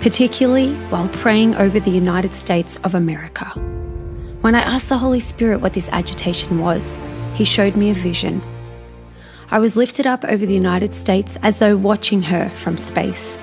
particularly 0.00 0.72
while 0.88 1.06
praying 1.08 1.54
over 1.56 1.78
the 1.78 1.90
United 1.90 2.32
States 2.32 2.80
of 2.82 2.94
America. 2.94 3.44
When 4.40 4.54
I 4.54 4.60
asked 4.60 4.88
the 4.88 4.96
Holy 4.96 5.20
Spirit 5.20 5.60
what 5.60 5.74
this 5.74 5.90
agitation 5.90 6.60
was, 6.60 6.98
He 7.34 7.44
showed 7.44 7.76
me 7.76 7.90
a 7.90 7.94
vision. 7.94 8.40
I 9.50 9.58
was 9.58 9.76
lifted 9.76 10.06
up 10.06 10.24
over 10.24 10.46
the 10.46 10.54
United 10.54 10.94
States 10.94 11.36
as 11.42 11.58
though 11.58 11.76
watching 11.76 12.22
her 12.22 12.48
from 12.48 12.78
space. 12.78 13.38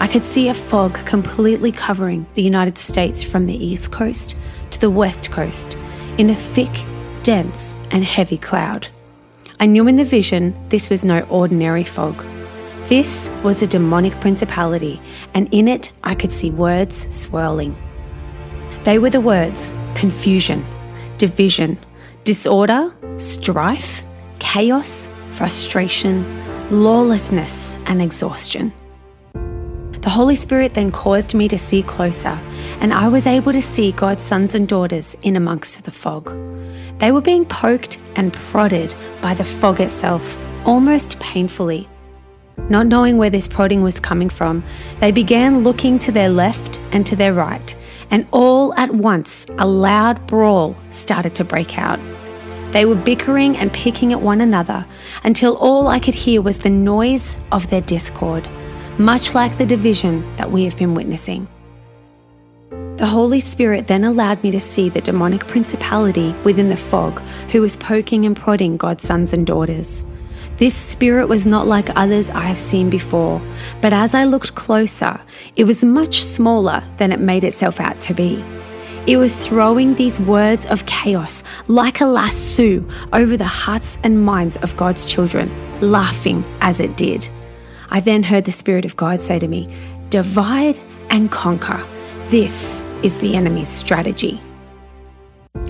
I 0.00 0.08
could 0.08 0.24
see 0.24 0.48
a 0.48 0.54
fog 0.54 0.94
completely 1.06 1.70
covering 1.70 2.26
the 2.34 2.42
United 2.42 2.78
States 2.78 3.22
from 3.22 3.46
the 3.46 3.64
east 3.64 3.92
coast 3.92 4.34
to 4.72 4.80
the 4.80 4.90
west 4.90 5.30
coast 5.30 5.78
in 6.18 6.30
a 6.30 6.34
thick, 6.34 6.84
dense, 7.22 7.76
and 7.92 8.02
heavy 8.02 8.38
cloud. 8.38 8.88
I 9.64 9.66
knew 9.66 9.88
in 9.88 9.96
the 9.96 10.04
vision 10.04 10.54
this 10.68 10.90
was 10.90 11.06
no 11.06 11.20
ordinary 11.30 11.84
fog. 11.84 12.22
This 12.90 13.30
was 13.42 13.62
a 13.62 13.66
demonic 13.66 14.12
principality, 14.20 15.00
and 15.32 15.48
in 15.54 15.68
it 15.68 15.90
I 16.02 16.14
could 16.14 16.30
see 16.30 16.50
words 16.50 17.08
swirling. 17.08 17.74
They 18.84 18.98
were 18.98 19.08
the 19.08 19.22
words 19.22 19.72
confusion, 19.94 20.66
division, 21.16 21.78
disorder, 22.24 22.94
strife, 23.16 24.06
chaos, 24.38 25.10
frustration, 25.30 26.26
lawlessness, 26.70 27.74
and 27.86 28.02
exhaustion. 28.02 28.70
The 29.32 30.10
Holy 30.10 30.36
Spirit 30.36 30.74
then 30.74 30.92
caused 30.92 31.34
me 31.34 31.48
to 31.48 31.56
see 31.56 31.82
closer, 31.82 32.38
and 32.84 32.92
I 32.92 33.08
was 33.08 33.26
able 33.26 33.50
to 33.50 33.62
see 33.62 33.92
God's 33.92 34.22
sons 34.22 34.54
and 34.54 34.68
daughters 34.68 35.16
in 35.22 35.36
amongst 35.36 35.84
the 35.84 35.90
fog. 35.90 36.30
They 36.98 37.12
were 37.12 37.22
being 37.22 37.46
poked 37.46 37.96
and 38.14 38.30
prodded 38.30 38.94
by 39.22 39.32
the 39.32 39.42
fog 39.42 39.80
itself, 39.80 40.36
almost 40.66 41.18
painfully. 41.18 41.88
Not 42.68 42.86
knowing 42.86 43.16
where 43.16 43.30
this 43.30 43.48
prodding 43.48 43.82
was 43.82 43.98
coming 43.98 44.28
from, 44.28 44.62
they 45.00 45.12
began 45.12 45.60
looking 45.60 45.98
to 46.00 46.12
their 46.12 46.28
left 46.28 46.78
and 46.92 47.06
to 47.06 47.16
their 47.16 47.32
right, 47.32 47.74
and 48.10 48.26
all 48.32 48.74
at 48.74 48.90
once 48.90 49.46
a 49.56 49.66
loud 49.66 50.26
brawl 50.26 50.76
started 50.90 51.34
to 51.36 51.42
break 51.42 51.78
out. 51.78 51.98
They 52.72 52.84
were 52.84 52.96
bickering 52.96 53.56
and 53.56 53.72
picking 53.72 54.12
at 54.12 54.20
one 54.20 54.42
another 54.42 54.84
until 55.22 55.56
all 55.56 55.88
I 55.88 56.00
could 56.00 56.12
hear 56.12 56.42
was 56.42 56.58
the 56.58 56.68
noise 56.68 57.34
of 57.50 57.70
their 57.70 57.80
discord 57.80 58.46
much 58.98 59.34
like 59.34 59.58
the 59.58 59.66
division 59.66 60.22
that 60.36 60.50
we 60.50 60.62
have 60.64 60.76
been 60.76 60.94
witnessing. 60.94 61.48
The 63.04 63.10
Holy 63.10 63.40
Spirit 63.40 63.86
then 63.86 64.02
allowed 64.02 64.42
me 64.42 64.50
to 64.52 64.58
see 64.58 64.88
the 64.88 65.02
demonic 65.02 65.46
principality 65.46 66.32
within 66.42 66.70
the 66.70 66.76
fog 66.78 67.20
who 67.50 67.60
was 67.60 67.76
poking 67.76 68.24
and 68.24 68.34
prodding 68.34 68.78
God's 68.78 69.04
sons 69.04 69.34
and 69.34 69.46
daughters. 69.46 70.02
This 70.56 70.74
spirit 70.74 71.28
was 71.28 71.44
not 71.44 71.66
like 71.66 71.94
others 71.96 72.30
I 72.30 72.44
have 72.44 72.58
seen 72.58 72.88
before, 72.88 73.42
but 73.82 73.92
as 73.92 74.14
I 74.14 74.24
looked 74.24 74.54
closer, 74.54 75.20
it 75.54 75.64
was 75.64 75.84
much 75.84 76.24
smaller 76.24 76.82
than 76.96 77.12
it 77.12 77.20
made 77.20 77.44
itself 77.44 77.78
out 77.78 78.00
to 78.00 78.14
be. 78.14 78.42
It 79.06 79.18
was 79.18 79.46
throwing 79.46 79.92
these 79.92 80.18
words 80.18 80.64
of 80.64 80.86
chaos 80.86 81.44
like 81.68 82.00
a 82.00 82.06
lasso 82.06 82.82
over 83.12 83.36
the 83.36 83.44
hearts 83.44 83.98
and 84.02 84.24
minds 84.24 84.56
of 84.62 84.78
God's 84.78 85.04
children, 85.04 85.50
laughing 85.82 86.42
as 86.62 86.80
it 86.80 86.96
did. 86.96 87.28
I 87.90 88.00
then 88.00 88.22
heard 88.22 88.46
the 88.46 88.50
Spirit 88.50 88.86
of 88.86 88.96
God 88.96 89.20
say 89.20 89.38
to 89.38 89.46
me, 89.46 89.68
Divide 90.08 90.80
and 91.10 91.30
conquer. 91.30 91.84
This 92.28 92.82
is 93.02 93.18
the 93.18 93.36
enemy's 93.36 93.68
strategy. 93.68 94.40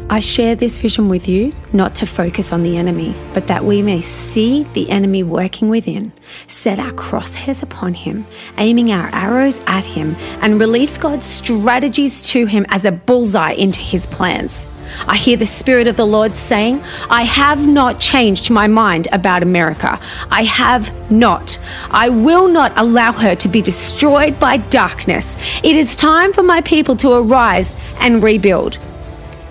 I 0.08 0.20
share 0.20 0.54
this 0.54 0.78
vision 0.78 1.08
with 1.08 1.26
you 1.26 1.52
not 1.72 1.96
to 1.96 2.06
focus 2.06 2.52
on 2.52 2.62
the 2.62 2.76
enemy, 2.76 3.12
but 3.32 3.48
that 3.48 3.64
we 3.64 3.82
may 3.82 4.02
see 4.02 4.62
the 4.72 4.88
enemy 4.88 5.24
working 5.24 5.68
within, 5.68 6.12
set 6.46 6.78
our 6.78 6.92
crosshairs 6.92 7.62
upon 7.62 7.94
him, 7.94 8.24
aiming 8.56 8.92
our 8.92 9.10
arrows 9.12 9.60
at 9.66 9.84
him, 9.84 10.14
and 10.42 10.60
release 10.60 10.96
God's 10.96 11.26
strategies 11.26 12.22
to 12.30 12.46
him 12.46 12.64
as 12.68 12.84
a 12.84 12.92
bullseye 12.92 13.52
into 13.52 13.80
his 13.80 14.06
plans. 14.06 14.64
I 15.06 15.16
hear 15.16 15.36
the 15.36 15.46
Spirit 15.46 15.86
of 15.86 15.96
the 15.96 16.06
Lord 16.06 16.34
saying, 16.34 16.82
I 17.10 17.22
have 17.22 17.66
not 17.66 18.00
changed 18.00 18.50
my 18.50 18.66
mind 18.66 19.08
about 19.12 19.42
America. 19.42 19.98
I 20.30 20.44
have 20.44 20.92
not. 21.10 21.58
I 21.90 22.08
will 22.08 22.48
not 22.48 22.72
allow 22.76 23.12
her 23.12 23.34
to 23.36 23.48
be 23.48 23.62
destroyed 23.62 24.38
by 24.38 24.58
darkness. 24.58 25.36
It 25.62 25.76
is 25.76 25.96
time 25.96 26.32
for 26.32 26.42
my 26.42 26.60
people 26.60 26.96
to 26.96 27.12
arise 27.12 27.74
and 28.00 28.22
rebuild. 28.22 28.78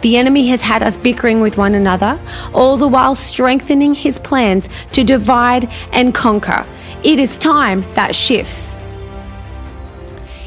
The 0.02 0.18
enemy 0.18 0.48
has 0.48 0.62
had 0.62 0.84
us 0.84 0.98
bickering 0.98 1.40
with 1.40 1.58
one 1.58 1.76
another, 1.76 2.20
all 2.54 2.76
the 2.76 2.88
while 2.88 3.16
strengthening 3.16 3.96
his 3.96 4.20
plans 4.20 4.68
to 4.92 5.04
divide 5.04 5.72
and 5.94 6.14
conquer. 6.14 6.66
It 7.04 7.20
is 7.20 7.38
time 7.38 7.86
that 7.94 8.14
shifts. 8.14 8.76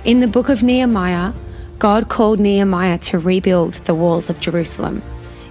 In 0.05 0.21
the 0.21 0.29
book 0.29 0.51
of 0.51 0.63
Nehemiah, 0.63 1.33
God 1.79 2.09
called 2.09 2.41
Nehemiah 2.41 2.99
to 2.99 3.19
rebuild 3.19 3.75
the 3.85 3.95
walls 3.95 4.31
of 4.31 4.41
Jerusalem. 4.41 5.03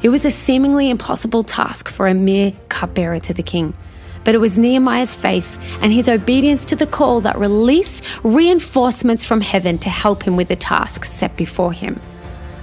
It 0.02 0.10
was 0.10 0.26
a 0.26 0.32
seemingly 0.32 0.90
impossible 0.90 1.44
task 1.44 1.88
for 1.88 2.08
a 2.08 2.16
mere 2.16 2.54
cupbearer 2.70 3.20
to 3.22 3.34
the 3.34 3.44
king. 3.44 3.76
But 4.24 4.34
it 4.34 4.40
was 4.40 4.58
Nehemiah's 4.58 5.16
faith 5.16 5.60
and 5.84 5.94
his 5.94 6.10
obedience 6.10 6.66
to 6.66 6.76
the 6.76 6.88
call 6.88 7.22
that 7.22 7.38
released 7.38 8.04
reinforcements 8.24 9.24
from 9.24 9.40
heaven 9.40 9.78
to 9.80 9.90
help 9.90 10.24
him 10.24 10.36
with 10.36 10.48
the 10.48 10.56
task 10.56 11.06
set 11.06 11.38
before 11.38 11.72
him. 11.72 12.02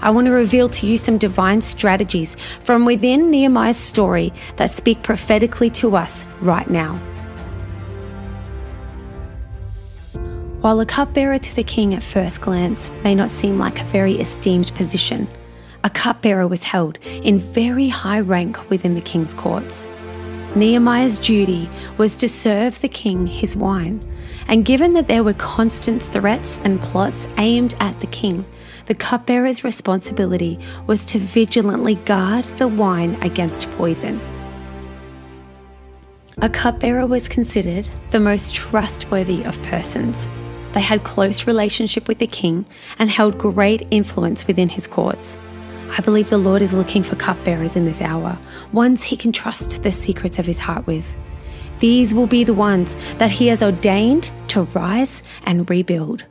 I 0.00 0.10
want 0.10 0.26
to 0.26 0.32
reveal 0.32 0.68
to 0.68 0.86
you 0.88 0.96
some 0.96 1.16
divine 1.16 1.60
strategies 1.60 2.36
from 2.64 2.84
within 2.84 3.30
Nehemiah's 3.30 3.76
story 3.76 4.32
that 4.56 4.72
speak 4.72 5.04
prophetically 5.04 5.70
to 5.70 5.94
us 5.94 6.26
right 6.40 6.68
now. 6.68 7.00
While 10.62 10.78
a 10.78 10.86
cupbearer 10.86 11.40
to 11.40 11.56
the 11.56 11.64
king 11.64 11.92
at 11.92 12.04
first 12.04 12.40
glance 12.40 12.92
may 13.02 13.16
not 13.16 13.32
seem 13.32 13.58
like 13.58 13.80
a 13.80 13.84
very 13.86 14.20
esteemed 14.20 14.72
position, 14.76 15.26
a 15.82 15.90
cupbearer 15.90 16.46
was 16.46 16.62
held 16.62 17.04
in 17.04 17.40
very 17.40 17.88
high 17.88 18.20
rank 18.20 18.70
within 18.70 18.94
the 18.94 19.00
king's 19.00 19.34
courts. 19.34 19.88
Nehemiah's 20.54 21.18
duty 21.18 21.68
was 21.98 22.14
to 22.14 22.28
serve 22.28 22.80
the 22.80 22.88
king 22.88 23.26
his 23.26 23.56
wine, 23.56 24.08
and 24.46 24.64
given 24.64 24.92
that 24.92 25.08
there 25.08 25.24
were 25.24 25.34
constant 25.34 26.00
threats 26.00 26.60
and 26.62 26.80
plots 26.80 27.26
aimed 27.38 27.74
at 27.80 27.98
the 27.98 28.06
king, 28.06 28.46
the 28.86 28.94
cupbearer's 28.94 29.64
responsibility 29.64 30.60
was 30.86 31.04
to 31.06 31.18
vigilantly 31.18 31.96
guard 31.96 32.44
the 32.58 32.68
wine 32.68 33.20
against 33.20 33.68
poison. 33.72 34.20
A 36.40 36.48
cupbearer 36.48 37.06
was 37.06 37.28
considered 37.28 37.88
the 38.12 38.20
most 38.20 38.54
trustworthy 38.54 39.42
of 39.42 39.60
persons 39.64 40.28
they 40.72 40.80
had 40.80 41.04
close 41.04 41.46
relationship 41.46 42.08
with 42.08 42.18
the 42.18 42.26
king 42.26 42.64
and 42.98 43.10
held 43.10 43.38
great 43.38 43.86
influence 43.90 44.46
within 44.46 44.68
his 44.68 44.86
courts. 44.86 45.36
I 45.96 46.00
believe 46.00 46.30
the 46.30 46.38
Lord 46.38 46.62
is 46.62 46.72
looking 46.72 47.02
for 47.02 47.16
cupbearers 47.16 47.76
in 47.76 47.84
this 47.84 48.00
hour, 48.00 48.38
ones 48.72 49.02
he 49.02 49.16
can 49.16 49.32
trust 49.32 49.82
the 49.82 49.92
secrets 49.92 50.38
of 50.38 50.46
his 50.46 50.58
heart 50.58 50.86
with. 50.86 51.16
These 51.80 52.14
will 52.14 52.26
be 52.26 52.44
the 52.44 52.54
ones 52.54 52.96
that 53.18 53.30
he 53.30 53.48
has 53.48 53.62
ordained 53.62 54.30
to 54.48 54.62
rise 54.62 55.22
and 55.44 55.68
rebuild. 55.68 56.24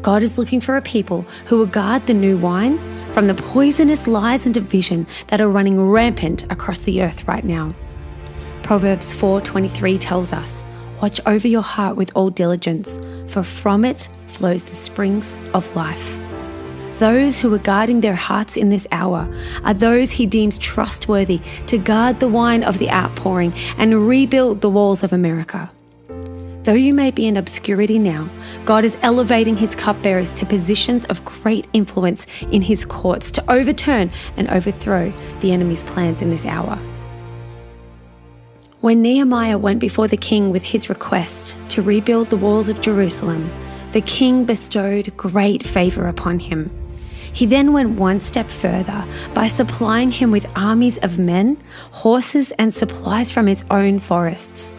God 0.00 0.22
is 0.22 0.38
looking 0.38 0.60
for 0.60 0.76
a 0.76 0.82
people 0.82 1.22
who 1.46 1.58
will 1.58 1.66
guard 1.66 2.06
the 2.06 2.14
new 2.14 2.38
wine 2.38 2.78
from 3.12 3.26
the 3.26 3.34
poisonous 3.34 4.06
lies 4.06 4.44
and 4.44 4.54
division 4.54 5.06
that 5.28 5.40
are 5.40 5.48
running 5.48 5.80
rampant 5.80 6.50
across 6.50 6.80
the 6.80 7.02
earth 7.02 7.26
right 7.26 7.44
now. 7.44 7.74
Proverbs 8.62 9.14
4:23 9.14 9.98
tells 9.98 10.32
us, 10.32 10.64
Watch 11.04 11.20
over 11.26 11.46
your 11.46 11.60
heart 11.60 11.96
with 11.96 12.10
all 12.14 12.30
diligence, 12.30 12.98
for 13.26 13.42
from 13.42 13.84
it 13.84 14.08
flows 14.26 14.64
the 14.64 14.74
springs 14.74 15.38
of 15.52 15.76
life. 15.76 16.18
Those 16.98 17.38
who 17.38 17.52
are 17.52 17.58
guarding 17.58 18.00
their 18.00 18.14
hearts 18.14 18.56
in 18.56 18.70
this 18.70 18.86
hour 18.90 19.28
are 19.64 19.74
those 19.74 20.12
he 20.12 20.24
deems 20.24 20.56
trustworthy 20.56 21.42
to 21.66 21.76
guard 21.76 22.20
the 22.20 22.28
wine 22.28 22.62
of 22.62 22.78
the 22.78 22.90
outpouring 22.90 23.52
and 23.76 24.08
rebuild 24.08 24.62
the 24.62 24.70
walls 24.70 25.02
of 25.02 25.12
America. 25.12 25.70
Though 26.62 26.72
you 26.72 26.94
may 26.94 27.10
be 27.10 27.26
in 27.26 27.36
obscurity 27.36 27.98
now, 27.98 28.26
God 28.64 28.86
is 28.86 28.96
elevating 29.02 29.58
his 29.58 29.74
cupbearers 29.74 30.32
to 30.32 30.46
positions 30.46 31.04
of 31.04 31.22
great 31.26 31.66
influence 31.74 32.26
in 32.50 32.62
his 32.62 32.86
courts 32.86 33.30
to 33.32 33.52
overturn 33.52 34.10
and 34.38 34.48
overthrow 34.48 35.12
the 35.40 35.52
enemy's 35.52 35.84
plans 35.84 36.22
in 36.22 36.30
this 36.30 36.46
hour. 36.46 36.78
When 38.84 39.00
Nehemiah 39.00 39.56
went 39.56 39.80
before 39.80 40.08
the 40.08 40.18
king 40.18 40.50
with 40.50 40.62
his 40.62 40.90
request 40.90 41.56
to 41.70 41.80
rebuild 41.80 42.28
the 42.28 42.36
walls 42.36 42.68
of 42.68 42.82
Jerusalem, 42.82 43.50
the 43.92 44.02
king 44.02 44.44
bestowed 44.44 45.16
great 45.16 45.66
favour 45.66 46.06
upon 46.06 46.38
him. 46.38 46.70
He 47.32 47.46
then 47.46 47.72
went 47.72 47.98
one 47.98 48.20
step 48.20 48.50
further 48.50 49.02
by 49.32 49.48
supplying 49.48 50.10
him 50.10 50.30
with 50.30 50.46
armies 50.54 50.98
of 50.98 51.18
men, 51.18 51.56
horses, 51.92 52.52
and 52.58 52.74
supplies 52.74 53.32
from 53.32 53.46
his 53.46 53.64
own 53.70 54.00
forests. 54.00 54.76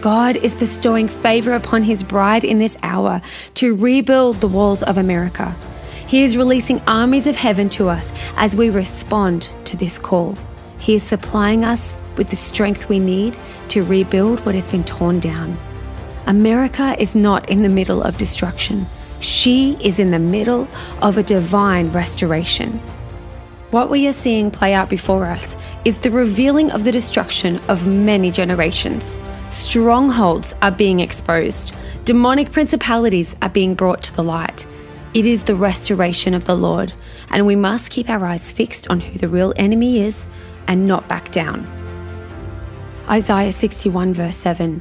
God 0.00 0.36
is 0.36 0.54
bestowing 0.54 1.08
favour 1.08 1.54
upon 1.54 1.82
his 1.82 2.04
bride 2.04 2.44
in 2.44 2.60
this 2.60 2.76
hour 2.84 3.20
to 3.54 3.74
rebuild 3.74 4.36
the 4.36 4.46
walls 4.46 4.84
of 4.84 4.96
America. 4.96 5.56
He 6.06 6.22
is 6.22 6.36
releasing 6.36 6.80
armies 6.82 7.26
of 7.26 7.34
heaven 7.34 7.68
to 7.70 7.88
us 7.88 8.12
as 8.36 8.54
we 8.54 8.70
respond 8.70 9.48
to 9.64 9.76
this 9.76 9.98
call. 9.98 10.36
He 10.78 10.94
is 10.94 11.02
supplying 11.02 11.64
us 11.64 11.98
with 12.20 12.28
the 12.28 12.36
strength 12.36 12.90
we 12.90 12.98
need 12.98 13.34
to 13.68 13.82
rebuild 13.82 14.44
what 14.44 14.54
has 14.54 14.68
been 14.68 14.84
torn 14.84 15.18
down. 15.18 15.56
America 16.26 16.94
is 16.98 17.14
not 17.14 17.48
in 17.48 17.62
the 17.62 17.68
middle 17.70 18.02
of 18.02 18.18
destruction, 18.18 18.84
she 19.20 19.78
is 19.80 19.98
in 19.98 20.10
the 20.10 20.18
middle 20.18 20.68
of 21.00 21.16
a 21.16 21.22
divine 21.22 21.90
restoration. 21.92 22.78
What 23.70 23.88
we 23.88 24.06
are 24.06 24.12
seeing 24.12 24.50
play 24.50 24.74
out 24.74 24.90
before 24.90 25.24
us 25.24 25.56
is 25.86 25.98
the 25.98 26.10
revealing 26.10 26.70
of 26.72 26.84
the 26.84 26.92
destruction 26.92 27.56
of 27.68 27.86
many 27.86 28.30
generations. 28.30 29.16
Strongholds 29.50 30.52
are 30.60 30.70
being 30.70 31.00
exposed, 31.00 31.72
demonic 32.04 32.52
principalities 32.52 33.34
are 33.40 33.48
being 33.48 33.74
brought 33.74 34.02
to 34.02 34.14
the 34.14 34.22
light. 34.22 34.66
It 35.14 35.24
is 35.24 35.44
the 35.44 35.56
restoration 35.56 36.34
of 36.34 36.44
the 36.44 36.54
Lord, 36.54 36.92
and 37.30 37.46
we 37.46 37.56
must 37.56 37.90
keep 37.90 38.10
our 38.10 38.26
eyes 38.26 38.52
fixed 38.52 38.88
on 38.90 39.00
who 39.00 39.18
the 39.18 39.26
real 39.26 39.54
enemy 39.56 40.00
is 40.00 40.26
and 40.66 40.86
not 40.86 41.08
back 41.08 41.32
down. 41.32 41.79
Isaiah 43.10 43.50
61, 43.50 44.14
verse 44.14 44.36
7 44.36 44.80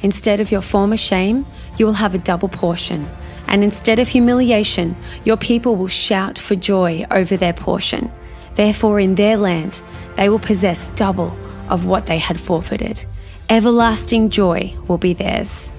Instead 0.00 0.40
of 0.40 0.50
your 0.50 0.60
former 0.60 0.96
shame, 0.96 1.46
you 1.76 1.86
will 1.86 1.92
have 1.92 2.14
a 2.14 2.18
double 2.18 2.48
portion, 2.48 3.08
and 3.46 3.62
instead 3.62 4.00
of 4.00 4.08
humiliation, 4.08 4.96
your 5.24 5.36
people 5.36 5.76
will 5.76 5.88
shout 5.88 6.38
for 6.38 6.56
joy 6.56 7.04
over 7.12 7.36
their 7.36 7.52
portion. 7.52 8.10
Therefore, 8.56 8.98
in 8.98 9.14
their 9.14 9.36
land, 9.36 9.80
they 10.16 10.28
will 10.28 10.40
possess 10.40 10.90
double 10.96 11.36
of 11.68 11.86
what 11.86 12.06
they 12.06 12.18
had 12.18 12.40
forfeited. 12.40 13.04
Everlasting 13.48 14.30
joy 14.30 14.74
will 14.88 14.98
be 14.98 15.14
theirs. 15.14 15.72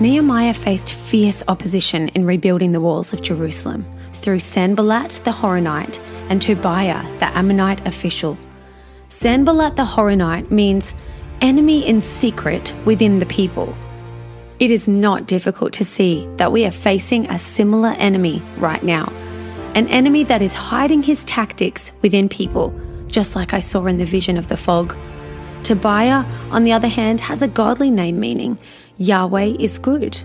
Nehemiah 0.00 0.54
faced 0.54 0.92
fierce 0.92 1.42
opposition 1.48 2.08
in 2.08 2.26
rebuilding 2.26 2.72
the 2.72 2.80
walls 2.80 3.12
of 3.14 3.22
Jerusalem 3.22 3.86
through 4.14 4.40
Sanballat 4.40 5.20
the 5.24 5.30
Horonite 5.30 5.98
and 6.28 6.40
Tobiah 6.40 7.02
the 7.18 7.36
Ammonite 7.36 7.86
official. 7.86 8.38
Sanballat 9.20 9.76
the 9.76 9.84
Horonite 9.84 10.50
means 10.50 10.94
enemy 11.42 11.86
in 11.86 12.00
secret 12.00 12.72
within 12.86 13.18
the 13.18 13.26
people. 13.26 13.76
It 14.58 14.70
is 14.70 14.88
not 14.88 15.26
difficult 15.26 15.74
to 15.74 15.84
see 15.84 16.26
that 16.38 16.52
we 16.52 16.64
are 16.64 16.70
facing 16.70 17.28
a 17.28 17.38
similar 17.38 17.90
enemy 17.98 18.40
right 18.56 18.82
now, 18.82 19.12
an 19.74 19.88
enemy 19.88 20.24
that 20.24 20.40
is 20.40 20.54
hiding 20.54 21.02
his 21.02 21.22
tactics 21.24 21.92
within 22.00 22.30
people, 22.30 22.72
just 23.08 23.36
like 23.36 23.52
I 23.52 23.60
saw 23.60 23.84
in 23.84 23.98
the 23.98 24.06
vision 24.06 24.38
of 24.38 24.48
the 24.48 24.56
fog. 24.56 24.96
Tobiah, 25.64 26.24
on 26.50 26.64
the 26.64 26.72
other 26.72 26.88
hand, 26.88 27.20
has 27.20 27.42
a 27.42 27.48
godly 27.48 27.90
name 27.90 28.18
meaning 28.18 28.58
Yahweh 28.96 29.56
is 29.58 29.78
good. 29.78 30.16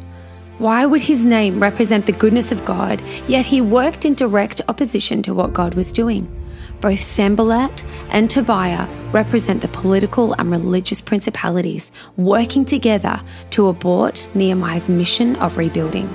Why 0.57 0.85
would 0.85 1.01
his 1.01 1.25
name 1.25 1.61
represent 1.61 2.05
the 2.05 2.13
goodness 2.13 2.49
of 2.49 2.63
God, 2.63 3.01
yet 3.27 3.45
he 3.45 3.59
worked 3.59 4.05
in 4.05 4.13
direct 4.13 4.61
opposition 4.69 5.21
to 5.23 5.33
what 5.33 5.51
God 5.51 5.75
was 5.75 5.91
doing? 5.91 6.31
Both 6.81 6.99
Sanballat 6.99 7.83
and 8.09 8.29
Tobiah 8.29 8.87
represent 9.11 9.61
the 9.61 9.67
political 9.69 10.33
and 10.33 10.51
religious 10.51 11.01
principalities 11.01 11.91
working 12.17 12.65
together 12.65 13.19
to 13.51 13.67
abort 13.67 14.27
Nehemiah's 14.35 14.89
mission 14.89 15.35
of 15.37 15.57
rebuilding. 15.57 16.09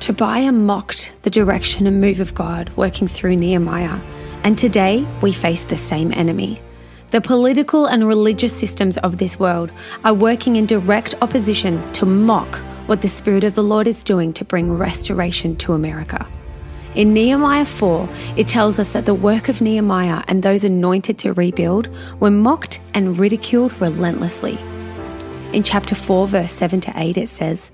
Tobiah 0.00 0.52
mocked 0.52 1.12
the 1.22 1.30
direction 1.30 1.86
and 1.86 2.00
move 2.00 2.20
of 2.20 2.34
God 2.34 2.70
working 2.76 3.08
through 3.08 3.36
Nehemiah, 3.36 3.98
and 4.44 4.56
today 4.56 5.06
we 5.22 5.32
face 5.32 5.64
the 5.64 5.76
same 5.76 6.12
enemy. 6.12 6.58
The 7.10 7.20
political 7.20 7.86
and 7.86 8.06
religious 8.06 8.56
systems 8.56 8.98
of 8.98 9.18
this 9.18 9.38
world 9.38 9.72
are 10.04 10.14
working 10.14 10.56
in 10.56 10.66
direct 10.66 11.14
opposition 11.22 11.92
to 11.94 12.06
mock 12.06 12.56
what 12.86 13.02
the 13.02 13.08
Spirit 13.08 13.44
of 13.44 13.54
the 13.54 13.62
Lord 13.62 13.86
is 13.86 14.02
doing 14.02 14.32
to 14.34 14.44
bring 14.44 14.70
restoration 14.70 15.56
to 15.56 15.72
America. 15.72 16.26
In 16.98 17.14
Nehemiah 17.14 17.64
4, 17.64 18.08
it 18.36 18.48
tells 18.48 18.80
us 18.80 18.92
that 18.92 19.06
the 19.06 19.14
work 19.14 19.48
of 19.48 19.60
Nehemiah 19.60 20.24
and 20.26 20.42
those 20.42 20.64
anointed 20.64 21.16
to 21.18 21.32
rebuild 21.32 21.88
were 22.18 22.28
mocked 22.28 22.80
and 22.92 23.16
ridiculed 23.16 23.72
relentlessly. 23.80 24.58
In 25.52 25.62
chapter 25.62 25.94
4, 25.94 26.26
verse 26.26 26.52
7 26.52 26.80
to 26.80 26.92
8, 26.96 27.16
it 27.16 27.28
says, 27.28 27.70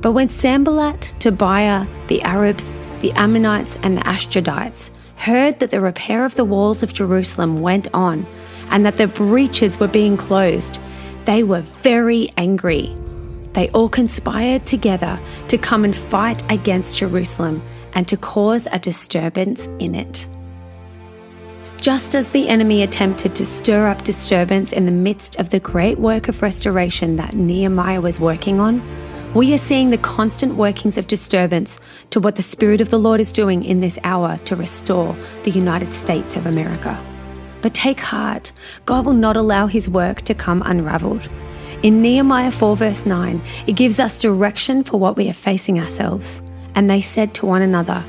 But 0.00 0.10
when 0.10 0.28
Sanballat, 0.28 1.14
Tobiah, 1.20 1.86
the 2.08 2.20
Arabs, 2.22 2.76
the 3.00 3.12
Ammonites, 3.12 3.78
and 3.84 3.96
the 3.96 4.02
Ashdodites 4.02 4.90
heard 5.14 5.60
that 5.60 5.70
the 5.70 5.80
repair 5.80 6.24
of 6.24 6.34
the 6.34 6.44
walls 6.44 6.82
of 6.82 6.92
Jerusalem 6.92 7.60
went 7.60 7.86
on, 7.94 8.26
and 8.70 8.84
that 8.84 8.96
the 8.96 9.06
breaches 9.06 9.78
were 9.78 9.86
being 9.86 10.16
closed, 10.16 10.80
they 11.26 11.44
were 11.44 11.60
very 11.60 12.28
angry. 12.36 12.92
They 13.52 13.68
all 13.70 13.88
conspired 13.88 14.66
together 14.66 15.16
to 15.46 15.58
come 15.58 15.84
and 15.84 15.94
fight 15.94 16.42
against 16.50 16.98
Jerusalem 16.98 17.62
and 17.94 18.06
to 18.08 18.16
cause 18.16 18.66
a 18.70 18.78
disturbance 18.78 19.66
in 19.78 19.94
it. 19.94 20.26
Just 21.80 22.14
as 22.14 22.30
the 22.30 22.48
enemy 22.48 22.82
attempted 22.82 23.34
to 23.36 23.46
stir 23.46 23.86
up 23.86 24.02
disturbance 24.02 24.72
in 24.72 24.84
the 24.84 24.92
midst 24.92 25.36
of 25.36 25.50
the 25.50 25.60
great 25.60 25.98
work 25.98 26.28
of 26.28 26.42
restoration 26.42 27.16
that 27.16 27.34
Nehemiah 27.34 28.00
was 28.00 28.18
working 28.18 28.58
on, 28.58 28.82
we 29.34 29.54
are 29.54 29.58
seeing 29.58 29.90
the 29.90 29.98
constant 29.98 30.56
workings 30.56 30.98
of 30.98 31.06
disturbance 31.06 31.78
to 32.10 32.18
what 32.18 32.36
the 32.36 32.42
Spirit 32.42 32.80
of 32.80 32.90
the 32.90 32.98
Lord 32.98 33.20
is 33.20 33.30
doing 33.30 33.62
in 33.62 33.80
this 33.80 33.98
hour 34.02 34.38
to 34.46 34.56
restore 34.56 35.14
the 35.44 35.50
United 35.50 35.92
States 35.92 36.36
of 36.36 36.46
America. 36.46 36.98
But 37.60 37.74
take 37.74 38.00
heart, 38.00 38.52
God 38.86 39.06
will 39.06 39.12
not 39.12 39.36
allow 39.36 39.66
his 39.66 39.88
work 39.88 40.22
to 40.22 40.34
come 40.34 40.62
unraveled. 40.64 41.28
In 41.82 42.02
Nehemiah 42.02 42.50
4, 42.50 42.76
verse 42.76 43.06
9, 43.06 43.40
it 43.66 43.76
gives 43.76 44.00
us 44.00 44.20
direction 44.20 44.82
for 44.82 44.98
what 44.98 45.16
we 45.16 45.28
are 45.28 45.34
facing 45.34 45.78
ourselves. 45.78 46.42
And 46.74 46.88
they 46.88 47.00
said 47.00 47.34
to 47.34 47.46
one 47.46 47.62
another, 47.62 48.04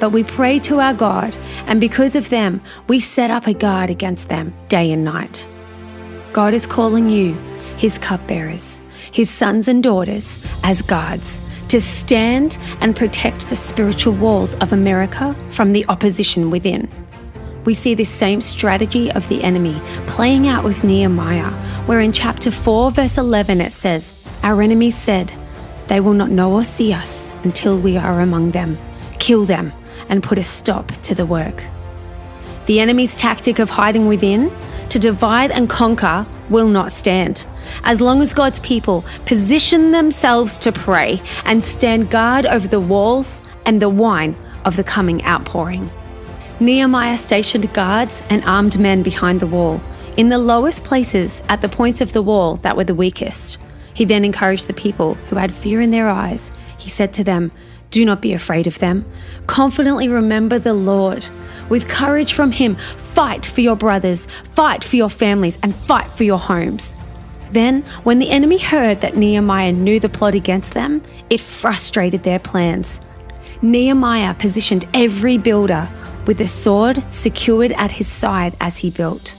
But 0.00 0.10
we 0.10 0.24
pray 0.24 0.58
to 0.60 0.80
our 0.80 0.94
God, 0.94 1.36
and 1.66 1.80
because 1.80 2.16
of 2.16 2.28
them, 2.30 2.60
we 2.88 3.00
set 3.00 3.30
up 3.30 3.46
a 3.46 3.54
guard 3.54 3.90
against 3.90 4.28
them 4.28 4.54
day 4.68 4.92
and 4.92 5.04
night. 5.04 5.46
God 6.32 6.54
is 6.54 6.66
calling 6.66 7.08
you, 7.08 7.34
his 7.76 7.98
cupbearers, 7.98 8.80
his 9.12 9.30
sons 9.30 9.68
and 9.68 9.82
daughters, 9.82 10.44
as 10.64 10.82
guards 10.82 11.40
to 11.68 11.80
stand 11.80 12.56
and 12.80 12.96
protect 12.96 13.48
the 13.48 13.56
spiritual 13.56 14.14
walls 14.14 14.54
of 14.56 14.72
America 14.72 15.36
from 15.50 15.72
the 15.72 15.84
opposition 15.86 16.50
within 16.50 16.88
we 17.68 17.74
see 17.74 17.94
this 17.94 18.08
same 18.08 18.40
strategy 18.40 19.12
of 19.12 19.28
the 19.28 19.44
enemy 19.44 19.78
playing 20.06 20.48
out 20.48 20.64
with 20.64 20.84
Nehemiah, 20.84 21.50
where 21.84 22.00
in 22.00 22.12
chapter 22.12 22.50
4, 22.50 22.92
verse 22.92 23.18
11, 23.18 23.60
it 23.60 23.72
says, 23.72 24.26
Our 24.42 24.62
enemies 24.62 24.96
said, 24.96 25.34
They 25.88 26.00
will 26.00 26.12
not 26.12 26.30
know 26.30 26.52
or 26.52 26.64
see 26.64 26.92
us 26.92 27.30
until 27.44 27.78
we 27.78 27.96
are 27.96 28.20
among 28.20 28.52
them. 28.52 28.78
Kill 29.18 29.44
them 29.44 29.72
and 30.08 30.22
put 30.22 30.38
a 30.38 30.44
stop 30.44 30.88
to 31.02 31.14
the 31.14 31.26
work. 31.26 31.64
The 32.66 32.80
enemy's 32.80 33.18
tactic 33.18 33.58
of 33.58 33.70
hiding 33.70 34.06
within 34.06 34.52
to 34.90 34.98
divide 34.98 35.50
and 35.50 35.68
conquer 35.68 36.26
will 36.50 36.68
not 36.68 36.92
stand. 36.92 37.46
As 37.84 38.00
long 38.00 38.22
as 38.22 38.34
God's 38.34 38.60
people 38.60 39.04
position 39.26 39.90
themselves 39.90 40.58
to 40.60 40.72
pray 40.72 41.22
and 41.44 41.64
stand 41.64 42.10
guard 42.10 42.46
over 42.46 42.68
the 42.68 42.80
walls 42.80 43.42
and 43.64 43.82
the 43.82 43.88
wine 43.88 44.36
of 44.64 44.76
the 44.76 44.84
coming 44.84 45.24
outpouring. 45.24 45.90
Nehemiah 46.60 47.16
stationed 47.16 47.72
guards 47.72 48.22
and 48.30 48.44
armed 48.44 48.78
men 48.78 49.02
behind 49.02 49.40
the 49.40 49.46
wall, 49.46 49.80
in 50.16 50.28
the 50.28 50.38
lowest 50.38 50.84
places 50.84 51.42
at 51.48 51.62
the 51.62 51.68
points 51.68 52.00
of 52.00 52.12
the 52.12 52.22
wall 52.22 52.56
that 52.56 52.76
were 52.76 52.84
the 52.84 52.94
weakest. 52.94 53.58
He 53.98 54.04
then 54.04 54.24
encouraged 54.24 54.68
the 54.68 54.74
people 54.74 55.14
who 55.28 55.34
had 55.34 55.52
fear 55.52 55.80
in 55.80 55.90
their 55.90 56.08
eyes. 56.08 56.52
He 56.78 56.88
said 56.88 57.12
to 57.14 57.24
them, 57.24 57.50
Do 57.90 58.04
not 58.04 58.22
be 58.22 58.32
afraid 58.32 58.68
of 58.68 58.78
them. 58.78 59.04
Confidently 59.48 60.08
remember 60.08 60.60
the 60.60 60.72
Lord. 60.72 61.26
With 61.68 61.88
courage 61.88 62.32
from 62.32 62.52
Him, 62.52 62.76
fight 62.76 63.44
for 63.44 63.60
your 63.60 63.74
brothers, 63.74 64.26
fight 64.54 64.84
for 64.84 64.94
your 64.94 65.10
families, 65.10 65.58
and 65.64 65.74
fight 65.74 66.06
for 66.12 66.22
your 66.22 66.38
homes. 66.38 66.94
Then, 67.50 67.82
when 68.04 68.20
the 68.20 68.30
enemy 68.30 68.58
heard 68.58 69.00
that 69.00 69.16
Nehemiah 69.16 69.72
knew 69.72 69.98
the 69.98 70.08
plot 70.08 70.36
against 70.36 70.74
them, 70.74 71.02
it 71.28 71.40
frustrated 71.40 72.22
their 72.22 72.38
plans. 72.38 73.00
Nehemiah 73.62 74.34
positioned 74.34 74.84
every 74.94 75.38
builder 75.38 75.88
with 76.24 76.40
a 76.40 76.46
sword 76.46 77.02
secured 77.10 77.72
at 77.72 77.90
his 77.90 78.06
side 78.06 78.56
as 78.60 78.78
he 78.78 78.90
built. 78.90 79.34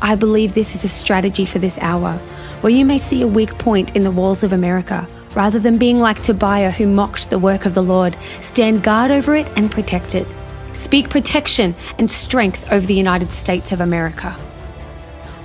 I 0.00 0.14
believe 0.14 0.54
this 0.54 0.76
is 0.76 0.84
a 0.84 0.88
strategy 0.88 1.44
for 1.44 1.58
this 1.58 1.76
hour, 1.78 2.20
where 2.64 2.72
you 2.72 2.86
may 2.86 2.96
see 2.96 3.20
a 3.20 3.26
weak 3.26 3.58
point 3.58 3.94
in 3.94 4.04
the 4.04 4.10
walls 4.10 4.42
of 4.42 4.54
America. 4.54 5.06
Rather 5.34 5.58
than 5.58 5.76
being 5.76 6.00
like 6.00 6.22
Tobiah, 6.22 6.70
who 6.70 6.86
mocked 6.86 7.28
the 7.28 7.38
work 7.38 7.66
of 7.66 7.74
the 7.74 7.82
Lord, 7.82 8.16
stand 8.40 8.82
guard 8.82 9.10
over 9.10 9.36
it 9.36 9.46
and 9.54 9.70
protect 9.70 10.14
it. 10.14 10.26
Speak 10.72 11.10
protection 11.10 11.74
and 11.98 12.10
strength 12.10 12.72
over 12.72 12.86
the 12.86 12.94
United 12.94 13.30
States 13.30 13.70
of 13.70 13.82
America. 13.82 14.34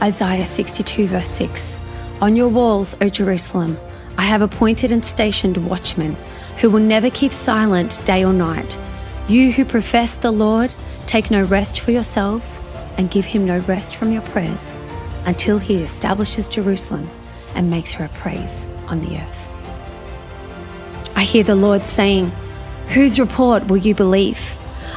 Isaiah 0.01 0.45
62, 0.45 1.07
verse 1.07 1.27
6 1.27 1.77
On 2.21 2.37
your 2.37 2.47
walls, 2.47 2.95
O 3.01 3.09
Jerusalem, 3.09 3.77
I 4.17 4.21
have 4.21 4.41
appointed 4.41 4.93
and 4.93 5.03
stationed 5.03 5.57
watchmen 5.69 6.15
who 6.61 6.69
will 6.69 6.79
never 6.79 7.09
keep 7.09 7.33
silent 7.33 7.99
day 8.05 8.23
or 8.23 8.31
night 8.31 8.79
you 9.27 9.51
who 9.51 9.65
profess 9.65 10.15
the 10.15 10.31
Lord, 10.31 10.73
take 11.05 11.29
no 11.29 11.43
rest 11.43 11.81
for 11.81 11.91
yourselves 11.91 12.59
and 12.97 13.11
give 13.11 13.25
him 13.25 13.45
no 13.45 13.59
rest 13.59 13.97
from 13.97 14.13
your 14.13 14.21
prayers 14.21 14.73
until 15.25 15.59
he 15.59 15.83
establishes 15.83 16.49
Jerusalem 16.49 17.07
and 17.55 17.69
makes 17.69 17.93
her 17.93 18.05
a 18.05 18.09
praise 18.09 18.67
on 18.87 19.01
the 19.01 19.17
earth. 19.17 19.49
I 21.15 21.23
hear 21.23 21.43
the 21.43 21.55
Lord 21.55 21.83
saying, 21.83 22.31
Whose 22.89 23.19
report 23.19 23.67
will 23.67 23.77
you 23.77 23.93
believe? 23.93 24.39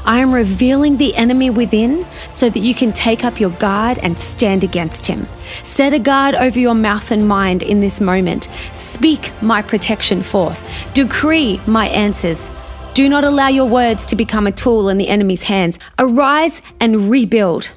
I 0.04 0.18
am 0.18 0.32
revealing 0.32 0.96
the 0.96 1.14
enemy 1.14 1.50
within 1.50 2.06
so 2.28 2.50
that 2.50 2.60
you 2.60 2.74
can 2.74 2.92
take 2.92 3.24
up 3.24 3.38
your 3.38 3.50
guard 3.50 3.98
and 3.98 4.18
stand 4.18 4.64
against 4.64 5.06
him. 5.06 5.28
Set 5.62 5.92
a 5.92 5.98
guard 5.98 6.34
over 6.34 6.58
your 6.58 6.74
mouth 6.74 7.10
and 7.10 7.28
mind 7.28 7.62
in 7.62 7.80
this 7.80 8.00
moment. 8.00 8.48
Speak 8.72 9.32
my 9.42 9.62
protection 9.62 10.22
forth. 10.22 10.60
Decree 10.94 11.60
my 11.66 11.88
answers. 11.88 12.50
Do 12.94 13.08
not 13.08 13.24
allow 13.24 13.48
your 13.48 13.68
words 13.68 14.04
to 14.06 14.16
become 14.16 14.46
a 14.46 14.52
tool 14.52 14.88
in 14.88 14.98
the 14.98 15.08
enemy's 15.08 15.44
hands. 15.44 15.78
Arise 15.98 16.62
and 16.80 17.10
rebuild. 17.10 17.72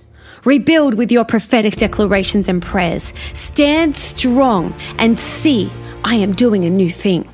Rebuild 0.46 0.94
with 0.94 1.12
your 1.12 1.26
prophetic 1.26 1.76
declarations 1.76 2.48
and 2.48 2.62
prayers. 2.62 3.14
Stand 3.34 3.96
strong 3.96 4.76
and 5.00 5.18
see 5.18 5.72
I 6.04 6.16
am 6.16 6.34
doing 6.34 6.66
a 6.66 6.70
new 6.70 6.92
thing. 6.92 7.28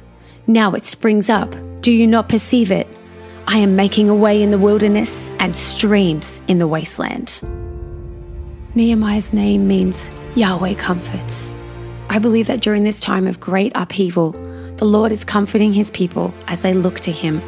Now 0.47 0.71
it 0.73 0.85
springs 0.85 1.29
up. 1.29 1.53
Do 1.81 1.91
you 1.91 2.07
not 2.07 2.29
perceive 2.29 2.71
it? 2.71 2.87
I 3.47 3.57
am 3.57 3.75
making 3.75 4.09
a 4.09 4.15
way 4.15 4.41
in 4.41 4.51
the 4.51 4.57
wilderness 4.57 5.29
and 5.39 5.55
streams 5.55 6.39
in 6.47 6.57
the 6.57 6.67
wasteland. 6.67 7.41
Nehemiah's 8.75 9.33
name 9.33 9.67
means 9.67 10.09
Yahweh 10.35 10.75
comforts. 10.75 11.51
I 12.09 12.17
believe 12.17 12.47
that 12.47 12.61
during 12.61 12.85
this 12.85 13.01
time 13.01 13.27
of 13.27 13.41
great 13.41 13.73
upheaval, 13.75 14.31
the 14.77 14.85
Lord 14.85 15.11
is 15.11 15.25
comforting 15.25 15.73
his 15.73 15.91
people 15.91 16.33
as 16.47 16.61
they 16.61 16.73
look 16.73 17.01
to 17.01 17.11
him. 17.11 17.41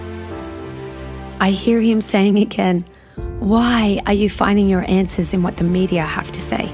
I 1.39 1.51
hear 1.51 1.79
him 1.79 2.01
saying 2.01 2.37
again, 2.37 2.83
Why 3.15 4.01
are 4.05 4.13
you 4.13 4.29
finding 4.29 4.69
your 4.69 4.89
answers 4.89 5.33
in 5.33 5.43
what 5.43 5.57
the 5.57 5.63
media 5.63 6.03
have 6.03 6.31
to 6.31 6.41
say? 6.41 6.71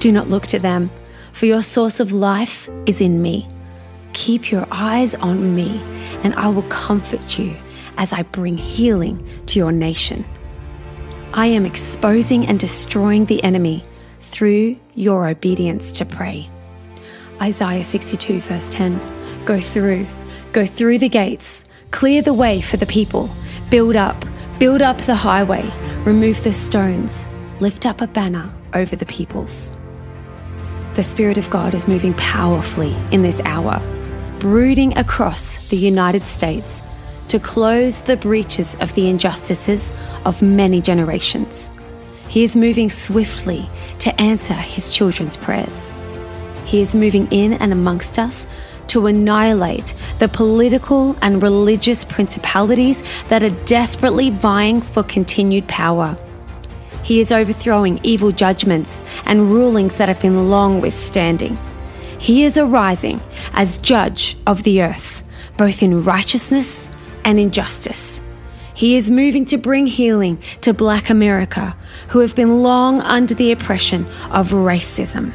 Do 0.00 0.12
not 0.12 0.28
look 0.28 0.46
to 0.48 0.58
them, 0.58 0.90
for 1.32 1.46
your 1.46 1.62
source 1.62 2.00
of 2.00 2.12
life 2.12 2.68
is 2.86 3.00
in 3.00 3.22
me. 3.22 3.48
Keep 4.12 4.50
your 4.50 4.66
eyes 4.70 5.14
on 5.14 5.54
me, 5.54 5.80
and 6.22 6.34
I 6.34 6.48
will 6.48 6.64
comfort 6.64 7.38
you 7.38 7.56
as 7.96 8.12
I 8.12 8.22
bring 8.22 8.58
healing 8.58 9.26
to 9.46 9.58
your 9.58 9.72
nation. 9.72 10.24
I 11.32 11.46
am 11.46 11.64
exposing 11.64 12.46
and 12.46 12.60
destroying 12.60 13.24
the 13.24 13.42
enemy 13.42 13.84
through 14.20 14.76
your 14.94 15.28
obedience 15.28 15.92
to 15.92 16.04
pray. 16.04 16.48
Isaiah 17.40 17.84
62, 17.84 18.40
verse 18.40 18.68
10 18.68 19.00
Go 19.44 19.60
through, 19.60 20.06
go 20.52 20.66
through 20.66 20.98
the 20.98 21.08
gates, 21.08 21.64
clear 21.90 22.22
the 22.22 22.34
way 22.34 22.60
for 22.60 22.76
the 22.76 22.86
people, 22.86 23.30
build 23.70 23.96
up, 23.96 24.24
build 24.62 24.80
up 24.80 24.96
the 24.98 25.14
highway, 25.16 25.68
remove 26.04 26.44
the 26.44 26.52
stones, 26.52 27.26
lift 27.58 27.84
up 27.84 28.00
a 28.00 28.06
banner 28.06 28.48
over 28.74 28.94
the 28.94 29.06
peoples. 29.06 29.72
The 30.94 31.02
Spirit 31.02 31.36
of 31.36 31.50
God 31.50 31.74
is 31.74 31.88
moving 31.88 32.14
powerfully 32.14 32.94
in 33.10 33.22
this 33.22 33.40
hour, 33.44 33.82
brooding 34.38 34.96
across 34.96 35.58
the 35.66 35.76
United 35.76 36.22
States 36.22 36.80
to 37.26 37.40
close 37.40 38.02
the 38.02 38.16
breaches 38.16 38.76
of 38.76 38.94
the 38.94 39.08
injustices 39.08 39.90
of 40.24 40.42
many 40.42 40.80
generations. 40.80 41.72
He 42.28 42.44
is 42.44 42.54
moving 42.54 42.88
swiftly 42.88 43.68
to 43.98 44.20
answer 44.20 44.54
his 44.54 44.94
children's 44.94 45.36
prayers. 45.36 45.90
He 46.66 46.80
is 46.80 46.94
moving 46.94 47.26
in 47.32 47.54
and 47.54 47.72
amongst 47.72 48.16
us 48.16 48.46
to 48.88 49.06
annihilate 49.06 49.94
the 50.18 50.28
political 50.28 51.16
and 51.22 51.42
religious 51.42 52.04
principalities 52.04 53.02
that 53.28 53.42
are 53.42 53.64
desperately 53.64 54.30
vying 54.30 54.80
for 54.80 55.02
continued 55.02 55.66
power. 55.68 56.16
He 57.02 57.20
is 57.20 57.32
overthrowing 57.32 58.00
evil 58.02 58.30
judgments 58.30 59.02
and 59.26 59.50
rulings 59.50 59.96
that 59.96 60.08
have 60.08 60.20
been 60.20 60.50
long 60.50 60.80
withstanding. 60.80 61.58
He 62.18 62.44
is 62.44 62.56
arising 62.56 63.20
as 63.54 63.78
judge 63.78 64.36
of 64.46 64.62
the 64.62 64.82
earth, 64.82 65.24
both 65.56 65.82
in 65.82 66.04
righteousness 66.04 66.88
and 67.24 67.38
in 67.38 67.50
justice. 67.50 68.22
He 68.74 68.96
is 68.96 69.10
moving 69.10 69.44
to 69.46 69.58
bring 69.58 69.86
healing 69.86 70.38
to 70.62 70.72
Black 70.72 71.10
America, 71.10 71.76
who 72.08 72.20
have 72.20 72.34
been 72.34 72.62
long 72.62 73.00
under 73.00 73.34
the 73.34 73.52
oppression 73.52 74.06
of 74.30 74.50
racism. 74.50 75.32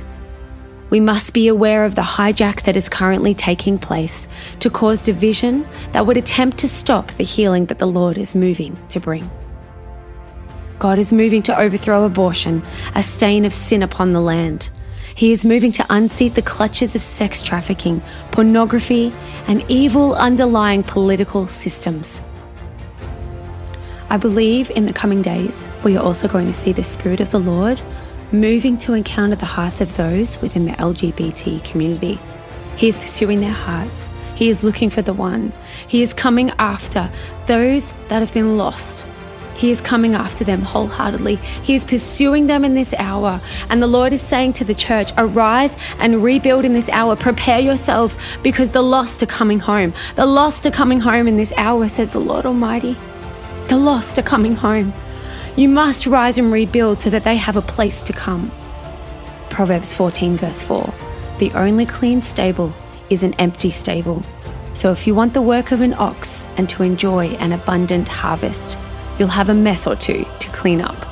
We 0.89 0.99
must 1.01 1.33
be 1.33 1.49
aware 1.49 1.83
of 1.83 1.95
the 1.95 2.01
hijack 2.01 2.61
that 2.61 2.77
is 2.77 2.87
currently 2.87 3.33
taking 3.33 3.77
place 3.77 4.25
to 4.59 4.69
cause 4.69 5.03
division 5.03 5.67
that 5.91 6.05
would 6.05 6.15
attempt 6.15 6.57
to 6.59 6.69
stop 6.69 7.11
the 7.13 7.25
healing 7.25 7.65
that 7.65 7.79
the 7.79 7.87
Lord 7.87 8.17
is 8.17 8.35
moving 8.35 8.77
to 8.89 8.99
bring. 8.99 9.29
God 10.79 10.97
is 10.97 11.11
moving 11.11 11.41
to 11.43 11.59
overthrow 11.59 12.05
abortion, 12.05 12.61
a 12.95 13.03
stain 13.03 13.43
of 13.43 13.53
sin 13.53 13.83
upon 13.83 14.11
the 14.11 14.21
land. 14.21 14.69
He 15.13 15.31
is 15.31 15.43
moving 15.43 15.71
to 15.73 15.85
unseat 15.89 16.35
the 16.35 16.41
clutches 16.41 16.95
of 16.95 17.01
sex 17.01 17.41
trafficking, 17.41 18.01
pornography, 18.31 19.11
and 19.47 19.65
evil 19.67 20.13
underlying 20.13 20.83
political 20.83 21.47
systems. 21.47 22.21
I 24.09 24.15
believe 24.15 24.69
in 24.69 24.85
the 24.85 24.93
coming 24.93 25.21
days, 25.21 25.67
we 25.83 25.97
are 25.97 26.03
also 26.03 26.29
going 26.29 26.47
to 26.47 26.53
see 26.53 26.71
the 26.71 26.83
Spirit 26.83 27.19
of 27.19 27.31
the 27.31 27.39
Lord 27.39 27.81
moving 28.31 28.77
to 28.79 28.93
encounter 28.93 29.35
the 29.35 29.45
hearts 29.45 29.81
of 29.81 29.95
those 29.97 30.41
within 30.41 30.65
the 30.65 30.73
LGBT 30.73 31.63
community. 31.63 32.19
He 32.75 32.87
is 32.87 32.97
pursuing 32.97 33.39
their 33.39 33.49
hearts. 33.51 34.09
He 34.35 34.49
is 34.49 34.63
looking 34.63 34.89
for 34.89 35.01
the 35.01 35.13
one. 35.13 35.51
He 35.87 36.01
is 36.03 36.13
coming 36.13 36.51
after 36.59 37.09
those 37.47 37.91
that 38.09 38.19
have 38.19 38.33
been 38.33 38.57
lost 38.57 39.05
he 39.57 39.71
is 39.71 39.81
coming 39.81 40.13
after 40.13 40.43
them 40.43 40.61
wholeheartedly. 40.61 41.37
He 41.63 41.73
is 41.73 41.83
pursuing 41.83 42.45
them 42.47 42.63
in 42.63 42.75
this 42.75 42.93
hour. 42.93 43.41
And 43.69 43.81
the 43.81 43.87
Lord 43.87 44.13
is 44.13 44.21
saying 44.21 44.53
to 44.53 44.63
the 44.63 44.75
church, 44.75 45.11
Arise 45.17 45.75
and 45.97 46.23
rebuild 46.23 46.63
in 46.63 46.73
this 46.73 46.89
hour. 46.89 47.15
Prepare 47.15 47.59
yourselves 47.59 48.17
because 48.43 48.69
the 48.69 48.83
lost 48.83 49.23
are 49.23 49.27
coming 49.27 49.59
home. 49.59 49.93
The 50.15 50.25
lost 50.25 50.65
are 50.67 50.71
coming 50.71 50.99
home 50.99 51.27
in 51.27 51.37
this 51.37 51.51
hour, 51.57 51.87
says 51.89 52.11
the 52.11 52.19
Lord 52.19 52.45
Almighty. 52.45 52.95
The 53.67 53.77
lost 53.77 54.19
are 54.19 54.23
coming 54.23 54.55
home. 54.55 54.93
You 55.57 55.69
must 55.69 56.05
rise 56.05 56.37
and 56.37 56.51
rebuild 56.51 57.01
so 57.01 57.09
that 57.09 57.23
they 57.23 57.35
have 57.35 57.57
a 57.57 57.63
place 57.63 58.03
to 58.03 58.13
come. 58.13 58.51
Proverbs 59.49 59.91
14, 59.95 60.37
verse 60.37 60.61
4 60.61 60.93
The 61.39 61.51
only 61.53 61.87
clean 61.87 62.21
stable 62.21 62.71
is 63.09 63.23
an 63.23 63.33
empty 63.39 63.71
stable. 63.71 64.21
So 64.75 64.91
if 64.91 65.07
you 65.07 65.15
want 65.15 65.33
the 65.33 65.41
work 65.41 65.71
of 65.71 65.81
an 65.81 65.95
ox 65.95 66.47
and 66.57 66.69
to 66.69 66.83
enjoy 66.83 67.29
an 67.39 67.53
abundant 67.53 68.07
harvest, 68.07 68.77
you'll 69.17 69.29
have 69.29 69.49
a 69.49 69.55
mess 69.55 69.87
or 69.87 69.95
two 69.95 70.27
to 70.41 70.49
clean 70.49 70.79
up. 70.79 71.07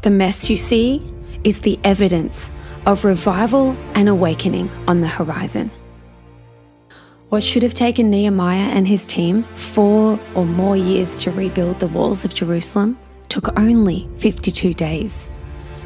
The 0.00 0.10
mess 0.10 0.48
you 0.48 0.56
see 0.56 1.02
is 1.44 1.60
the 1.60 1.78
evidence 1.84 2.50
of 2.86 3.04
revival 3.04 3.76
and 3.94 4.08
awakening 4.08 4.70
on 4.88 5.02
the 5.02 5.08
horizon. 5.08 5.70
What 7.28 7.44
should 7.44 7.62
have 7.62 7.74
taken 7.74 8.08
Nehemiah 8.08 8.70
and 8.70 8.88
his 8.88 9.04
team 9.04 9.42
four 9.54 10.18
or 10.34 10.46
more 10.46 10.78
years 10.78 11.14
to 11.18 11.30
rebuild 11.30 11.80
the 11.80 11.88
walls 11.88 12.24
of 12.24 12.34
Jerusalem 12.34 12.96
took 13.34 13.58
only 13.58 14.08
52 14.18 14.74
days. 14.74 15.28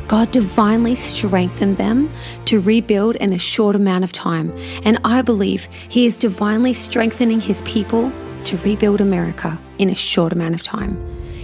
God 0.07 0.31
divinely 0.33 0.95
strengthened 0.95 1.79
them 1.79 2.13
to 2.45 2.61
rebuild 2.61 3.17
in 3.17 3.33
a 3.33 3.39
short 3.39 3.75
amount 3.75 4.05
of 4.05 4.13
time, 4.13 4.55
and 4.85 5.01
I 5.03 5.23
believe 5.23 5.65
He 5.89 6.05
is 6.05 6.19
divinely 6.19 6.75
strengthening 6.75 7.41
His 7.41 7.63
people 7.63 8.13
to 8.45 8.59
rebuild 8.59 9.01
America 9.01 9.59
in 9.79 9.89
a 9.89 9.95
short 9.95 10.35
amount 10.35 10.57
of 10.57 10.63
time. 10.63 10.91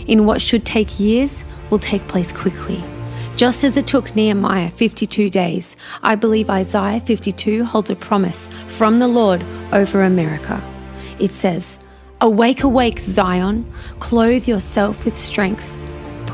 In 0.06 0.26
what 0.26 0.42
should 0.42 0.66
take 0.66 1.00
years 1.00 1.42
will 1.70 1.78
take 1.78 2.06
place 2.06 2.34
quickly. 2.34 2.84
Just 3.34 3.64
as 3.64 3.78
it 3.78 3.86
took 3.86 4.14
Nehemiah 4.14 4.72
52 4.72 5.30
days, 5.30 5.74
I 6.02 6.16
believe 6.16 6.50
Isaiah 6.50 7.00
52 7.00 7.64
holds 7.64 7.88
a 7.88 7.96
promise 7.96 8.50
from 8.68 8.98
the 8.98 9.08
Lord 9.08 9.42
over 9.72 10.02
America. 10.02 10.62
It 11.18 11.30
says, 11.30 11.78
Awake, 12.20 12.62
awake, 12.62 13.00
Zion, 13.00 13.64
clothe 14.00 14.46
yourself 14.46 15.06
with 15.06 15.16
strength, 15.16 15.74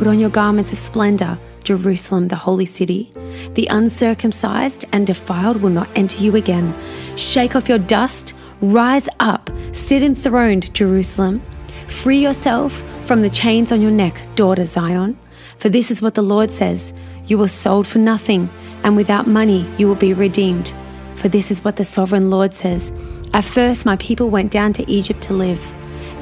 put 0.00 0.08
on 0.08 0.18
your 0.18 0.30
garments 0.30 0.72
of 0.72 0.78
splendor. 0.78 1.38
Jerusalem, 1.62 2.28
the 2.28 2.34
holy 2.34 2.64
city. 2.64 3.12
The 3.52 3.68
uncircumcised 3.70 4.86
and 4.92 5.06
defiled 5.06 5.60
will 5.60 5.68
not 5.68 5.90
enter 5.94 6.16
you 6.22 6.36
again. 6.36 6.74
Shake 7.16 7.54
off 7.54 7.68
your 7.68 7.78
dust, 7.78 8.32
rise 8.62 9.10
up, 9.20 9.50
sit 9.72 10.02
enthroned, 10.02 10.72
Jerusalem. 10.72 11.42
Free 11.86 12.18
yourself 12.18 12.82
from 13.04 13.20
the 13.20 13.28
chains 13.28 13.72
on 13.72 13.82
your 13.82 13.90
neck, 13.90 14.18
daughter 14.36 14.64
Zion. 14.64 15.18
For 15.58 15.68
this 15.68 15.90
is 15.90 16.00
what 16.00 16.14
the 16.14 16.22
Lord 16.22 16.50
says 16.50 16.94
You 17.26 17.36
were 17.36 17.48
sold 17.48 17.86
for 17.86 17.98
nothing, 17.98 18.48
and 18.84 18.96
without 18.96 19.26
money 19.26 19.70
you 19.76 19.86
will 19.86 19.96
be 19.96 20.14
redeemed. 20.14 20.72
For 21.16 21.28
this 21.28 21.50
is 21.50 21.62
what 21.62 21.76
the 21.76 21.84
sovereign 21.84 22.30
Lord 22.30 22.54
says 22.54 22.90
At 23.34 23.44
first 23.44 23.84
my 23.84 23.96
people 23.96 24.30
went 24.30 24.50
down 24.50 24.72
to 24.72 24.90
Egypt 24.90 25.20
to 25.24 25.34
live. 25.34 25.60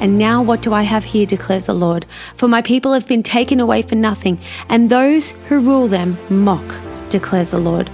And 0.00 0.18
now 0.18 0.42
what 0.42 0.62
do 0.62 0.72
I 0.72 0.82
have 0.82 1.04
here, 1.04 1.26
declares 1.26 1.66
the 1.66 1.74
Lord? 1.74 2.06
For 2.36 2.48
my 2.48 2.62
people 2.62 2.92
have 2.92 3.06
been 3.06 3.22
taken 3.22 3.60
away 3.60 3.82
for 3.82 3.94
nothing, 3.94 4.40
and 4.68 4.88
those 4.88 5.30
who 5.48 5.60
rule 5.60 5.88
them 5.88 6.16
mock, 6.30 6.74
declares 7.08 7.50
the 7.50 7.58
Lord. 7.58 7.90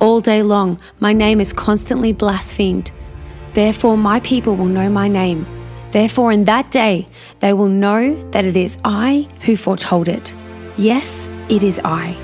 All 0.00 0.20
day 0.20 0.42
long 0.42 0.78
my 0.98 1.12
name 1.12 1.40
is 1.40 1.52
constantly 1.52 2.12
blasphemed. 2.12 2.90
Therefore 3.54 3.96
my 3.96 4.20
people 4.20 4.56
will 4.56 4.66
know 4.66 4.88
my 4.88 5.08
name 5.08 5.46
Therefore, 5.90 6.30
in 6.30 6.44
that 6.44 6.70
day, 6.70 7.08
they 7.40 7.52
will 7.52 7.68
know 7.68 8.30
that 8.30 8.44
it 8.44 8.56
is 8.56 8.78
I 8.84 9.28
who 9.40 9.56
foretold 9.56 10.08
it. 10.08 10.34
Yes, 10.76 11.28
it 11.48 11.62
is 11.62 11.80
I. 11.84 12.16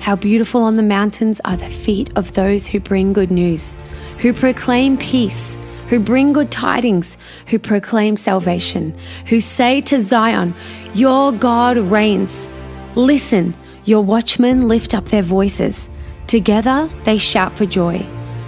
How 0.00 0.16
beautiful 0.16 0.62
on 0.62 0.76
the 0.76 0.82
mountains 0.82 1.40
are 1.44 1.56
the 1.56 1.68
feet 1.68 2.10
of 2.16 2.32
those 2.32 2.66
who 2.66 2.80
bring 2.80 3.12
good 3.12 3.30
news, 3.30 3.76
who 4.18 4.32
proclaim 4.32 4.96
peace, 4.96 5.58
who 5.94 6.00
bring 6.00 6.32
good 6.32 6.50
tidings, 6.50 7.16
who 7.46 7.56
proclaim 7.56 8.16
salvation, 8.16 8.92
who 9.26 9.38
say 9.38 9.80
to 9.80 10.02
Zion, 10.02 10.52
Your 10.92 11.30
God 11.30 11.76
reigns. 11.76 12.48
Listen, 12.96 13.54
your 13.84 14.02
watchmen 14.02 14.66
lift 14.66 14.92
up 14.92 15.04
their 15.10 15.22
voices. 15.22 15.88
Together 16.26 16.90
they 17.04 17.16
shout 17.16 17.52
for 17.52 17.64
joy. 17.64 17.98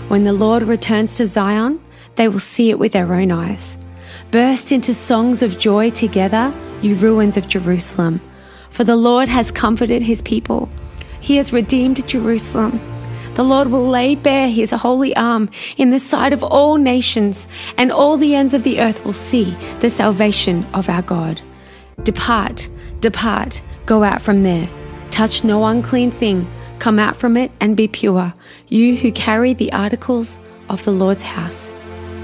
When 0.09 0.25
the 0.25 0.33
Lord 0.33 0.65
returns 0.65 1.19
to 1.19 1.29
Zion, 1.29 1.81
they 2.17 2.27
will 2.27 2.41
see 2.41 2.71
it 2.71 2.81
with 2.81 2.91
their 2.91 3.15
own 3.15 3.31
eyes. 3.31 3.79
Burst 4.33 4.73
into 4.73 4.93
songs 4.93 5.41
of 5.41 5.57
joy 5.57 5.91
together, 5.91 6.53
you 6.83 6.97
ruins 6.97 7.37
of 7.37 7.47
Jerusalem. 7.47 8.21
For 8.71 8.83
the 8.83 8.97
Lord 8.97 9.29
has 9.29 9.53
comforted 9.53 10.03
his 10.03 10.21
people. 10.21 10.69
He 11.21 11.37
has 11.37 11.53
redeemed 11.53 12.09
Jerusalem. 12.09 12.81
The 13.37 13.45
Lord 13.45 13.69
will 13.69 13.87
lay 13.87 14.15
bare 14.15 14.49
his 14.49 14.71
holy 14.71 15.15
arm 15.15 15.51
in 15.77 15.91
the 15.91 15.99
sight 15.99 16.33
of 16.33 16.43
all 16.43 16.77
nations, 16.77 17.47
and 17.77 17.93
all 17.93 18.17
the 18.17 18.35
ends 18.35 18.55
of 18.55 18.63
the 18.63 18.81
earth 18.81 19.05
will 19.05 19.13
see 19.13 19.55
the 19.81 19.91
salvation 19.91 20.67
of 20.73 20.89
our 20.89 21.03
God. 21.03 21.43
Depart, 22.03 22.67
depart, 23.01 23.63
go 23.85 24.03
out 24.03 24.23
from 24.23 24.43
there. 24.43 24.67
Touch 25.11 25.45
no 25.45 25.67
unclean 25.67 26.11
thing, 26.11 26.51
come 26.79 26.99
out 26.99 27.15
from 27.15 27.37
it 27.37 27.53
and 27.61 27.77
be 27.77 27.89
pure, 27.89 28.33
you 28.69 28.97
who 28.97 29.13
carry 29.13 29.53
the 29.53 29.71
articles 29.71 30.39
of 30.71 30.83
the 30.85 30.93
Lord's 30.93 31.23
house. 31.23 31.75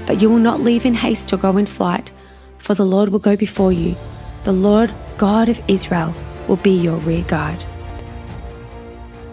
But 0.07 0.19
you 0.19 0.31
will 0.31 0.39
not 0.39 0.61
leave 0.61 0.83
in 0.83 0.95
haste 0.95 1.31
or 1.31 1.37
go 1.37 1.57
in 1.57 1.67
flight, 1.67 2.11
for 2.57 2.73
the 2.73 2.87
Lord 2.87 3.09
will 3.09 3.19
go 3.19 3.35
before 3.35 3.71
you. 3.71 3.95
The 4.45 4.51
Lord 4.51 4.91
God 5.19 5.47
of 5.47 5.61
Israel 5.67 6.11
will 6.47 6.57
be 6.57 6.71
your 6.71 6.97
rear 6.97 7.23
guard. 7.23 7.63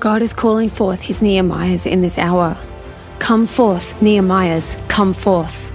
God 0.01 0.23
is 0.23 0.33
calling 0.33 0.71
forth 0.71 1.03
his 1.03 1.21
Nehemiahs 1.21 1.85
in 1.85 2.01
this 2.01 2.17
hour. 2.17 2.57
Come 3.19 3.45
forth, 3.45 4.01
Nehemiahs, 4.01 4.79
come 4.89 5.13
forth. 5.13 5.75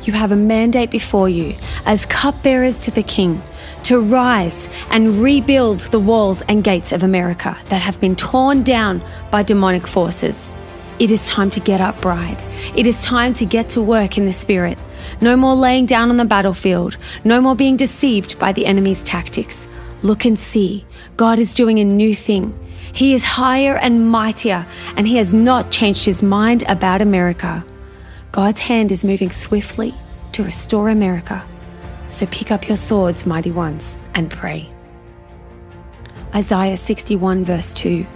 You 0.00 0.14
have 0.14 0.32
a 0.32 0.36
mandate 0.36 0.90
before 0.90 1.28
you 1.28 1.54
as 1.84 2.06
cupbearers 2.06 2.80
to 2.80 2.90
the 2.90 3.02
king 3.02 3.42
to 3.82 4.00
rise 4.00 4.66
and 4.90 5.16
rebuild 5.16 5.80
the 5.80 6.00
walls 6.00 6.40
and 6.48 6.64
gates 6.64 6.90
of 6.92 7.02
America 7.02 7.54
that 7.66 7.82
have 7.82 8.00
been 8.00 8.16
torn 8.16 8.62
down 8.62 9.02
by 9.30 9.42
demonic 9.42 9.86
forces. 9.86 10.50
It 10.98 11.10
is 11.10 11.28
time 11.28 11.50
to 11.50 11.60
get 11.60 11.82
up, 11.82 12.00
bride. 12.00 12.42
It 12.74 12.86
is 12.86 13.04
time 13.04 13.34
to 13.34 13.44
get 13.44 13.68
to 13.70 13.82
work 13.82 14.16
in 14.16 14.24
the 14.24 14.32
spirit. 14.32 14.78
No 15.20 15.36
more 15.36 15.54
laying 15.54 15.84
down 15.84 16.08
on 16.08 16.16
the 16.16 16.24
battlefield. 16.24 16.96
No 17.24 17.42
more 17.42 17.54
being 17.54 17.76
deceived 17.76 18.38
by 18.38 18.52
the 18.52 18.64
enemy's 18.64 19.02
tactics. 19.02 19.68
Look 20.02 20.24
and 20.24 20.38
see. 20.38 20.86
God 21.18 21.38
is 21.38 21.52
doing 21.52 21.78
a 21.78 21.84
new 21.84 22.14
thing. 22.14 22.58
He 22.92 23.14
is 23.14 23.24
higher 23.24 23.76
and 23.76 24.10
mightier, 24.10 24.66
and 24.96 25.06
He 25.06 25.16
has 25.16 25.32
not 25.32 25.70
changed 25.70 26.04
His 26.04 26.22
mind 26.22 26.64
about 26.68 27.02
America. 27.02 27.64
God's 28.32 28.60
hand 28.60 28.92
is 28.92 29.04
moving 29.04 29.30
swiftly 29.30 29.94
to 30.32 30.44
restore 30.44 30.88
America. 30.88 31.42
So 32.08 32.26
pick 32.26 32.50
up 32.50 32.68
your 32.68 32.76
swords, 32.76 33.26
mighty 33.26 33.50
ones, 33.50 33.96
and 34.14 34.30
pray. 34.30 34.68
Isaiah 36.34 36.76
61, 36.76 37.44
verse 37.44 37.74
2 37.74 38.06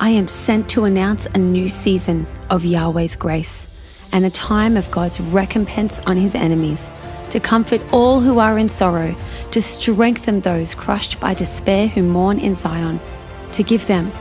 I 0.00 0.10
am 0.10 0.28
sent 0.28 0.68
to 0.70 0.84
announce 0.84 1.26
a 1.26 1.38
new 1.38 1.68
season 1.68 2.26
of 2.50 2.64
Yahweh's 2.64 3.16
grace 3.16 3.66
and 4.12 4.24
a 4.24 4.30
time 4.30 4.76
of 4.76 4.90
God's 4.90 5.20
recompense 5.20 5.98
on 6.06 6.16
his 6.16 6.34
enemies, 6.34 6.88
to 7.30 7.40
comfort 7.40 7.82
all 7.92 8.20
who 8.20 8.38
are 8.38 8.58
in 8.58 8.68
sorrow, 8.68 9.14
to 9.50 9.60
strengthen 9.60 10.40
those 10.40 10.74
crushed 10.74 11.20
by 11.20 11.34
despair 11.34 11.88
who 11.88 12.02
mourn 12.02 12.38
in 12.38 12.54
Zion 12.54 13.00
to 13.58 13.64
give 13.64 13.88
them 13.88 14.12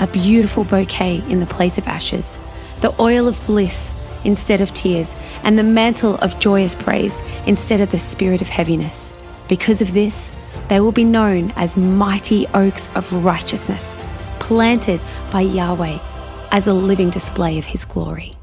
a 0.00 0.06
beautiful 0.06 0.64
bouquet 0.64 1.22
in 1.28 1.38
the 1.38 1.46
place 1.46 1.76
of 1.76 1.86
ashes, 1.86 2.38
the 2.80 2.94
oil 3.00 3.28
of 3.28 3.44
bliss 3.46 3.92
instead 4.24 4.62
of 4.62 4.72
tears, 4.72 5.14
and 5.44 5.58
the 5.58 5.62
mantle 5.62 6.16
of 6.16 6.38
joyous 6.38 6.74
praise 6.74 7.20
instead 7.46 7.80
of 7.80 7.90
the 7.90 7.98
spirit 7.98 8.40
of 8.40 8.48
heaviness. 8.48 9.14
Because 9.48 9.82
of 9.82 9.92
this, 9.92 10.32
they 10.68 10.80
will 10.80 10.92
be 10.92 11.04
known 11.04 11.52
as 11.56 11.76
mighty 11.76 12.46
oaks 12.48 12.88
of 12.94 13.12
righteousness, 13.24 13.98
planted 14.40 15.00
by 15.30 15.42
Yahweh 15.42 15.98
as 16.50 16.66
a 16.66 16.72
living 16.72 17.10
display 17.10 17.58
of 17.58 17.66
his 17.66 17.84
glory. 17.84 18.35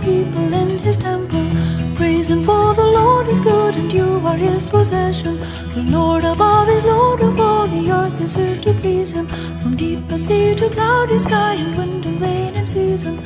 people 0.00 0.52
in 0.52 0.78
his 0.78 0.96
temple, 0.96 1.46
praising 1.96 2.42
for 2.44 2.74
the 2.74 2.86
Lord 2.86 3.28
is 3.28 3.40
good 3.40 3.76
and 3.76 3.92
you 3.92 4.20
are 4.24 4.36
his 4.36 4.66
possession. 4.66 5.36
The 5.74 5.82
Lord 5.82 6.24
above 6.24 6.68
is 6.68 6.84
Lord 6.84 7.20
of 7.20 7.38
all 7.40 7.66
the 7.66 7.90
earth 7.90 8.20
is 8.20 8.34
here 8.34 8.58
to 8.60 8.72
please 8.74 9.12
him, 9.12 9.26
from 9.60 9.76
deep 9.76 10.08
sea 10.18 10.54
to 10.54 10.68
cloudy 10.70 11.18
sky 11.18 11.54
and 11.54 11.76
wind 11.76 12.06
and 12.06 12.20
rain 12.20 12.54
and 12.56 12.68
season. 12.68 13.18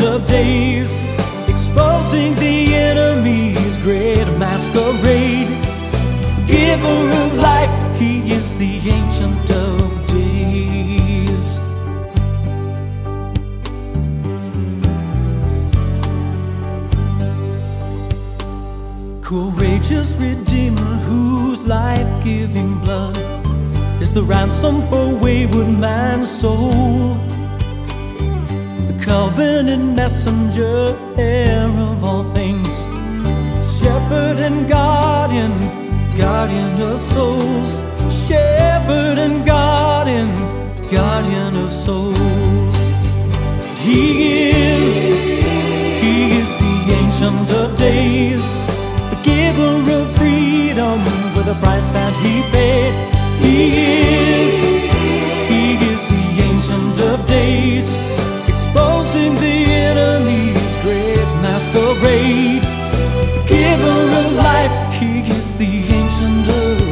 Of 0.00 0.26
days, 0.26 1.02
exposing 1.48 2.34
the 2.36 2.74
enemy's 2.74 3.78
great 3.78 4.26
masquerade. 4.38 5.48
The 6.36 6.44
giver 6.46 7.10
of 7.22 7.34
life, 7.34 7.98
he 7.98 8.32
is 8.32 8.56
the 8.58 8.78
ancient 8.88 9.50
of 9.50 10.06
days. 10.06 11.58
Courageous 19.22 20.14
Redeemer 20.16 20.94
whose 21.08 21.66
life 21.66 22.24
giving 22.24 22.78
blood 22.78 23.16
is 24.00 24.12
the 24.12 24.22
ransom 24.22 24.86
for 24.88 25.14
wayward 25.14 25.68
man's 25.68 26.30
soul. 26.30 27.31
Covenant 29.12 29.94
messenger, 29.94 30.96
heir 31.18 31.68
of 31.68 32.02
all 32.02 32.24
things, 32.32 32.84
shepherd 33.78 34.38
and 34.38 34.66
guardian, 34.66 35.52
guardian 36.16 36.80
of 36.80 36.98
souls, 36.98 37.82
shepherd 38.08 39.18
and 39.18 39.44
guardian, 39.44 40.30
guardian 40.90 41.54
of 41.56 41.70
souls. 41.70 42.78
He 43.84 44.48
is, 44.48 44.94
he 46.02 46.16
is 46.40 46.50
the 46.64 46.76
ancient 47.00 47.50
of 47.60 47.76
days, 47.76 48.56
the 49.12 49.18
giver 49.22 49.76
of 49.98 50.16
freedom 50.16 51.00
for 51.34 51.42
the 51.42 51.56
price 51.60 51.90
that 51.92 52.14
he 52.24 52.40
paid. 52.50 52.94
He 53.44 53.58
is, 53.76 55.01
exposing 59.22 59.34
the 59.34 59.72
enemy's 59.72 60.76
great 60.82 61.26
masquerade. 61.42 62.62
The 62.62 63.44
giver 63.46 64.26
of 64.26 64.32
life, 64.32 64.94
he 64.94 65.20
is 65.20 65.54
the 65.56 65.94
ancient 65.94 66.48
of 66.48 66.91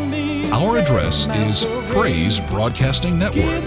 Our 0.51 0.77
address 0.77 1.27
is 1.27 1.65
Praise 1.93 2.39
Broadcasting 2.41 3.17
Network, 3.17 3.63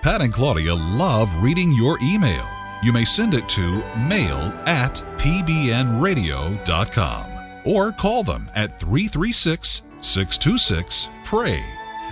Pat 0.00 0.20
and 0.20 0.32
Claudia 0.32 0.74
love 0.74 1.42
reading 1.42 1.72
your 1.72 1.98
email. 2.02 2.48
You 2.84 2.92
may 2.92 3.04
send 3.04 3.34
it 3.34 3.48
to 3.50 3.82
mail 3.96 4.38
at 4.66 4.94
pbnradio.com 5.18 7.26
or 7.64 7.92
call 7.92 8.22
them 8.22 8.48
at 8.54 8.78
336 8.78 9.82
626 10.00 11.08
PRAY. 11.24 11.81